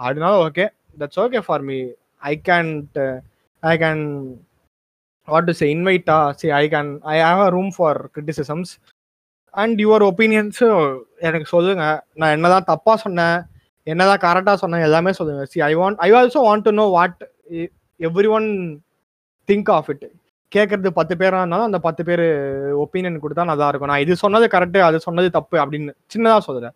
அப்படின்னாலும் 0.00 0.42
okay 0.48 0.64
that's 1.00 1.20
okay 1.24 1.40
for 1.46 1.64
me 1.70 1.78
I 2.22 2.34
can't 2.50 2.98
I 3.62 3.74
can 3.84 4.04
what 5.28 5.48
to 5.48 5.54
say 5.60 5.68
இன்வைட்டா 5.76 6.18
see 6.40 6.48
I 6.62 6.64
can 6.74 6.90
I 7.14 7.16
have 7.26 7.42
a 7.46 7.50
room 7.56 7.72
for 7.76 8.00
criticisms 8.14 8.72
and 9.62 9.78
your 9.84 10.04
ஒப்பீனியன்ஸும் 10.10 10.80
எனக்கு 11.26 11.46
சொல்லுங்க. 11.54 11.84
நான் 12.20 12.34
என்னதான் 12.36 12.68
தப்பா 12.72 12.94
சொன்னேன் 13.04 13.38
என்னதான் 13.92 14.22
கரெக்டாக 14.26 14.58
சொன்னேன் 14.62 14.84
எல்லாமே 14.86 15.12
சொல்லுங்க. 15.18 15.42
See 15.52 15.58
I 15.70 15.72
want 15.80 15.98
I 16.06 16.08
also 16.20 16.40
want 16.48 16.66
to 16.68 16.72
know 16.80 16.86
what 16.96 17.20
everyone 18.36 18.48
think 19.48 19.70
of 19.76 19.90
it 19.92 20.06
கேட்கறது 20.52 20.90
பத்து 20.98 21.14
பேரா 21.20 21.40
இருந்தாலும் 21.42 21.68
அந்த 21.70 21.78
பத்து 21.86 22.02
பேர் 22.08 22.24
ஒப்பீனியன் 22.84 23.22
கொடுத்தா 23.24 23.44
நல்லா 23.50 23.68
இருக்கும். 23.70 23.90
நான் 23.92 24.04
இது 24.04 24.14
சொன்னது 24.24 24.46
கரெக்டு 24.54 24.80
அது 24.88 24.98
சொன்னது 25.06 25.28
தப்பு 25.38 25.56
அப்படின்னு 25.62 25.94
சின்னதாக 26.14 26.42
சொல்கிறேன் 26.48 26.74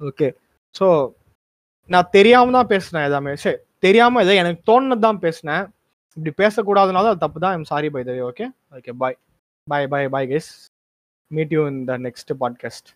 ஓகே 0.00 0.28
ஸோ 0.78 0.86
நான் 1.90 2.12
தெரியாமல் 2.16 2.56
தான் 2.58 2.70
பேசுனேன் 2.74 3.06
எல்லாமே. 3.08 3.32
சரி 3.44 3.58
தெரியாமல் 3.86 4.24
இதை 4.24 4.36
எனக்கு 4.42 4.60
தோணுனது 4.70 5.04
தான் 5.08 5.20
பேசினேன். 5.24 5.64
இப்படி 6.16 6.32
பேசக்கூடாதுனால 6.42 7.10
அது 7.12 7.24
தப்பு 7.24 7.38
தான். 7.44 7.54
ஐம் 7.56 7.68
சாரி 7.72 7.88
பை 7.94 8.02
தவி 8.08 8.22
okay 8.30 8.46
okay 8.78 8.92
bye 9.02 9.16
bye 9.66 9.88
bye 9.92 10.08
bye 10.14 10.28
guess 10.32 10.50
meet 11.30 11.52
you 11.52 11.60
in 11.66 11.80
the 11.84 11.94
next 11.98 12.30
podcast 12.40 12.90